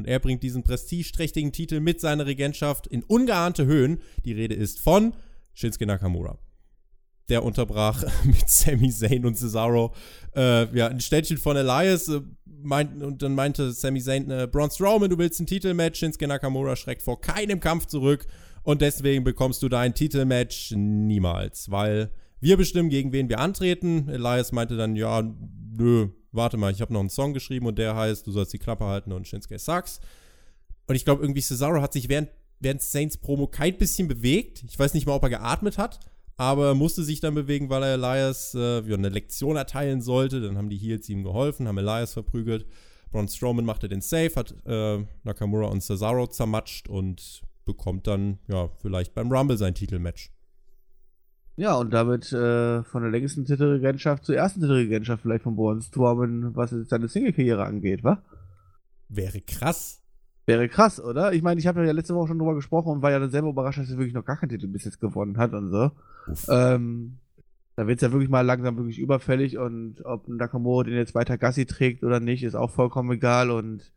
Und 0.00 0.06
er 0.06 0.18
bringt 0.18 0.42
diesen 0.42 0.62
prestigeträchtigen 0.62 1.52
Titel 1.52 1.78
mit 1.78 2.00
seiner 2.00 2.24
Regentschaft 2.24 2.86
in 2.86 3.02
ungeahnte 3.02 3.66
Höhen. 3.66 4.00
Die 4.24 4.32
Rede 4.32 4.54
ist 4.54 4.80
von 4.80 5.12
Shinsuke 5.52 5.84
Nakamura. 5.84 6.38
Der 7.28 7.44
unterbrach 7.44 8.02
mit 8.24 8.48
Sami 8.48 8.88
Zayn 8.88 9.26
und 9.26 9.36
Cesaro 9.36 9.92
äh, 10.34 10.74
ja, 10.74 10.88
ein 10.88 11.00
Städtchen 11.00 11.36
von 11.36 11.54
Elias. 11.58 12.08
Äh, 12.08 12.22
meint, 12.46 13.02
und 13.02 13.20
dann 13.20 13.34
meinte 13.34 13.72
Sami 13.72 14.00
Zayn, 14.00 14.30
äh, 14.30 14.48
Braun 14.50 14.70
Strowman, 14.70 15.10
du 15.10 15.18
willst 15.18 15.38
ein 15.38 15.46
Titelmatch. 15.46 15.98
Shinsuke 15.98 16.26
Nakamura 16.26 16.76
schreckt 16.76 17.02
vor 17.02 17.20
keinem 17.20 17.60
Kampf 17.60 17.84
zurück. 17.84 18.26
Und 18.62 18.80
deswegen 18.80 19.22
bekommst 19.22 19.62
du 19.62 19.68
dein 19.68 19.92
Titelmatch 19.94 20.72
niemals, 20.74 21.70
weil 21.70 22.10
wir 22.40 22.56
bestimmen, 22.56 22.88
gegen 22.88 23.12
wen 23.12 23.28
wir 23.28 23.38
antreten. 23.38 24.08
Elias 24.08 24.50
meinte 24.52 24.78
dann, 24.78 24.96
ja, 24.96 25.22
nö, 25.76 26.08
warte 26.32 26.56
mal, 26.56 26.72
ich 26.72 26.80
habe 26.80 26.92
noch 26.92 27.00
einen 27.00 27.10
Song 27.10 27.32
geschrieben 27.32 27.66
und 27.66 27.78
der 27.78 27.96
heißt, 27.96 28.26
du 28.26 28.32
sollst 28.32 28.52
die 28.52 28.58
Klappe 28.58 28.84
halten 28.84 29.12
und 29.12 29.26
Shinsuke 29.26 29.58
sucks. 29.58 30.00
Und 30.86 30.94
ich 30.94 31.04
glaube, 31.04 31.22
irgendwie 31.22 31.40
Cesaro 31.40 31.80
hat 31.80 31.92
sich 31.92 32.08
während, 32.08 32.30
während 32.58 32.82
Saints 32.82 33.16
Promo 33.16 33.46
kein 33.46 33.78
bisschen 33.78 34.08
bewegt. 34.08 34.64
Ich 34.68 34.78
weiß 34.78 34.94
nicht 34.94 35.06
mal, 35.06 35.14
ob 35.14 35.22
er 35.22 35.30
geatmet 35.30 35.78
hat, 35.78 36.00
aber 36.36 36.74
musste 36.74 37.04
sich 37.04 37.20
dann 37.20 37.34
bewegen, 37.34 37.70
weil 37.70 37.82
er 37.82 37.94
Elias 37.94 38.54
äh, 38.54 38.82
eine 38.92 39.08
Lektion 39.08 39.56
erteilen 39.56 40.02
sollte. 40.02 40.40
Dann 40.40 40.56
haben 40.56 40.70
die 40.70 40.78
Heels 40.78 41.08
ihm 41.08 41.22
geholfen, 41.22 41.68
haben 41.68 41.78
Elias 41.78 42.12
verprügelt. 42.12 42.66
Braun 43.10 43.28
Strowman 43.28 43.64
machte 43.64 43.88
den 43.88 44.00
Safe, 44.00 44.32
hat 44.36 44.54
äh, 44.66 45.04
Nakamura 45.24 45.66
und 45.66 45.82
Cesaro 45.82 46.28
zermatscht 46.28 46.88
und 46.88 47.42
bekommt 47.64 48.06
dann, 48.06 48.38
ja, 48.48 48.68
vielleicht 48.80 49.14
beim 49.14 49.32
Rumble 49.32 49.58
sein 49.58 49.74
Titelmatch. 49.74 50.32
Ja, 51.60 51.74
und 51.74 51.92
damit 51.92 52.32
äh, 52.32 52.82
von 52.84 53.02
der 53.02 53.10
längsten 53.10 53.44
Titelregentschaft 53.44 54.24
zur 54.24 54.34
ersten 54.34 54.62
Titelregentschaft 54.62 55.20
vielleicht 55.20 55.42
von 55.42 55.56
Braun 55.56 55.82
Strowman, 55.82 56.56
was 56.56 56.70
seine 56.70 57.06
Single-Karriere 57.06 57.66
angeht, 57.66 58.02
wa? 58.02 58.22
Wäre 59.10 59.42
krass. 59.42 60.00
Wäre 60.46 60.70
krass, 60.70 60.98
oder? 60.98 61.34
Ich 61.34 61.42
meine, 61.42 61.60
ich 61.60 61.66
habe 61.66 61.84
ja 61.84 61.92
letzte 61.92 62.14
Woche 62.14 62.28
schon 62.28 62.38
drüber 62.38 62.54
gesprochen 62.54 62.88
und 62.88 63.02
war 63.02 63.10
ja 63.10 63.18
dann 63.18 63.30
selber 63.30 63.50
überrascht, 63.50 63.78
dass 63.78 63.90
er 63.90 63.98
wirklich 63.98 64.14
noch 64.14 64.24
gar 64.24 64.38
keinen 64.38 64.48
Titel 64.48 64.68
bis 64.68 64.86
jetzt 64.86 65.02
gewonnen 65.02 65.36
hat 65.36 65.52
und 65.52 65.70
so. 65.70 65.90
Ähm, 66.48 67.18
da 67.76 67.86
wird 67.86 67.98
es 67.98 68.08
ja 68.08 68.10
wirklich 68.10 68.30
mal 68.30 68.40
langsam 68.40 68.78
wirklich 68.78 68.98
überfällig 68.98 69.58
und 69.58 70.02
ob 70.06 70.28
Nakamura 70.28 70.84
den 70.84 70.94
jetzt 70.94 71.14
weiter 71.14 71.36
Gassi 71.36 71.66
trägt 71.66 72.02
oder 72.04 72.20
nicht, 72.20 72.42
ist 72.42 72.54
auch 72.54 72.70
vollkommen 72.70 73.12
egal 73.12 73.50
und 73.50 73.92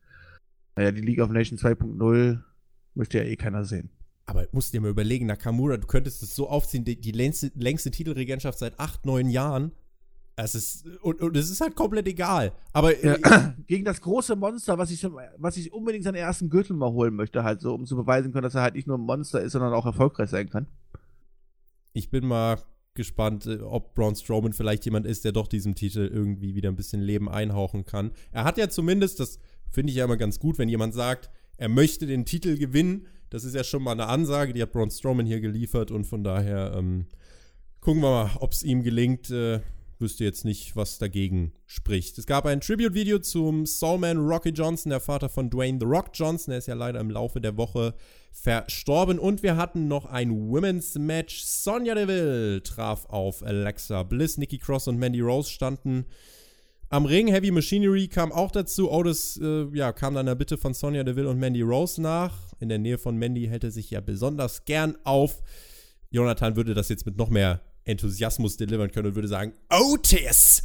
naja, 0.75 0.91
die 0.91 0.99
League 0.99 1.21
of 1.21 1.29
Nations 1.29 1.63
2.0 1.63 2.41
möchte 2.93 3.19
ja 3.19 3.23
eh 3.23 3.37
keiner 3.37 3.63
sehen. 3.63 3.89
Aber 4.25 4.47
musst 4.51 4.73
dir 4.73 4.81
mal 4.81 4.89
überlegen, 4.89 5.25
Nakamura, 5.25 5.77
du 5.77 5.87
könntest 5.87 6.23
es 6.23 6.35
so 6.35 6.49
aufziehen, 6.49 6.85
die, 6.85 6.99
die 6.99 7.11
längste, 7.11 7.51
längste, 7.55 7.91
Titelregentschaft 7.91 8.57
seit 8.57 8.79
acht, 8.79 9.05
neun 9.05 9.29
Jahren. 9.29 9.71
Es 10.35 10.55
ist, 10.55 10.87
und, 11.01 11.21
und 11.21 11.37
es 11.37 11.51
ist 11.51 11.61
halt 11.61 11.75
komplett 11.75 12.07
egal. 12.07 12.53
Aber 12.71 12.97
ja, 13.03 13.15
äh, 13.15 13.53
gegen 13.67 13.85
das 13.85 14.01
große 14.01 14.35
Monster, 14.35 14.77
was 14.77 14.91
ich, 14.91 15.03
was 15.37 15.57
ich 15.57 15.73
unbedingt 15.73 16.05
seinen 16.05 16.15
ersten 16.15 16.49
Gürtel 16.49 16.75
mal 16.75 16.91
holen 16.91 17.13
möchte, 17.15 17.43
halt 17.43 17.61
so, 17.61 17.73
um 17.73 17.85
zu 17.85 17.95
beweisen 17.95 18.31
können, 18.31 18.43
dass 18.43 18.55
er 18.55 18.61
halt 18.61 18.75
nicht 18.75 18.87
nur 18.87 18.97
ein 18.97 19.01
Monster 19.01 19.41
ist, 19.41 19.51
sondern 19.51 19.73
auch 19.73 19.85
erfolgreich 19.85 20.29
sein 20.29 20.49
kann. 20.49 20.67
Ich 21.91 22.09
bin 22.09 22.25
mal 22.25 22.57
gespannt, 22.95 23.45
äh, 23.45 23.59
ob 23.59 23.93
Braun 23.93 24.15
Strowman 24.15 24.53
vielleicht 24.53 24.85
jemand 24.85 25.05
ist, 25.05 25.25
der 25.25 25.31
doch 25.31 25.47
diesem 25.47 25.75
Titel 25.75 26.09
irgendwie 26.11 26.55
wieder 26.55 26.69
ein 26.69 26.75
bisschen 26.75 27.01
Leben 27.01 27.29
einhauchen 27.29 27.85
kann. 27.85 28.11
Er 28.31 28.43
hat 28.43 28.57
ja 28.57 28.69
zumindest, 28.69 29.19
das 29.19 29.39
finde 29.69 29.91
ich 29.91 29.97
ja 29.97 30.05
immer 30.05 30.17
ganz 30.17 30.39
gut, 30.39 30.57
wenn 30.57 30.69
jemand 30.69 30.93
sagt, 30.93 31.29
er 31.57 31.69
möchte 31.69 32.05
den 32.07 32.25
Titel 32.25 32.57
gewinnen, 32.57 33.07
das 33.33 33.43
ist 33.43 33.55
ja 33.55 33.63
schon 33.63 33.81
mal 33.81 33.93
eine 33.93 34.05
Ansage, 34.05 34.53
die 34.53 34.61
hat 34.61 34.71
Braun 34.71 34.91
Strowman 34.91 35.25
hier 35.25 35.41
geliefert 35.41 35.89
und 35.89 36.05
von 36.05 36.23
daher 36.23 36.73
ähm, 36.77 37.07
gucken 37.81 38.03
wir 38.03 38.11
mal, 38.11 38.31
ob 38.39 38.51
es 38.51 38.61
ihm 38.61 38.83
gelingt. 38.83 39.31
Äh, 39.31 39.59
wüsste 39.99 40.23
jetzt 40.23 40.45
nicht, 40.45 40.75
was 40.75 40.99
dagegen 40.99 41.53
spricht. 41.65 42.17
Es 42.17 42.27
gab 42.27 42.45
ein 42.45 42.61
Tribute-Video 42.61 43.19
zum 43.19 43.65
Soulman 43.65 44.17
Rocky 44.17 44.49
Johnson, 44.49 44.91
der 44.91 44.99
Vater 44.99 45.29
von 45.29 45.49
Dwayne 45.49 45.79
The 45.79 45.85
Rock 45.85 46.11
Johnson. 46.13 46.51
Der 46.51 46.59
ist 46.59 46.67
ja 46.67 46.75
leider 46.75 46.99
im 46.99 47.09
Laufe 47.09 47.41
der 47.41 47.57
Woche 47.57 47.95
verstorben. 48.31 49.17
Und 49.17 49.41
wir 49.41 49.57
hatten 49.57 49.87
noch 49.87 50.05
ein 50.05 50.31
Women's 50.31 50.95
Match. 50.95 51.43
Sonja 51.43 51.95
Deville 51.95 52.61
traf 52.61 53.05
auf 53.07 53.43
Alexa 53.43 54.03
Bliss. 54.03 54.37
Nikki 54.37 54.57
Cross 54.59 54.89
und 54.89 54.99
Mandy 54.99 55.21
Rose 55.21 55.49
standen 55.49 56.05
am 56.89 57.05
Ring. 57.05 57.27
Heavy 57.27 57.51
Machinery 57.51 58.07
kam 58.07 58.31
auch 58.31 58.51
dazu. 58.51 58.91
Otis 58.91 59.39
äh, 59.41 59.65
ja, 59.73 59.91
kam 59.93 60.13
dann 60.15 60.25
der 60.25 60.35
Bitte 60.35 60.57
von 60.57 60.73
Sonja 60.73 61.03
Deville 61.03 61.29
und 61.29 61.39
Mandy 61.39 61.61
Rose 61.61 62.01
nach. 62.01 62.52
In 62.63 62.69
der 62.69 62.79
Nähe 62.79 62.97
von 62.97 63.17
Mandy 63.17 63.47
hält 63.47 63.65
er 63.65 63.71
sich 63.71 63.91
ja 63.91 63.99
besonders 63.99 64.63
gern 64.63 64.97
auf. 65.03 65.43
Jonathan 66.11 66.55
würde 66.55 66.73
das 66.73 66.87
jetzt 66.87 67.05
mit 67.05 67.17
noch 67.17 67.29
mehr 67.29 67.59
Enthusiasmus 67.83 68.55
delivern 68.55 68.89
können 68.89 69.09
und 69.09 69.15
würde 69.15 69.27
sagen, 69.27 69.51
Otis! 69.69 70.63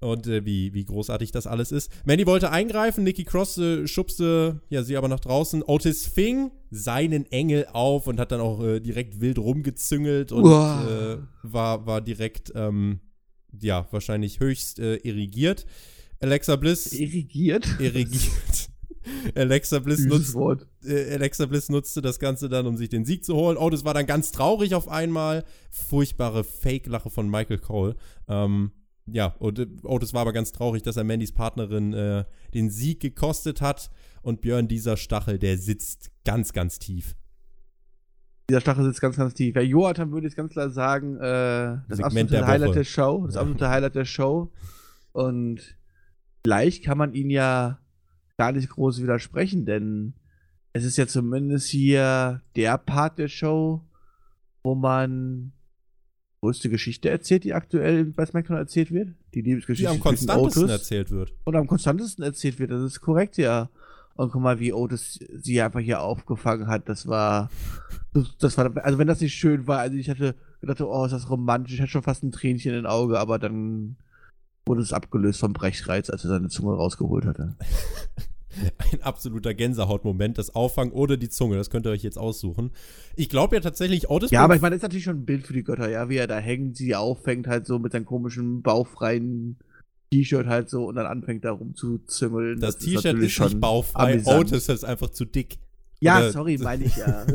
Und 0.00 0.26
äh, 0.26 0.46
wie, 0.46 0.72
wie 0.72 0.86
großartig 0.86 1.32
das 1.32 1.46
alles 1.46 1.70
ist. 1.70 1.90
Mandy 2.06 2.26
wollte 2.26 2.50
eingreifen, 2.50 3.04
Nikki 3.04 3.24
Cross 3.24 3.58
äh, 3.58 3.86
schubste 3.86 4.62
ja, 4.70 4.82
sie 4.82 4.96
aber 4.96 5.08
nach 5.08 5.20
draußen. 5.20 5.62
Otis 5.62 6.06
fing 6.06 6.50
seinen 6.70 7.30
Engel 7.30 7.66
auf 7.72 8.06
und 8.06 8.18
hat 8.18 8.32
dann 8.32 8.40
auch 8.40 8.62
äh, 8.62 8.80
direkt 8.80 9.20
wild 9.20 9.38
rumgezüngelt 9.38 10.32
und 10.32 10.46
äh, 10.46 11.18
war, 11.42 11.86
war 11.86 12.00
direkt 12.00 12.52
ähm, 12.54 13.00
ja, 13.60 13.86
wahrscheinlich 13.90 14.40
höchst 14.40 14.78
äh, 14.78 14.96
irrigiert. 14.96 15.66
Alexa 16.20 16.56
Bliss. 16.56 16.92
Irrigiert? 16.92 17.66
Irrigiert. 17.78 18.63
Alexa 19.34 19.78
Bliss, 19.78 20.04
nutzt, 20.04 20.36
äh, 20.84 21.12
Alexa 21.14 21.46
Bliss 21.46 21.68
nutzte 21.68 22.02
das 22.02 22.18
Ganze 22.18 22.48
dann, 22.48 22.66
um 22.66 22.76
sich 22.76 22.88
den 22.88 23.04
Sieg 23.04 23.24
zu 23.24 23.34
holen. 23.34 23.56
Oh, 23.56 23.70
das 23.70 23.84
war 23.84 23.94
dann 23.94 24.06
ganz 24.06 24.32
traurig 24.32 24.74
auf 24.74 24.88
einmal. 24.88 25.44
Furchtbare 25.70 26.44
Fake-Lache 26.44 27.10
von 27.10 27.28
Michael 27.28 27.58
Cole. 27.58 27.96
Ähm, 28.28 28.72
ja, 29.06 29.34
und 29.38 29.58
äh, 29.58 29.66
Otis 29.82 30.14
war 30.14 30.22
aber 30.22 30.32
ganz 30.32 30.52
traurig, 30.52 30.82
dass 30.82 30.96
er 30.96 31.04
Mandys 31.04 31.32
Partnerin 31.32 31.92
äh, 31.92 32.24
den 32.54 32.70
Sieg 32.70 33.00
gekostet 33.00 33.60
hat. 33.60 33.90
Und 34.22 34.40
Björn, 34.40 34.68
dieser 34.68 34.96
Stachel, 34.96 35.38
der 35.38 35.58
sitzt 35.58 36.10
ganz, 36.24 36.52
ganz 36.52 36.78
tief. 36.78 37.14
Dieser 38.48 38.60
Stachel 38.60 38.84
sitzt 38.84 39.00
ganz, 39.00 39.16
ganz 39.16 39.34
tief. 39.34 39.54
Ja, 39.54 39.62
Joachim 39.62 40.12
würde 40.12 40.26
ich 40.26 40.36
ganz 40.36 40.52
klar 40.52 40.70
sagen, 40.70 41.16
äh, 41.16 41.20
das 41.20 41.82
Segment 41.88 42.04
absolute 42.04 42.26
der 42.28 42.46
Highlight 42.46 42.68
Woche. 42.68 42.78
der 42.78 42.84
Show. 42.84 43.26
Das 43.26 43.34
ja. 43.34 43.40
absolute 43.40 43.68
Highlight 43.68 43.94
der 43.94 44.04
Show. 44.04 44.52
Und 45.12 45.76
vielleicht 46.44 46.84
kann 46.84 46.98
man 46.98 47.14
ihn 47.14 47.30
ja 47.30 47.78
gar 48.36 48.52
nicht 48.52 48.68
groß 48.68 49.02
widersprechen, 49.02 49.64
denn 49.64 50.14
es 50.72 50.84
ist 50.84 50.96
ja 50.96 51.06
zumindest 51.06 51.68
hier 51.68 52.42
der 52.56 52.78
Part 52.78 53.18
der 53.18 53.28
Show, 53.28 53.82
wo 54.62 54.74
man 54.74 55.52
größte 56.40 56.68
Geschichte 56.68 57.08
erzählt, 57.08 57.44
die 57.44 57.54
aktuell 57.54 58.04
bei 58.06 58.26
SmackDown 58.26 58.58
erzählt 58.58 58.92
wird. 58.92 59.14
Die 59.34 59.40
Liebesgeschichte 59.40 59.90
die 59.90 59.96
am 59.96 60.02
konstantesten 60.02 60.68
erzählt 60.68 61.10
wird. 61.10 61.32
Und 61.44 61.56
am 61.56 61.66
konstantesten 61.66 62.24
erzählt 62.24 62.58
wird, 62.58 62.70
das 62.70 62.82
ist 62.82 63.00
korrekt, 63.00 63.38
ja. 63.38 63.70
Und 64.16 64.30
guck 64.30 64.42
mal, 64.42 64.60
wie 64.60 64.72
Otis 64.72 65.18
sie 65.32 65.60
einfach 65.60 65.80
hier 65.80 66.00
aufgefangen 66.00 66.68
hat. 66.68 66.88
Das 66.88 67.06
war. 67.06 67.50
Das, 68.12 68.36
das 68.38 68.58
war. 68.58 68.76
Also, 68.84 68.98
wenn 68.98 69.08
das 69.08 69.20
nicht 69.20 69.34
schön 69.34 69.66
war, 69.66 69.80
also 69.80 69.96
ich 69.96 70.08
hatte 70.08 70.36
gedacht, 70.60 70.80
oh, 70.80 71.04
ist 71.04 71.12
das 71.12 71.30
romantisch. 71.30 71.74
Ich 71.74 71.80
hatte 71.80 71.90
schon 71.90 72.02
fast 72.02 72.22
ein 72.22 72.30
Tränchen 72.30 72.72
in 72.72 72.78
den 72.78 72.86
Auge, 72.86 73.18
aber 73.18 73.38
dann 73.38 73.96
wurde 74.66 74.82
es 74.82 74.92
abgelöst 74.92 75.40
vom 75.40 75.52
Brechreiz, 75.52 76.10
als 76.10 76.24
er 76.24 76.30
seine 76.30 76.48
Zunge 76.48 76.74
rausgeholt 76.74 77.26
hatte. 77.26 77.56
Ein 78.92 79.02
absoluter 79.02 79.52
Gänsehautmoment, 79.52 80.38
das 80.38 80.54
Auffangen 80.54 80.92
oder 80.92 81.16
die 81.16 81.28
Zunge, 81.28 81.56
das 81.56 81.70
könnt 81.70 81.86
ihr 81.86 81.90
euch 81.90 82.04
jetzt 82.04 82.18
aussuchen. 82.18 82.70
Ich 83.16 83.28
glaube 83.28 83.56
ja 83.56 83.60
tatsächlich, 83.60 84.10
Otis. 84.10 84.30
Ja, 84.30 84.44
aber 84.44 84.54
ich 84.54 84.62
meine, 84.62 84.74
das 84.74 84.78
ist 84.78 84.82
natürlich 84.84 85.04
schon 85.04 85.18
ein 85.18 85.24
Bild 85.24 85.44
für 85.46 85.52
die 85.52 85.64
Götter, 85.64 85.90
ja, 85.90 86.08
wie 86.08 86.16
er 86.16 86.28
da 86.28 86.38
hängt, 86.38 86.76
sie 86.76 86.94
auffängt, 86.94 87.48
halt 87.48 87.66
so 87.66 87.80
mit 87.80 87.92
seinem 87.92 88.04
komischen, 88.04 88.62
bauchfreien 88.62 89.56
T-Shirt 90.12 90.46
halt 90.46 90.70
so 90.70 90.84
und 90.86 90.94
dann 90.94 91.06
anfängt 91.06 91.44
da 91.44 91.50
rumzuzüngeln. 91.50 92.60
Das, 92.60 92.76
das 92.76 92.84
T-Shirt 92.84 93.18
ist, 93.18 93.24
ist 93.24 93.40
nicht 93.40 93.60
bauchfrei, 93.60 94.12
amüsant. 94.12 94.52
Otis 94.52 94.68
ist 94.68 94.84
einfach 94.84 95.10
zu 95.10 95.24
dick. 95.24 95.58
Ja, 96.00 96.18
oder 96.18 96.32
sorry, 96.32 96.58
meine 96.58 96.84
ich 96.84 96.96
ja. 96.96 97.26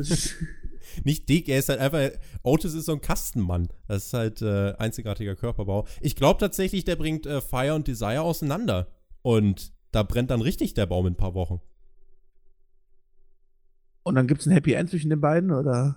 nicht 1.03 1.29
dick, 1.29 1.49
er 1.49 1.59
ist 1.59 1.69
halt 1.69 1.79
einfach. 1.79 2.09
Otis 2.43 2.73
ist 2.73 2.85
so 2.85 2.93
ein 2.93 3.01
Kastenmann. 3.01 3.69
Das 3.87 4.07
ist 4.07 4.13
halt 4.13 4.41
äh, 4.41 4.73
einzigartiger 4.77 5.35
Körperbau. 5.35 5.87
Ich 6.01 6.15
glaube 6.15 6.39
tatsächlich, 6.39 6.85
der 6.85 6.95
bringt 6.95 7.25
äh, 7.25 7.41
Fire 7.41 7.75
und 7.75 7.87
Desire 7.87 8.21
auseinander. 8.21 8.87
Und 9.21 9.73
da 9.91 10.03
brennt 10.03 10.31
dann 10.31 10.41
richtig 10.41 10.73
der 10.73 10.85
Baum 10.85 11.07
in 11.07 11.13
ein 11.13 11.17
paar 11.17 11.33
Wochen. 11.33 11.61
Und 14.03 14.15
dann 14.15 14.27
gibt 14.27 14.41
es 14.41 14.47
ein 14.47 14.53
Happy 14.53 14.73
End 14.73 14.89
zwischen 14.89 15.09
den 15.09 15.21
beiden, 15.21 15.51
oder? 15.51 15.95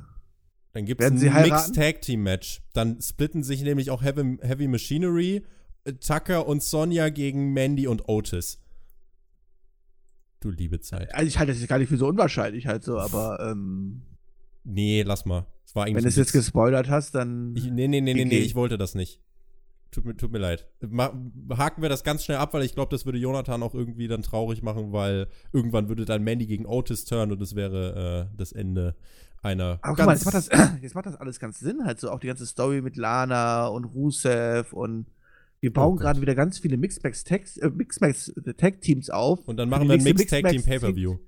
Dann 0.72 0.86
gibt 0.86 1.02
es 1.02 1.10
ein 1.10 1.42
Mixed 1.42 1.74
Tag 1.74 2.00
Team 2.00 2.22
Match. 2.22 2.62
Dann 2.72 3.00
splitten 3.00 3.42
sich 3.42 3.62
nämlich 3.62 3.90
auch 3.90 4.02
Heavy, 4.02 4.38
Heavy 4.40 4.68
Machinery, 4.68 5.44
äh, 5.84 5.92
Tucker 5.94 6.46
und 6.46 6.62
Sonja 6.62 7.10
gegen 7.10 7.52
Mandy 7.52 7.86
und 7.86 8.08
Otis. 8.08 8.58
Du 10.40 10.50
liebe 10.50 10.80
Zeit. 10.80 11.14
Also 11.14 11.28
ich 11.28 11.38
halte 11.38 11.52
das 11.52 11.60
jetzt 11.60 11.68
gar 11.68 11.78
nicht 11.78 11.88
für 11.88 11.96
so 11.96 12.08
unwahrscheinlich 12.08 12.66
halt 12.66 12.82
so, 12.82 12.98
aber 12.98 13.38
ähm, 13.40 14.02
Nee, 14.64 15.02
lass 15.02 15.24
mal. 15.24 15.46
Wenn 15.74 15.94
du 15.94 16.08
es 16.08 16.16
jetzt 16.16 16.32
gespoilert 16.32 16.88
hast, 16.88 17.14
dann. 17.14 17.54
Ich, 17.56 17.64
nee, 17.64 17.88
nee, 17.88 18.00
nee, 18.00 18.14
nee, 18.14 18.24
nee, 18.24 18.38
ich 18.38 18.54
wollte 18.54 18.76
das 18.76 18.94
nicht. 18.94 19.20
Tut 19.90 20.06
mir, 20.06 20.16
tut 20.16 20.32
mir 20.32 20.38
leid. 20.38 20.66
haken 21.50 21.82
wir 21.82 21.88
das 21.88 22.02
ganz 22.02 22.24
schnell 22.24 22.38
ab, 22.38 22.54
weil 22.54 22.62
ich 22.62 22.74
glaube, 22.74 22.90
das 22.90 23.04
würde 23.04 23.18
Jonathan 23.18 23.62
auch 23.62 23.74
irgendwie 23.74 24.08
dann 24.08 24.22
traurig 24.22 24.62
machen, 24.62 24.92
weil 24.92 25.28
irgendwann 25.52 25.88
würde 25.88 26.06
dann 26.06 26.22
Mandy 26.22 26.46
gegen 26.46 26.64
Otis 26.64 27.04
turnen 27.04 27.32
und 27.32 27.42
es 27.42 27.54
wäre 27.54 28.30
äh, 28.32 28.36
das 28.36 28.52
Ende 28.52 28.96
einer. 29.42 29.78
Aber 29.82 29.96
guck 29.96 30.06
mal, 30.06 30.14
jetzt 30.14 30.24
macht, 30.24 30.34
das, 30.34 30.48
jetzt 30.82 30.94
macht 30.94 31.06
das 31.06 31.16
alles 31.16 31.38
ganz 31.38 31.60
Sinn, 31.60 31.84
halt 31.84 32.00
so 32.00 32.10
auch 32.10 32.20
die 32.20 32.26
ganze 32.26 32.46
Story 32.46 32.80
mit 32.80 32.96
Lana 32.96 33.66
und 33.66 33.84
Rusev 33.84 34.72
und 34.72 35.06
wir 35.60 35.72
bauen 35.72 35.94
oh 35.94 35.96
gerade 35.96 36.20
wieder 36.20 36.34
ganz 36.34 36.58
viele 36.58 36.76
Mixmax 36.76 37.22
Tag, 37.24 37.42
äh, 37.58 37.68
Mixmax 37.68 38.32
Tag 38.56 38.80
Teams 38.80 39.10
auf. 39.10 39.46
Und 39.46 39.58
dann 39.58 39.68
machen 39.68 39.88
wir 39.88 39.94
ein 39.94 40.02
Mixed 40.02 40.30
Tag 40.30 40.48
Team 40.48 40.62
Pay-Per-View. 40.62 41.18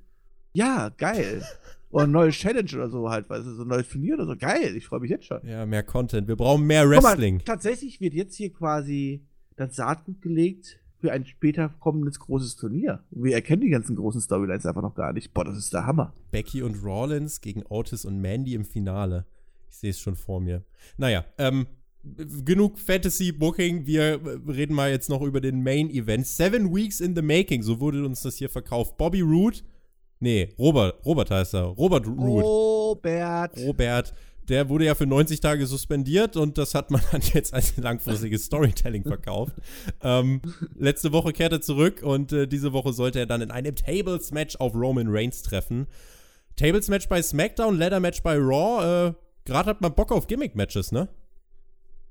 Ja, 0.54 0.88
geil. 0.88 1.44
Oder 1.94 2.08
ein 2.08 2.10
neues 2.10 2.34
Challenge 2.34 2.68
oder 2.74 2.90
so 2.90 3.08
halt, 3.08 3.30
weißt 3.30 3.46
du, 3.46 3.54
so 3.54 3.62
ein 3.62 3.68
neues 3.68 3.88
Turnier 3.88 4.14
oder 4.14 4.26
so. 4.26 4.36
Geil, 4.36 4.76
ich 4.76 4.84
freue 4.84 4.98
mich 4.98 5.10
jetzt 5.10 5.26
schon. 5.26 5.38
Ja, 5.46 5.64
mehr 5.64 5.84
Content. 5.84 6.26
Wir 6.26 6.34
brauchen 6.34 6.66
mehr 6.66 6.90
Wrestling. 6.90 7.36
Mal, 7.36 7.44
tatsächlich 7.44 8.00
wird 8.00 8.14
jetzt 8.14 8.34
hier 8.34 8.52
quasi 8.52 9.24
das 9.54 9.76
Saatgut 9.76 10.20
gelegt 10.20 10.80
für 10.98 11.12
ein 11.12 11.24
später 11.24 11.68
kommendes 11.78 12.18
großes 12.18 12.56
Turnier. 12.56 13.04
Wir 13.12 13.36
erkennen 13.36 13.62
die 13.62 13.68
ganzen 13.68 13.94
großen 13.94 14.20
Storylines 14.20 14.66
einfach 14.66 14.82
noch 14.82 14.96
gar 14.96 15.12
nicht. 15.12 15.32
Boah, 15.34 15.44
das 15.44 15.56
ist 15.56 15.72
der 15.72 15.86
Hammer. 15.86 16.12
Becky 16.32 16.62
und 16.62 16.82
Rollins 16.82 17.40
gegen 17.40 17.62
Otis 17.68 18.04
und 18.04 18.20
Mandy 18.20 18.54
im 18.54 18.64
Finale. 18.64 19.24
Ich 19.70 19.76
sehe 19.76 19.90
es 19.90 20.00
schon 20.00 20.16
vor 20.16 20.40
mir. 20.40 20.64
Naja, 20.96 21.24
ähm, 21.38 21.68
genug 22.44 22.76
Fantasy 22.76 23.30
Booking. 23.30 23.86
Wir 23.86 24.20
reden 24.48 24.74
mal 24.74 24.90
jetzt 24.90 25.08
noch 25.08 25.22
über 25.22 25.40
den 25.40 25.62
Main 25.62 25.90
Event. 25.90 26.26
Seven 26.26 26.74
Weeks 26.74 26.98
in 26.98 27.14
the 27.14 27.22
Making, 27.22 27.62
so 27.62 27.78
wurde 27.78 28.04
uns 28.04 28.22
das 28.22 28.34
hier 28.34 28.50
verkauft. 28.50 28.96
Bobby 28.98 29.20
Roode 29.20 29.58
Nee, 30.20 30.54
Robert, 30.58 31.04
Robert 31.04 31.30
heißt 31.30 31.54
er. 31.54 31.64
Robert 31.64 32.06
Root. 32.06 32.44
Robert. 32.44 33.56
Robert. 33.58 34.14
Der 34.48 34.68
wurde 34.68 34.84
ja 34.84 34.94
für 34.94 35.06
90 35.06 35.40
Tage 35.40 35.66
suspendiert 35.66 36.36
und 36.36 36.58
das 36.58 36.74
hat 36.74 36.90
man 36.90 37.00
dann 37.12 37.22
jetzt 37.32 37.54
als 37.54 37.76
langfristiges 37.78 38.44
Storytelling 38.44 39.02
verkauft. 39.02 39.54
ähm, 40.02 40.42
letzte 40.78 41.12
Woche 41.12 41.32
kehrt 41.32 41.52
er 41.52 41.60
zurück 41.62 42.02
und 42.02 42.32
äh, 42.32 42.46
diese 42.46 42.72
Woche 42.74 42.92
sollte 42.92 43.18
er 43.20 43.26
dann 43.26 43.40
in 43.40 43.50
einem 43.50 43.74
Tables-Match 43.74 44.56
auf 44.56 44.74
Roman 44.74 45.06
Reigns 45.08 45.42
treffen. 45.42 45.86
Tables-Match 46.56 47.08
bei 47.08 47.22
SmackDown, 47.22 47.78
Ladder-Match 47.78 48.22
bei 48.22 48.36
Raw. 48.36 49.08
Äh, 49.08 49.14
Gerade 49.46 49.70
hat 49.70 49.80
man 49.80 49.94
Bock 49.94 50.12
auf 50.12 50.26
Gimmick-Matches, 50.26 50.92
ne? 50.92 51.08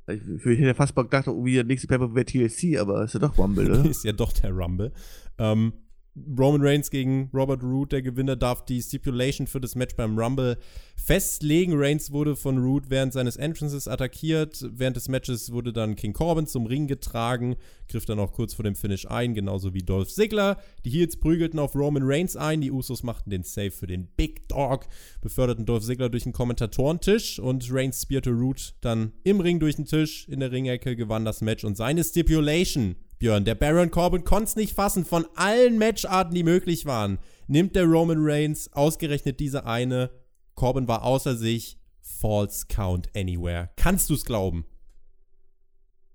Ich, 0.08 0.22
ich 0.46 0.60
hätte 0.60 0.76
fast 0.76 0.96
Bock 0.96 1.10
gedacht, 1.10 1.28
oh, 1.28 1.46
wie 1.46 1.54
der 1.54 1.64
nächste 1.64 1.88
Paper 1.88 2.14
wäre 2.14 2.26
TLC, 2.26 2.78
aber 2.80 3.04
ist 3.06 3.14
ja 3.14 3.20
doch 3.20 3.38
Rumble, 3.38 3.72
oder? 3.80 3.90
ist 3.90 4.04
ja 4.04 4.12
doch 4.12 4.34
der 4.34 4.52
Rumble. 4.52 4.92
Ähm, 5.38 5.74
Roman 6.16 6.62
Reigns 6.62 6.92
gegen 6.92 7.32
Robert 7.34 7.64
Roode, 7.64 7.90
der 7.90 8.02
Gewinner, 8.04 8.36
darf 8.36 8.66
die 8.66 8.82
Stipulation 8.82 9.48
für 9.48 9.60
das 9.60 9.74
Match 9.74 9.96
beim 9.96 10.18
Rumble 10.18 10.60
festlegen. 10.96 11.74
Reigns 11.76 12.12
wurde 12.12 12.36
von 12.36 12.60
Roode 12.60 12.90
während 12.90 13.14
seines 13.14 13.36
Entrances 13.36 13.88
attackiert. 13.88 14.64
Während 14.72 14.96
des 14.96 15.08
Matches 15.08 15.52
wurde 15.52 15.74
dann 15.74 15.96
King 15.96 16.14
Corbin 16.14 16.46
zum 16.46 16.68
Ring 16.68 16.86
getragen, 16.86 17.56
griff 17.88 18.06
dann 18.06 18.20
auch 18.20 18.32
kurz 18.32 18.54
vor 18.54 18.64
dem 18.64 18.76
Finish 18.76 19.08
ein, 19.08 19.34
genauso 19.34 19.74
wie 19.74 19.82
Dolph 19.82 20.14
Ziggler. 20.14 20.58
Die 20.86 20.92
Heels 20.92 21.18
prügelten 21.18 21.58
auf 21.58 21.76
Roman 21.76 22.04
Reigns 22.06 22.36
ein. 22.36 22.62
Die 22.62 22.72
Usos 22.72 23.02
machten 23.02 23.32
den 23.32 23.44
Save 23.44 23.72
für 23.72 23.88
den 23.88 24.08
Big 24.16 24.48
Dog, 24.50 24.86
beförderten 25.22 25.66
Dolph 25.66 25.84
Ziggler 25.84 26.10
durch 26.10 26.24
den 26.24 26.34
Kommentatorentisch 26.34 27.40
und 27.40 27.68
Reigns 27.72 28.04
spearte 28.04 28.30
Roode 28.30 28.62
dann 28.82 29.14
im 29.24 29.40
Ring 29.40 29.60
durch 29.60 29.78
den 29.78 29.86
Tisch. 29.86 30.28
In 30.30 30.42
der 30.42 30.52
Ringecke 30.52 30.96
gewann 30.96 31.26
das 31.26 31.42
Match 31.42 31.64
und 31.64 31.76
seine 31.76 32.04
Stipulation 32.04 32.98
Björn, 33.24 33.46
der 33.46 33.56
Baron 33.56 33.90
Corbin 33.90 34.26
konnte 34.26 34.50
es 34.50 34.56
nicht 34.58 34.76
fassen. 34.76 35.06
Von 35.06 35.26
allen 35.36 35.78
Matcharten, 35.78 36.36
die 36.36 36.44
möglich 36.44 36.86
waren, 36.86 37.20
nimmt 37.48 37.74
der 37.74 37.86
Roman 37.86 38.18
Reigns 38.20 38.74
ausgerechnet 38.74 39.40
diese 39.40 39.66
eine. 39.66 40.10
Corbin 40.56 40.90
war 40.90 41.04
außer 41.04 41.38
sich. 41.38 41.80
False 42.02 42.66
Count 42.68 43.08
Anywhere. 43.16 43.70
Kannst 43.78 44.10
du 44.10 44.16
es 44.16 44.26
glauben? 44.26 44.66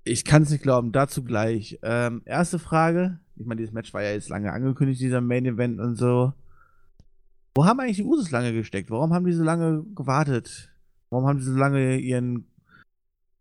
Ich 0.05 0.27
kann 0.27 0.43
es 0.43 0.51
nicht 0.51 0.63
glauben. 0.63 0.93
Dazu 0.93 1.25
gleich. 1.25 1.79
Ähm, 1.83 2.21
erste 2.27 2.59
Frage. 2.59 3.21
Ich 3.37 3.47
meine, 3.47 3.63
dieses 3.63 3.73
Match 3.73 3.95
war 3.95 4.03
ja 4.03 4.11
jetzt 4.11 4.29
lange 4.29 4.53
angekündigt, 4.53 5.01
dieser 5.01 5.23
Main 5.23 5.47
Event 5.47 5.81
und 5.81 5.97
so. 5.97 6.35
Wo 7.55 7.65
haben 7.65 7.81
eigentlich 7.81 7.97
die 7.97 8.05
Usos 8.05 8.31
lange 8.31 8.53
gesteckt? 8.53 8.91
Warum 8.91 9.15
haben 9.15 9.25
die 9.25 9.33
so 9.33 9.45
lange 9.45 9.83
gewartet? 9.95 10.71
Warum 11.09 11.27
haben 11.27 11.39
die 11.39 11.45
so 11.45 11.57
lange 11.57 11.97
ihren 11.97 12.48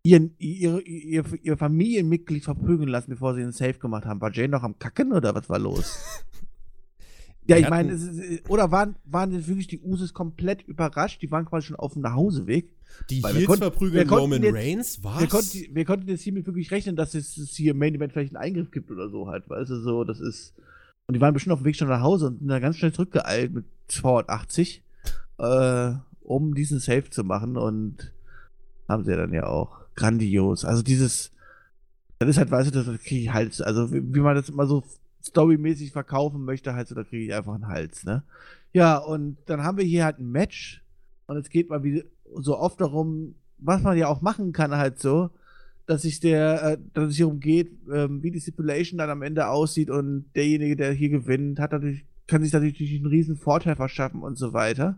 ihren, 0.08 0.32
ihr, 0.38 0.86
ihr, 0.88 1.26
ihr 1.42 1.58
Familienmitglied 1.58 2.46
verprügeln 2.46 2.88
lassen, 2.88 3.10
bevor 3.10 3.36
sie 3.36 3.42
einen 3.42 3.52
Safe 3.52 3.74
gemacht 3.74 4.06
haben. 4.06 4.22
War 4.22 4.32
Jane 4.32 4.50
noch 4.50 4.64
am 4.64 4.80
Kacken 4.80 5.12
oder 5.12 5.36
was 5.36 5.50
war 5.50 5.60
los? 5.60 6.00
ja, 7.48 7.58
ich 7.58 7.70
meine, 7.70 8.00
oder 8.48 8.72
waren, 8.72 8.96
waren 9.04 9.32
wirklich 9.48 9.68
die 9.68 9.80
Usos 9.80 10.14
komplett 10.14 10.62
überrascht? 10.64 11.22
Die 11.22 11.30
waren 11.30 11.46
quasi 11.46 11.68
schon 11.68 11.76
auf 11.76 11.94
dem 11.94 12.04
Nachhauseweg. 12.04 12.74
Die 13.10 13.22
Weil 13.22 13.36
Heels 13.36 13.58
verprügeln 13.58 14.10
Roman 14.10 14.42
jetzt, 14.42 14.56
Reigns? 14.56 15.04
Was? 15.04 15.20
Wir 15.20 15.28
konnten, 15.28 15.76
wir 15.76 15.86
konnten 15.86 16.08
jetzt 16.08 16.22
hiermit 16.22 16.46
wirklich 16.46 16.72
rechnen, 16.72 16.96
dass 16.96 17.14
es, 17.14 17.36
es 17.36 17.56
hier 17.56 17.72
im 17.72 17.78
Main 17.78 17.94
Event 17.94 18.14
vielleicht 18.14 18.34
einen 18.34 18.44
Eingriff 18.44 18.72
gibt 18.72 18.90
oder 18.90 19.10
so 19.10 19.28
halt. 19.28 19.50
Weißt 19.50 19.70
du, 19.70 19.82
so, 19.82 20.06
das 20.06 20.22
ist. 20.22 20.54
Und 21.08 21.16
die 21.16 21.22
waren 21.22 21.34
bestimmt 21.34 21.54
auf 21.54 21.60
dem 21.60 21.66
Weg 21.66 21.76
schon 21.76 21.90
nach 21.90 22.02
Hause 22.02 22.28
und 22.28 22.40
sind 22.40 22.48
dann 22.48 22.62
ganz 22.62 22.78
schnell 22.78 22.94
zurückgeeilt 22.94 23.54
mit 23.54 23.66
280, 23.90 24.84
äh, 25.40 25.92
um 26.22 26.56
diesen 26.56 26.80
Safe 26.80 27.10
zu 27.10 27.26
machen 27.26 27.58
und 27.58 28.14
haben 28.88 29.04
sie 29.04 29.12
ja 29.12 29.18
dann 29.18 29.34
ja 29.34 29.48
auch 29.48 29.87
grandios. 29.98 30.64
Also 30.64 30.82
dieses, 30.82 31.32
das 32.20 32.30
ist 32.30 32.38
halt, 32.38 32.50
weißt 32.50 32.74
du, 32.74 32.84
das 32.84 33.02
kriege 33.02 33.22
ich 33.22 33.34
Hals. 33.34 33.60
Also 33.60 33.92
wie, 33.92 34.02
wie, 34.14 34.20
man 34.22 34.36
das 34.36 34.48
immer 34.48 34.66
so 34.66 34.84
storymäßig 35.22 35.92
verkaufen 35.92 36.46
möchte, 36.46 36.74
halt 36.74 36.88
so, 36.88 36.96
da 36.96 37.04
kriege 37.04 37.26
ich 37.26 37.34
einfach 37.34 37.56
einen 37.56 37.68
Hals, 37.68 38.06
ne? 38.06 38.24
Ja, 38.72 38.98
und 38.98 39.38
dann 39.48 39.64
haben 39.64 39.78
wir 39.78 39.86
hier 39.86 40.06
halt 40.06 40.20
ein 40.20 40.32
Match 40.32 40.84
und 41.26 41.36
es 41.38 41.50
geht 41.50 41.70
mal 41.70 41.84
wie 41.84 42.06
so 42.36 42.58
oft 42.58 42.80
darum, 42.80 43.36
was 43.58 43.82
man 43.82 43.98
ja 43.98 44.08
auch 44.08 44.22
machen 44.22 44.54
kann, 44.54 44.78
halt 44.78 45.00
so, 45.00 45.32
dass 45.88 46.04
sich 46.04 46.20
der, 46.20 46.64
äh, 46.64 46.78
dass 46.94 47.10
es 47.10 47.16
hier 47.16 47.28
umgeht, 47.28 47.72
ähm, 47.92 48.22
wie 48.22 48.32
die 48.32 48.40
Stipulation 48.40 48.98
dann 48.98 49.10
am 49.10 49.22
Ende 49.22 49.48
aussieht 49.48 49.90
und 49.90 50.26
derjenige, 50.36 50.76
der 50.76 50.92
hier 50.92 51.10
gewinnt, 51.10 51.60
hat 51.60 51.72
natürlich, 51.72 52.06
kann 52.28 52.44
sich 52.44 52.54
natürlich 52.54 52.96
einen 52.96 53.08
riesen 53.08 53.38
Vorteil 53.38 53.76
verschaffen 53.76 54.22
und 54.22 54.38
so 54.38 54.54
weiter. 54.54 54.98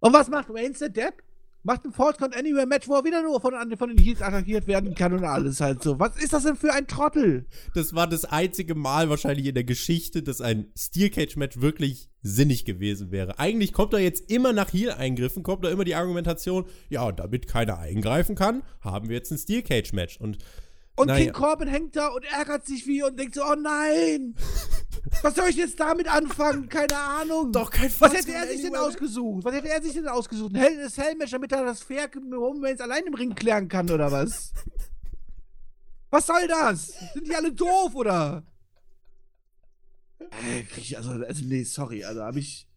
Und 0.00 0.12
was 0.12 0.28
macht 0.28 0.48
Wayne 0.48 0.74
der 0.78 0.88
Depp? 0.88 1.22
Macht 1.62 1.84
ein 1.84 1.92
False 1.92 2.18
Anywhere 2.22 2.66
Match, 2.66 2.88
wo 2.88 2.94
er 2.94 3.04
wieder 3.04 3.22
nur 3.22 3.40
von, 3.40 3.54
von 3.76 3.88
den 3.88 3.98
Heels 3.98 4.22
attackiert 4.22 4.66
werden 4.66 4.94
kann 4.94 5.12
und 5.12 5.24
alles 5.24 5.60
halt 5.60 5.82
so. 5.82 5.98
Was 5.98 6.16
ist 6.16 6.32
das 6.32 6.44
denn 6.44 6.56
für 6.56 6.72
ein 6.72 6.86
Trottel? 6.86 7.46
Das 7.74 7.94
war 7.94 8.06
das 8.06 8.24
einzige 8.24 8.74
Mal 8.74 9.10
wahrscheinlich 9.10 9.46
in 9.46 9.54
der 9.54 9.64
Geschichte, 9.64 10.22
dass 10.22 10.40
ein 10.40 10.66
Steel 10.76 11.10
Cage 11.10 11.36
Match 11.36 11.60
wirklich 11.60 12.08
sinnig 12.22 12.64
gewesen 12.64 13.10
wäre. 13.10 13.38
Eigentlich 13.38 13.72
kommt 13.72 13.92
da 13.92 13.98
jetzt 13.98 14.30
immer 14.30 14.52
nach 14.52 14.72
Heel-Eingriffen, 14.72 15.42
kommt 15.42 15.64
da 15.64 15.70
immer 15.70 15.84
die 15.84 15.94
Argumentation, 15.94 16.66
ja, 16.88 17.10
damit 17.12 17.46
keiner 17.48 17.78
eingreifen 17.78 18.34
kann, 18.34 18.62
haben 18.80 19.08
wir 19.08 19.16
jetzt 19.16 19.30
ein 19.30 19.38
Steel 19.38 19.62
Cage 19.62 19.92
Match. 19.92 20.18
Und 20.20 20.38
und 20.94 21.06
naja. 21.06 21.24
King 21.24 21.32
Corbin 21.32 21.68
hängt 21.68 21.96
da 21.96 22.08
und 22.08 22.24
ärgert 22.24 22.66
sich 22.66 22.86
wie 22.86 23.02
und 23.02 23.18
denkt 23.18 23.34
so, 23.34 23.42
oh 23.44 23.54
nein! 23.54 24.34
Was 25.22 25.34
soll 25.34 25.48
ich 25.48 25.56
jetzt 25.56 25.78
damit 25.80 26.08
anfangen? 26.08 26.68
Keine 26.68 26.96
Ahnung. 26.96 27.52
Doch 27.52 27.70
kein 27.70 27.90
Was 27.98 28.12
hätte 28.12 28.32
er 28.32 28.46
sich 28.46 28.62
denn 28.62 28.76
ausgesucht? 28.76 29.44
Was 29.44 29.54
hätte 29.54 29.68
er 29.68 29.82
sich 29.82 29.94
denn 29.94 30.08
ausgesucht? 30.08 30.54
Ein 30.54 30.60
helles 30.60 30.96
Helmmatch, 30.96 31.32
damit 31.32 31.52
er 31.52 31.64
das 31.64 31.82
Fair 31.82 32.08
Moments 32.20 32.80
allein 32.80 33.04
im 33.06 33.14
Ring 33.14 33.34
klären 33.34 33.68
kann, 33.68 33.90
oder 33.90 34.10
was? 34.10 34.52
was 36.10 36.26
soll 36.26 36.46
das? 36.48 36.94
Sind 37.14 37.26
die 37.26 37.34
alle 37.34 37.52
doof, 37.52 37.94
oder? 37.94 38.44
Äh, 40.18 40.96
also, 40.96 41.10
also, 41.10 41.44
nee, 41.44 41.64
sorry, 41.64 42.04
also 42.04 42.22
habe 42.22 42.38
ich. 42.38 42.68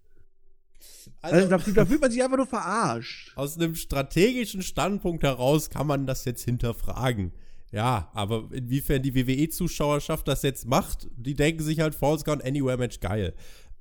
Also, 1.21 1.53
also 1.53 1.73
da, 1.73 1.85
fühlt 1.85 2.01
man 2.01 2.11
sich 2.11 2.23
einfach 2.23 2.37
nur 2.37 2.47
verarscht. 2.47 3.33
Aus 3.35 3.57
einem 3.57 3.75
strategischen 3.75 4.61
Standpunkt 4.61 5.23
heraus 5.23 5.69
kann 5.69 5.87
man 5.87 6.05
das 6.05 6.25
jetzt 6.25 6.43
hinterfragen. 6.43 7.33
Ja, 7.71 8.09
aber 8.13 8.49
inwiefern 8.51 9.01
die 9.01 9.15
WWE-Zuschauerschaft 9.15 10.27
das 10.27 10.43
jetzt 10.43 10.67
macht, 10.67 11.07
die 11.15 11.33
denken 11.33 11.63
sich 11.63 11.79
halt 11.79 11.95
Falls 11.95 12.23
Gone 12.23 12.43
Anywhere 12.43 12.77
Match 12.77 12.99
geil. 12.99 13.33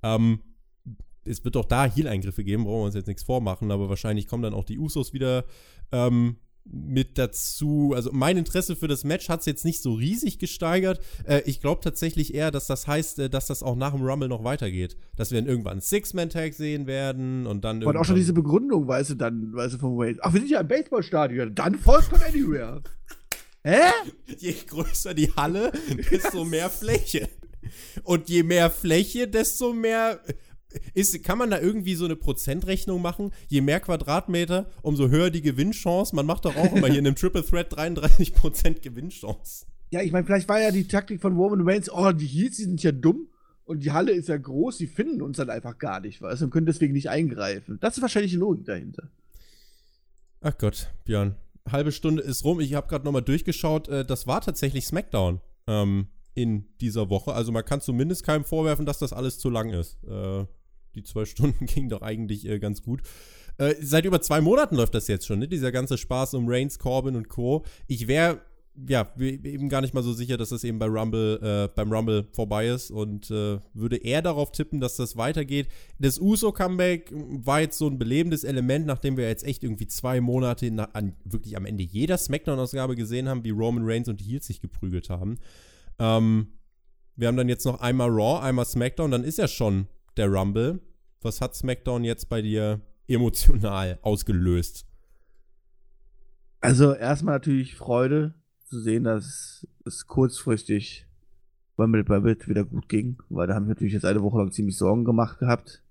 Ähm, 0.03 0.41
es 1.25 1.45
wird 1.45 1.57
auch 1.57 1.65
da 1.65 1.87
Heal-Eingriffe 1.87 2.45
geben, 2.45 2.65
brauchen 2.65 2.81
wir 2.81 2.87
uns 2.87 2.95
jetzt 2.95 3.07
nichts 3.07 3.23
vormachen, 3.23 3.71
aber 3.71 3.89
wahrscheinlich 3.89 4.27
kommen 4.27 4.43
dann 4.43 4.55
auch 4.55 4.65
die 4.65 4.79
Usos 4.79 5.13
wieder 5.13 5.45
ähm, 5.93 6.37
mit 6.65 7.19
dazu. 7.19 7.93
Also 7.95 8.11
mein 8.13 8.37
Interesse 8.37 8.75
für 8.75 8.89
das 8.89 9.05
Match 9.05 9.29
hat 9.29 9.41
es 9.41 9.47
jetzt 9.47 9.65
nicht 9.65 9.83
so 9.83 9.95
riesig 9.95 10.39
gesteigert. 10.39 11.01
Äh, 11.25 11.43
ich 11.45 11.61
glaube 11.61 11.83
tatsächlich 11.83 12.35
eher, 12.35 12.51
dass 12.51 12.67
das 12.67 12.87
heißt, 12.87 13.19
äh, 13.19 13.31
dass 13.31 13.47
das 13.47 13.63
auch 13.63 13.77
nach 13.77 13.93
dem 13.93 14.03
Rumble 14.03 14.29
noch 14.29 14.45
weitergeht. 14.45 14.97
Dass 15.17 15.31
wir 15.31 15.41
dann 15.41 15.49
irgendwann 15.49 15.73
einen 15.73 15.81
Six-Man-Tag 15.83 16.55
sehen 16.55 16.87
werden 16.87 17.47
und 17.47 17.65
dann. 17.65 17.83
Und 17.85 17.97
auch 17.97 18.05
schon 18.05 18.17
diese 18.17 18.33
Begründung, 18.33 18.89
weißt 18.89 19.11
du, 19.11 19.15
dann, 19.15 19.53
weißt 19.53 19.75
du, 19.75 19.79
von 19.79 19.97
Wade. 19.99 20.19
Ach, 20.23 20.33
wir 20.33 20.41
sind 20.41 20.51
ja 20.51 20.61
im 20.61 20.69
Baseballstadion. 20.69 21.55
Dann 21.55 21.75
folgt 21.75 22.07
von 22.07 22.21
Anywhere. 22.23 22.83
Hä? 23.65 23.91
Je 24.39 24.53
größer 24.67 25.15
die 25.15 25.33
Halle, 25.35 25.73
desto 26.11 26.45
mehr 26.45 26.69
Fläche. 26.69 27.29
Und 28.03 28.29
je 28.29 28.43
mehr 28.43 28.71
Fläche, 28.71 29.27
desto 29.27 29.73
mehr 29.73 30.21
ist, 30.93 31.23
kann 31.25 31.39
man 31.39 31.51
da 31.51 31.61
irgendwie 31.61 31.95
so 31.95 32.05
eine 32.05 32.17
Prozentrechnung 32.17 33.01
machen? 33.01 33.33
Je 33.49 33.63
mehr 33.63 33.81
Quadratmeter, 33.81 34.67
umso 34.83 35.09
höher 35.09 35.31
die 35.31 35.41
Gewinnchance. 35.41 36.15
Man 36.15 36.27
macht 36.27 36.45
doch 36.45 36.57
auch 36.57 36.75
immer 36.75 36.89
hier 36.89 36.99
in 36.99 37.07
einem 37.07 37.17
Triple 37.17 37.45
Threat 37.45 37.73
33% 37.73 38.81
Gewinnchance. 38.81 39.67
Ja, 39.91 40.03
ich 40.03 40.13
meine, 40.13 40.27
vielleicht 40.27 40.49
war 40.49 40.61
ja 40.61 40.71
die 40.71 40.89
Taktik 40.89 41.21
von 41.21 41.37
Roman 41.37 41.67
Reigns, 41.67 41.91
oh, 41.91 42.13
die 42.13 42.27
Heels, 42.27 42.57
die 42.57 42.65
sind 42.65 42.83
ja 42.83 42.93
dumm 42.93 43.29
und 43.65 43.85
die 43.85 43.93
Halle 43.93 44.13
ist 44.13 44.29
ja 44.29 44.37
groß, 44.37 44.77
die 44.79 44.89
finden 44.89 45.23
uns 45.23 45.37
dann 45.37 45.51
einfach 45.51 45.79
gar 45.79 46.01
nicht, 46.01 46.21
weißt 46.21 46.41
du, 46.41 46.47
und 46.47 46.51
können 46.51 46.67
deswegen 46.67 46.93
nicht 46.93 47.09
eingreifen. 47.09 47.79
Das 47.81 47.97
ist 47.97 48.03
wahrscheinlich 48.03 48.33
die 48.33 48.39
Logik 48.39 48.67
dahinter. 48.67 49.09
Ach 50.41 50.59
Gott, 50.59 50.91
Björn. 51.05 51.37
Halbe 51.71 51.93
Stunde 51.93 52.23
ist 52.23 52.45
rum. 52.45 52.61
Ich 52.61 52.75
habe 52.75 52.89
gerade 52.89 53.05
nochmal 53.05 53.23
durchgeschaut. 53.23 53.89
Äh, 53.89 54.05
das 54.05 54.27
war 54.27 54.41
tatsächlich 54.41 54.87
SmackDown 54.87 55.41
ähm, 55.67 56.09
in 56.35 56.67
dieser 56.81 57.11
Woche. 57.11 57.33
Also 57.33 57.53
man 57.53 57.65
kann 57.65 57.81
zumindest 57.81 58.25
keinem 58.25 58.45
vorwerfen, 58.45 58.87
dass 58.87 58.99
das 58.99 59.13
alles 59.13 59.39
zu 59.39 59.51
lang 59.51 59.71
ist. 59.71 60.03
Äh, 60.05 60.45
die 60.95 61.03
zwei 61.03 61.25
Stunden 61.25 61.67
ging 61.67 61.89
doch 61.89 62.03
eigentlich 62.03 62.47
äh, 62.47 62.59
ganz 62.59 62.83
gut. 62.83 63.03
Äh, 63.57 63.75
seit 63.81 64.05
über 64.05 64.21
zwei 64.21 64.41
Monaten 64.41 64.77
läuft 64.77 64.95
das 64.95 65.09
jetzt 65.09 65.27
schon, 65.27 65.39
ne? 65.39 65.49
Dieser 65.49 65.71
ganze 65.73 65.97
Spaß 65.97 66.35
um 66.35 66.49
Reigns, 66.49 66.79
Corbin 66.79 67.17
und 67.17 67.29
Co. 67.29 67.65
Ich 67.87 68.09
wäre 68.09 68.41
ja, 68.77 69.09
eben 69.19 69.69
gar 69.69 69.81
nicht 69.81 69.95
mal 69.95 70.03
so 70.03 70.13
sicher, 70.13 70.37
dass 70.37 70.49
das 70.49 70.65
eben 70.65 70.79
bei 70.79 70.87
Rumble, 70.87 71.39
äh, 71.41 71.69
beim 71.75 71.93
Rumble 71.93 72.27
vorbei 72.33 72.67
ist 72.67 72.91
und 72.91 73.31
äh, 73.31 73.61
würde 73.73 73.97
eher 73.97 74.21
darauf 74.21 74.51
tippen, 74.51 74.81
dass 74.81 74.97
das 74.97 75.17
weitergeht. 75.17 75.69
Das 76.01 76.19
Uso-Comeback 76.19 77.13
war 77.13 77.61
jetzt 77.61 77.79
so 77.79 77.87
ein 77.87 77.99
belebendes 77.99 78.43
Element, 78.43 78.87
nachdem 78.87 79.17
wir 79.17 79.29
jetzt 79.29 79.45
echt 79.45 79.63
irgendwie 79.63 79.87
zwei 79.87 80.21
Monate 80.21 80.71
na, 80.73 80.85
an, 80.93 81.15
wirklich 81.25 81.57
am 81.57 81.67
Ende 81.67 81.85
jeder 81.85 82.19
Smackdown-Ausgabe 82.19 82.97
gesehen 82.97 83.29
haben, 83.29 83.45
wie 83.45 83.51
Roman 83.51 83.85
Reigns 83.85 84.09
und 84.09 84.21
die 84.21 84.25
Heels 84.25 84.47
sich 84.47 84.61
geprügelt 84.61 85.09
haben. 85.09 85.39
Ähm, 86.01 86.49
wir 87.15 87.29
haben 87.29 87.37
dann 87.37 87.49
jetzt 87.49 87.65
noch 87.65 87.81
einmal 87.81 88.11
Raw, 88.11 88.43
einmal 88.43 88.65
Smackdown, 88.65 89.13
dann 89.13 89.23
ist 89.23 89.39
ja 89.39 89.47
schon 89.47 89.87
der 90.17 90.29
Rumble. 90.29 90.81
Was 91.23 91.41
hat 91.41 91.55
SmackDown 91.55 92.03
jetzt 92.03 92.29
bei 92.29 92.43
dir 92.43 92.81
emotional 93.07 93.99
ausgelöst? 94.03 94.85
Also 96.61 96.93
erstmal 96.95 97.37
natürlich 97.37 97.77
Freude 97.77 98.35
zu 98.65 98.81
sehen, 98.81 99.05
dass 99.05 99.67
es 99.85 100.07
kurzfristig 100.07 101.07
Rumble 101.79 102.05
Rumble 102.09 102.37
wieder 102.47 102.65
gut 102.65 102.89
ging, 102.89 103.19
weil 103.29 103.47
da 103.47 103.55
haben 103.55 103.67
wir 103.67 103.75
natürlich 103.75 103.95
jetzt 103.95 104.05
eine 104.05 104.23
Woche 104.23 104.39
lang 104.39 104.53
ziemlich 104.53 104.77
Sorgen 104.77 105.05
gemacht 105.05 105.39
gehabt. 105.39 105.83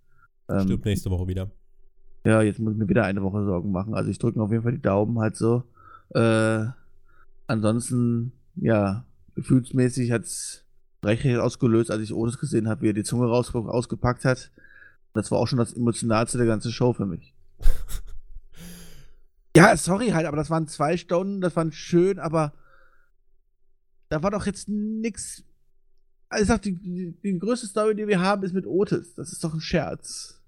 Ähm, 0.49 0.61
Stimmt 0.61 0.85
nächste 0.85 1.09
Woche 1.09 1.27
wieder. 1.27 1.51
Ja, 2.25 2.41
jetzt 2.41 2.59
muss 2.59 2.73
ich 2.73 2.79
mir 2.79 2.87
wieder 2.87 3.03
eine 3.03 3.21
Woche 3.21 3.43
Sorgen 3.43 3.71
machen. 3.71 3.93
Also 3.93 4.09
ich 4.09 4.17
drücke 4.17 4.41
auf 4.41 4.51
jeden 4.51 4.63
Fall 4.63 4.73
die 4.73 4.81
Daumen 4.81 5.19
halt 5.19 5.35
so. 5.35 5.63
Äh, 6.09 6.65
ansonsten, 7.47 8.31
ja, 8.55 9.05
gefühlsmäßig 9.35 10.11
hat 10.11 10.23
es 10.23 10.63
Brechrecht 11.01 11.39
ausgelöst, 11.39 11.91
als 11.91 12.01
ich 12.01 12.13
Otis 12.13 12.39
gesehen 12.39 12.69
habe, 12.69 12.81
wie 12.81 12.89
er 12.89 12.93
die 12.93 13.03
Zunge 13.03 13.27
raus, 13.27 13.53
ausgepackt 13.53 14.23
hat. 14.23 14.51
Das 15.13 15.31
war 15.31 15.39
auch 15.39 15.47
schon 15.47 15.59
das 15.59 15.73
Emotionalste 15.73 16.37
der 16.37 16.47
ganzen 16.47 16.71
Show 16.71 16.93
für 16.93 17.05
mich. 17.05 17.33
ja, 19.55 19.75
sorry 19.75 20.09
halt, 20.09 20.25
aber 20.25 20.37
das 20.37 20.49
waren 20.49 20.67
zwei 20.67 20.95
Stunden, 20.95 21.41
das 21.41 21.55
waren 21.55 21.73
schön, 21.73 22.19
aber 22.19 22.53
da 24.13 24.21
war 24.21 24.29
doch 24.29 24.45
jetzt 24.45 24.69
nix. 24.69 25.43
Also 26.29 26.43
ich 26.43 26.47
sag, 26.47 26.61
die, 26.61 26.75
die, 26.75 27.17
die 27.23 27.39
größte 27.39 27.65
Story, 27.65 27.95
die 27.95 28.07
wir 28.07 28.21
haben, 28.21 28.43
ist 28.43 28.53
mit 28.53 28.67
Otis. 28.67 29.15
Das 29.15 29.31
ist 29.31 29.43
doch 29.43 29.55
ein 29.55 29.59
Scherz. 29.59 30.39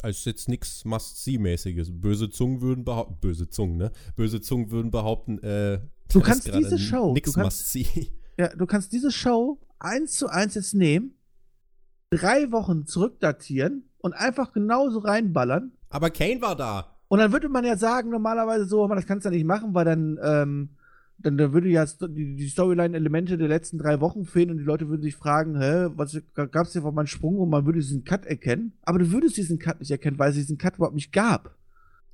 Also 0.00 0.16
ist 0.16 0.26
jetzt 0.26 0.48
nichts 0.48 0.84
Must-See-mäßiges. 0.84 1.90
Böse 2.00 2.30
Zungen 2.30 2.60
würden 2.60 2.84
behaupten, 2.84 3.18
böse 3.20 3.48
Zungen, 3.48 3.78
ne? 3.78 3.90
Böse 4.14 4.40
Zungen 4.40 4.70
würden 4.70 4.92
behaupten, 4.92 5.42
äh, 5.42 5.80
du 6.12 6.20
kannst 6.20 6.54
diese 6.54 6.78
Show, 6.78 7.12
nix 7.12 7.36
Must-See. 7.36 8.12
Ja, 8.38 8.48
du 8.56 8.64
kannst 8.64 8.92
diese 8.92 9.10
Show 9.10 9.60
eins 9.78 10.12
zu 10.12 10.28
eins 10.28 10.54
jetzt 10.54 10.72
nehmen, 10.72 11.14
drei 12.08 12.50
Wochen 12.52 12.86
zurückdatieren 12.86 13.90
und 13.98 14.14
einfach 14.14 14.52
genauso 14.52 15.00
reinballern. 15.00 15.72
Aber 15.90 16.08
Kane 16.08 16.40
war 16.40 16.56
da. 16.56 16.96
Und 17.08 17.18
dann 17.18 17.32
würde 17.32 17.50
man 17.50 17.66
ja 17.66 17.76
sagen, 17.76 18.08
normalerweise 18.08 18.64
so, 18.64 18.82
aber 18.82 18.94
das 18.94 19.04
kannst 19.04 19.26
du 19.26 19.30
ja 19.30 19.34
nicht 19.34 19.44
machen, 19.44 19.74
weil 19.74 19.84
dann, 19.84 20.18
ähm, 20.22 20.70
dann, 21.22 21.36
dann 21.36 21.52
würde 21.52 21.68
ja 21.68 21.84
die, 21.84 22.36
die 22.36 22.48
Storyline-Elemente 22.48 23.38
der 23.38 23.48
letzten 23.48 23.78
drei 23.78 24.00
Wochen 24.00 24.24
fehlen 24.24 24.50
und 24.50 24.58
die 24.58 24.64
Leute 24.64 24.88
würden 24.88 25.02
sich 25.02 25.16
fragen, 25.16 25.60
hä, 25.60 25.88
was 25.94 26.20
gab 26.34 26.66
es 26.66 26.72
hier 26.72 26.82
von 26.82 26.94
meinem 26.94 27.06
Sprung 27.06 27.38
und 27.38 27.50
man 27.50 27.66
würde 27.66 27.78
diesen 27.78 28.04
Cut 28.04 28.24
erkennen. 28.26 28.72
Aber 28.82 28.98
du 28.98 29.10
würdest 29.10 29.36
diesen 29.36 29.58
Cut 29.58 29.80
nicht 29.80 29.90
erkennen, 29.90 30.18
weil 30.18 30.30
es 30.30 30.36
diesen 30.36 30.58
Cut 30.58 30.76
überhaupt 30.76 30.94
nicht 30.94 31.12
gab. 31.12 31.56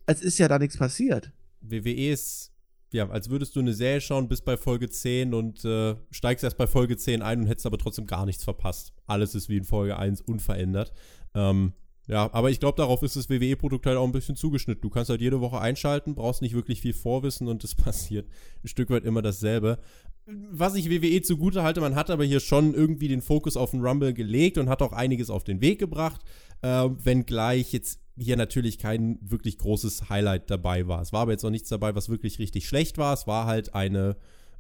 Es 0.07 0.23
ist 0.23 0.39
ja 0.39 0.49
da 0.49 0.59
nichts 0.59 0.77
passiert. 0.77 1.33
WWE 1.61 2.11
ist 2.11 2.53
ja, 2.93 3.09
als 3.11 3.31
würdest 3.31 3.57
du 3.57 3.61
eine 3.61 3.75
Serie 3.75 4.01
schauen 4.01 4.29
bis 4.29 4.41
bei 4.41 4.57
Folge 4.57 4.89
10 4.89 5.35
und 5.35 5.65
äh, 5.65 5.97
steigst 6.11 6.45
erst 6.45 6.57
bei 6.57 6.67
Folge 6.67 6.97
10 6.97 7.21
ein 7.21 7.41
und 7.41 7.47
hättest 7.47 7.67
aber 7.67 7.79
trotzdem 7.79 8.07
gar 8.07 8.27
nichts 8.27 8.45
verpasst. 8.45 8.93
Alles 9.07 9.35
ist 9.35 9.49
wie 9.49 9.57
in 9.57 9.65
Folge 9.65 9.99
1 9.99 10.21
unverändert. 10.23 10.93
Ähm, 11.35 11.73
ja, 12.09 12.33
aber 12.33 12.51
ich 12.51 12.61
glaube, 12.61 12.77
darauf 12.77 13.03
ist 13.03 13.17
das 13.17 13.29
WWE-Produkt 13.29 13.87
halt 13.87 13.97
auch 13.97 14.05
ein 14.05 14.13
bisschen 14.13 14.37
zugeschnitten. 14.37 14.81
Du 14.81 14.91
kannst 14.91 15.11
halt 15.11 15.21
jede 15.21 15.41
Woche 15.41 15.61
einschalten, 15.61 16.15
brauchst 16.15 16.41
nicht 16.41 16.55
wirklich 16.55 16.81
viel 16.81 16.93
Vorwissen 16.93 17.49
und 17.49 17.65
es 17.65 17.75
passiert 17.75 18.29
ein 18.63 18.69
Stück 18.69 18.91
weit 18.91 19.05
immer 19.05 19.23
dasselbe. 19.23 19.79
Was 20.27 20.75
ich 20.75 20.91
WWE 20.91 21.23
zugute 21.23 21.63
halte, 21.63 21.81
man 21.81 21.95
hat 21.95 22.11
aber 22.11 22.25
hier 22.25 22.41
schon 22.41 22.75
irgendwie 22.75 23.09
den 23.09 23.23
Fokus 23.23 23.57
auf 23.57 23.73
den 23.73 23.85
Rumble 23.85 24.13
gelegt 24.13 24.59
und 24.59 24.69
hat 24.69 24.83
auch 24.83 24.93
einiges 24.93 25.31
auf 25.31 25.45
den 25.45 25.61
Weg 25.61 25.79
gebracht, 25.79 26.21
äh, 26.63 26.89
wenngleich 27.05 27.73
jetzt 27.73 28.01
hier 28.17 28.37
natürlich 28.37 28.79
kein 28.79 29.19
wirklich 29.21 29.59
großes 29.59 30.09
Highlight 30.09 30.51
dabei 30.51 30.89
war. 30.89 31.03
Es 31.03 31.13
war 31.13 31.23
aber 31.23 31.33
jetzt 31.33 31.45
auch 31.45 31.51
nichts 31.51 31.69
dabei, 31.69 31.95
was 31.95 32.09
wirklich 32.09 32.39
richtig 32.39 32.67
schlecht 32.67 32.99
war. 32.99 33.13
Es 33.15 33.27
war 33.27 33.47
halt 33.47 33.75
eine, 33.75 34.17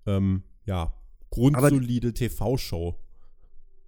ähm, 0.06 0.42
ja, 0.66 0.92
grundsolide 1.30 2.12
TV-Show. 2.12 2.96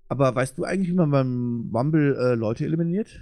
Aber 0.08 0.34
weißt 0.34 0.56
du 0.58 0.64
eigentlich, 0.64 0.88
wie 0.88 0.94
man 0.94 1.10
beim 1.10 1.70
Rumble 1.72 2.16
äh, 2.16 2.34
Leute 2.34 2.64
eliminiert? 2.64 3.20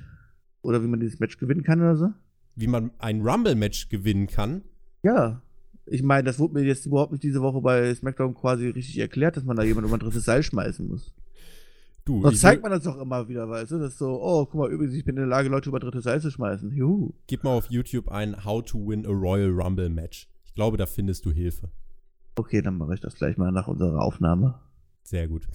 Oder 0.67 0.83
wie 0.83 0.89
man 0.89 0.99
dieses 0.99 1.21
Match 1.21 1.39
gewinnen 1.39 1.63
kann 1.63 1.81
oder 1.81 1.95
so? 1.95 2.09
Wie 2.57 2.67
man 2.67 2.91
ein 2.99 3.21
Rumble-Match 3.21 3.89
gewinnen 3.89 4.27
kann? 4.27 4.63
Ja. 5.05 5.41
Ich 5.85 6.03
meine, 6.03 6.25
das 6.25 6.41
wurde 6.41 6.55
mir 6.55 6.65
jetzt 6.65 6.87
überhaupt 6.87 7.13
nicht 7.13 7.23
diese 7.23 7.41
Woche 7.41 7.61
bei 7.61 7.95
SmackDown 7.95 8.35
quasi 8.35 8.71
richtig 8.71 8.99
erklärt, 8.99 9.37
dass 9.37 9.45
man 9.45 9.57
da 9.57 9.63
jemand 9.63 9.87
um 9.87 9.93
ein 9.93 10.01
drittes 10.01 10.25
Seil 10.25 10.43
schmeißen 10.43 10.89
muss. 10.89 11.15
Du, 12.05 12.21
Sonst 12.21 12.41
zeigt 12.41 12.65
man 12.65 12.73
das 12.73 12.83
doch 12.83 13.01
immer 13.01 13.29
wieder, 13.29 13.49
weißt 13.49 13.71
du? 13.71 13.79
Das 13.79 13.93
ist 13.93 13.99
so, 13.99 14.21
oh, 14.21 14.45
guck 14.47 14.55
mal, 14.55 14.73
übrigens, 14.73 14.97
ich 14.97 15.05
bin 15.05 15.15
in 15.15 15.21
der 15.21 15.29
Lage, 15.29 15.49
Leute 15.49 15.69
über 15.69 15.79
dritte 15.79 16.01
Seil 16.01 16.21
zu 16.21 16.33
schmeißen. 16.33 16.73
Juhu. 16.73 17.15
Gib 17.29 17.45
mal 17.45 17.51
auf 17.51 17.71
YouTube 17.71 18.09
ein 18.09 18.45
How 18.45 18.65
to 18.65 18.79
Win 18.89 19.07
a 19.07 19.11
Royal 19.11 19.51
Rumble 19.51 19.89
Match. 19.89 20.29
Ich 20.45 20.55
glaube, 20.55 20.77
da 20.77 20.87
findest 20.87 21.25
du 21.27 21.31
Hilfe. 21.31 21.71
Okay, 22.35 22.61
dann 22.61 22.77
mache 22.77 22.95
ich 22.95 23.01
das 23.01 23.15
gleich 23.15 23.37
mal 23.37 23.53
nach 23.53 23.69
unserer 23.69 24.03
Aufnahme. 24.03 24.59
Sehr 25.05 25.29
gut. 25.29 25.47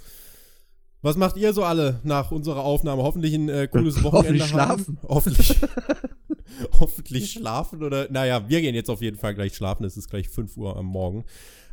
Was 1.02 1.18
macht 1.18 1.36
ihr 1.38 1.54
so 1.54 1.64
alle 1.64 2.00
nach 2.04 2.32
unserer 2.32 2.64
Aufnahme? 2.64 3.02
Hoffentlich 3.04 3.34
ein 3.34 3.50
äh, 3.50 3.68
cooles 3.68 4.04
Wochenende. 4.04 4.44
Hoffentlich 4.44 4.50
schlafen. 4.50 5.00
Hoffentlich, 5.04 5.56
hoffentlich 6.80 7.32
schlafen 7.32 7.84
oder, 7.84 8.08
naja, 8.12 8.48
wir 8.48 8.62
gehen 8.62 8.76
jetzt 8.76 8.90
auf 8.90 9.02
jeden 9.02 9.18
Fall 9.18 9.34
gleich 9.34 9.56
schlafen. 9.56 9.84
Es 9.84 9.98
ist 9.98 10.10
gleich 10.10 10.30
5 10.30 10.56
Uhr 10.58 10.78
am 10.78 10.86
Morgen. 10.86 11.26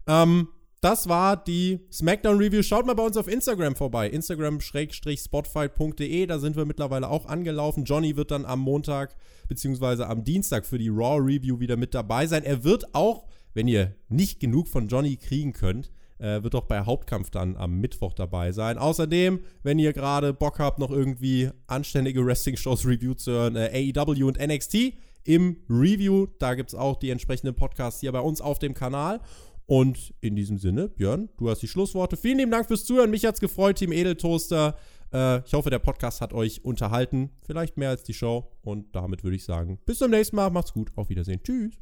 Ähm, 0.07 0.49
das 0.81 1.09
war 1.09 1.37
die 1.37 1.81
SmackDown 1.93 2.39
Review. 2.39 2.63
Schaut 2.63 2.87
mal 2.87 2.95
bei 2.95 3.05
uns 3.05 3.17
auf 3.17 3.27
Instagram 3.27 3.75
vorbei. 3.75 4.09
Instagram-spotfight.de. 4.11 6.27
Da 6.27 6.39
sind 6.39 6.55
wir 6.57 6.65
mittlerweile 6.65 7.09
auch 7.09 7.27
angelaufen. 7.27 7.83
Johnny 7.85 8.15
wird 8.17 8.31
dann 8.31 8.45
am 8.45 8.61
Montag 8.61 9.17
bzw. 9.49 10.05
am 10.05 10.23
Dienstag 10.23 10.65
für 10.65 10.79
die 10.79 10.89
Raw 10.89 11.19
Review 11.21 11.59
wieder 11.59 11.77
mit 11.77 11.95
dabei 11.95 12.29
sein. 12.29 12.45
Er 12.45 12.63
wird 12.63 12.95
auch, 12.95 13.27
wenn 13.55 13.67
ihr 13.67 13.97
nicht 14.09 14.39
genug 14.39 14.69
von 14.69 14.87
Johnny 14.87 15.17
kriegen 15.17 15.53
könnt, 15.53 15.91
äh, 16.19 16.43
wird 16.43 16.55
auch 16.55 16.65
bei 16.65 16.81
Hauptkampf 16.81 17.31
dann 17.31 17.57
am 17.57 17.81
Mittwoch 17.81 18.15
dabei 18.15 18.53
sein. 18.53 18.79
Außerdem, 18.79 19.41
wenn 19.63 19.79
ihr 19.79 19.93
gerade 19.93 20.33
Bock 20.33 20.59
habt, 20.59 20.79
noch 20.79 20.91
irgendwie 20.91 21.51
anständige 21.67 22.25
Wrestling-Shows 22.25 22.87
Review 22.87 23.15
zu 23.15 23.33
hören, 23.33 23.57
äh, 23.57 23.93
AEW 23.97 24.27
und 24.27 24.39
NXT 24.39 24.95
im 25.25 25.57
Review, 25.69 26.27
da 26.39 26.55
gibt 26.55 26.71
es 26.71 26.75
auch 26.75 26.97
die 26.97 27.11
entsprechenden 27.11 27.55
Podcasts 27.55 28.01
hier 28.01 28.13
bei 28.13 28.21
uns 28.21 28.41
auf 28.41 28.59
dem 28.59 28.75
Kanal. 28.75 29.21
Und 29.67 30.15
in 30.23 30.35
diesem 30.35 30.57
Sinne, 30.57 30.89
Björn, 30.89 31.29
du 31.37 31.51
hast 31.51 31.61
die 31.61 31.69
Schlussworte. 31.69 32.17
Vielen 32.17 32.39
lieben 32.39 32.51
Dank 32.51 32.67
fürs 32.67 32.87
Zuhören. 32.87 33.11
Mich 33.11 33.27
hat's 33.27 33.39
gefreut, 33.39 33.77
Team 33.77 33.93
Edeltoaster. 33.93 34.77
Äh, 35.13 35.45
ich 35.45 35.53
hoffe, 35.53 35.69
der 35.69 35.79
Podcast 35.79 36.23
hat 36.23 36.33
euch 36.33 36.65
unterhalten. 36.65 37.31
Vielleicht 37.43 37.77
mehr 37.77 37.91
als 37.91 38.03
die 38.03 38.15
Show. 38.15 38.51
Und 38.63 38.95
damit 38.97 39.25
würde 39.25 39.37
ich 39.37 39.45
sagen, 39.45 39.79
bis 39.85 39.99
zum 39.99 40.11
nächsten 40.11 40.37
Mal. 40.37 40.49
Macht's 40.49 40.73
gut. 40.73 40.91
Auf 40.97 41.11
Wiedersehen. 41.11 41.43
Tschüss. 41.43 41.75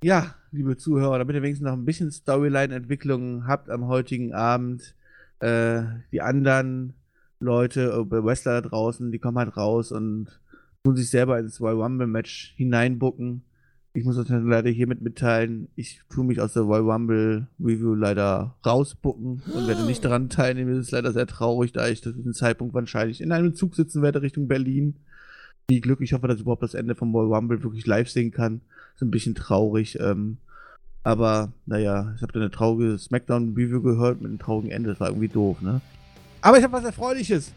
Ja, 0.00 0.36
liebe 0.52 0.76
Zuhörer, 0.76 1.18
damit 1.18 1.34
ihr 1.34 1.42
wenigstens 1.42 1.66
noch 1.66 1.72
ein 1.72 1.84
bisschen 1.84 2.12
Storyline-Entwicklung 2.12 3.48
habt 3.48 3.68
am 3.68 3.88
heutigen 3.88 4.32
Abend, 4.32 4.94
äh, 5.40 5.82
die 6.12 6.22
anderen 6.22 6.94
Leute, 7.40 7.90
äh, 7.90 8.24
Wrestler 8.24 8.62
da 8.62 8.68
draußen, 8.68 9.10
die 9.10 9.18
kommen 9.18 9.38
halt 9.38 9.56
raus 9.56 9.90
und 9.90 10.40
tun 10.84 10.96
sich 10.96 11.10
selber 11.10 11.40
ins 11.40 11.60
Royal 11.60 11.82
Rumble-Match 11.82 12.54
hineinbucken. 12.56 13.42
Ich 13.92 14.04
muss 14.04 14.16
euch 14.18 14.28
leider 14.28 14.70
hiermit 14.70 15.02
mitteilen, 15.02 15.66
ich 15.74 16.00
tue 16.08 16.24
mich 16.24 16.40
aus 16.40 16.52
der 16.52 16.62
Royal 16.62 16.88
Rumble 16.88 17.48
Review 17.58 17.94
leider 17.96 18.54
rausbucken 18.64 19.42
und 19.52 19.66
werde 19.66 19.82
nicht 19.82 20.04
daran 20.04 20.28
teilnehmen. 20.28 20.76
Das 20.76 20.86
ist 20.86 20.92
leider 20.92 21.12
sehr 21.12 21.26
traurig, 21.26 21.72
da 21.72 21.88
ich 21.88 22.04
zu 22.04 22.12
diesem 22.12 22.34
Zeitpunkt 22.34 22.72
wahrscheinlich 22.72 23.20
in 23.20 23.32
einem 23.32 23.52
Zug 23.52 23.74
sitzen 23.74 24.02
werde 24.02 24.22
Richtung 24.22 24.46
Berlin. 24.46 24.94
Wie 25.66 25.80
Glück, 25.80 26.00
ich 26.02 26.12
hoffe, 26.12 26.28
dass 26.28 26.36
ich 26.36 26.42
überhaupt 26.42 26.62
das 26.62 26.74
Ende 26.74 26.94
vom 26.94 27.12
Royal 27.12 27.34
Rumble 27.34 27.64
wirklich 27.64 27.84
live 27.84 28.08
sehen 28.08 28.30
kann. 28.30 28.60
Ist 28.98 29.02
ein 29.02 29.12
bisschen 29.12 29.36
traurig. 29.36 29.96
Ähm, 30.00 30.38
aber 31.04 31.52
naja, 31.66 32.14
ich 32.16 32.22
habe 32.22 32.32
da 32.32 32.40
eine 32.40 32.50
traurige 32.50 32.98
Smackdown-Review 32.98 33.80
gehört 33.80 34.20
mit 34.20 34.28
einem 34.28 34.40
traurigen 34.40 34.72
Ende. 34.72 34.90
Das 34.90 34.98
war 34.98 35.06
irgendwie 35.06 35.28
doof, 35.28 35.62
ne? 35.62 35.80
Aber 36.40 36.58
ich 36.58 36.64
habe 36.64 36.72
was 36.72 36.84
Erfreuliches. 36.84 37.52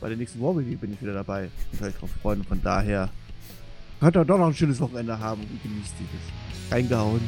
Bei 0.00 0.08
der 0.08 0.16
nächsten 0.16 0.40
War 0.40 0.56
Review 0.56 0.78
bin 0.78 0.94
ich 0.94 1.02
wieder 1.02 1.12
dabei. 1.12 1.50
Ich 1.70 1.82
euch 1.82 1.94
drauf 1.96 2.08
freuen. 2.22 2.44
Von 2.44 2.62
daher 2.62 3.10
könnt 4.00 4.16
ihr 4.16 4.24
doch 4.24 4.38
noch 4.38 4.46
ein 4.46 4.54
schönes 4.54 4.80
Wochenende 4.80 5.18
haben 5.18 5.42
und 5.42 5.62
genießt 5.62 5.96
dieses. 6.00 6.72
Reingehauen. 6.72 7.20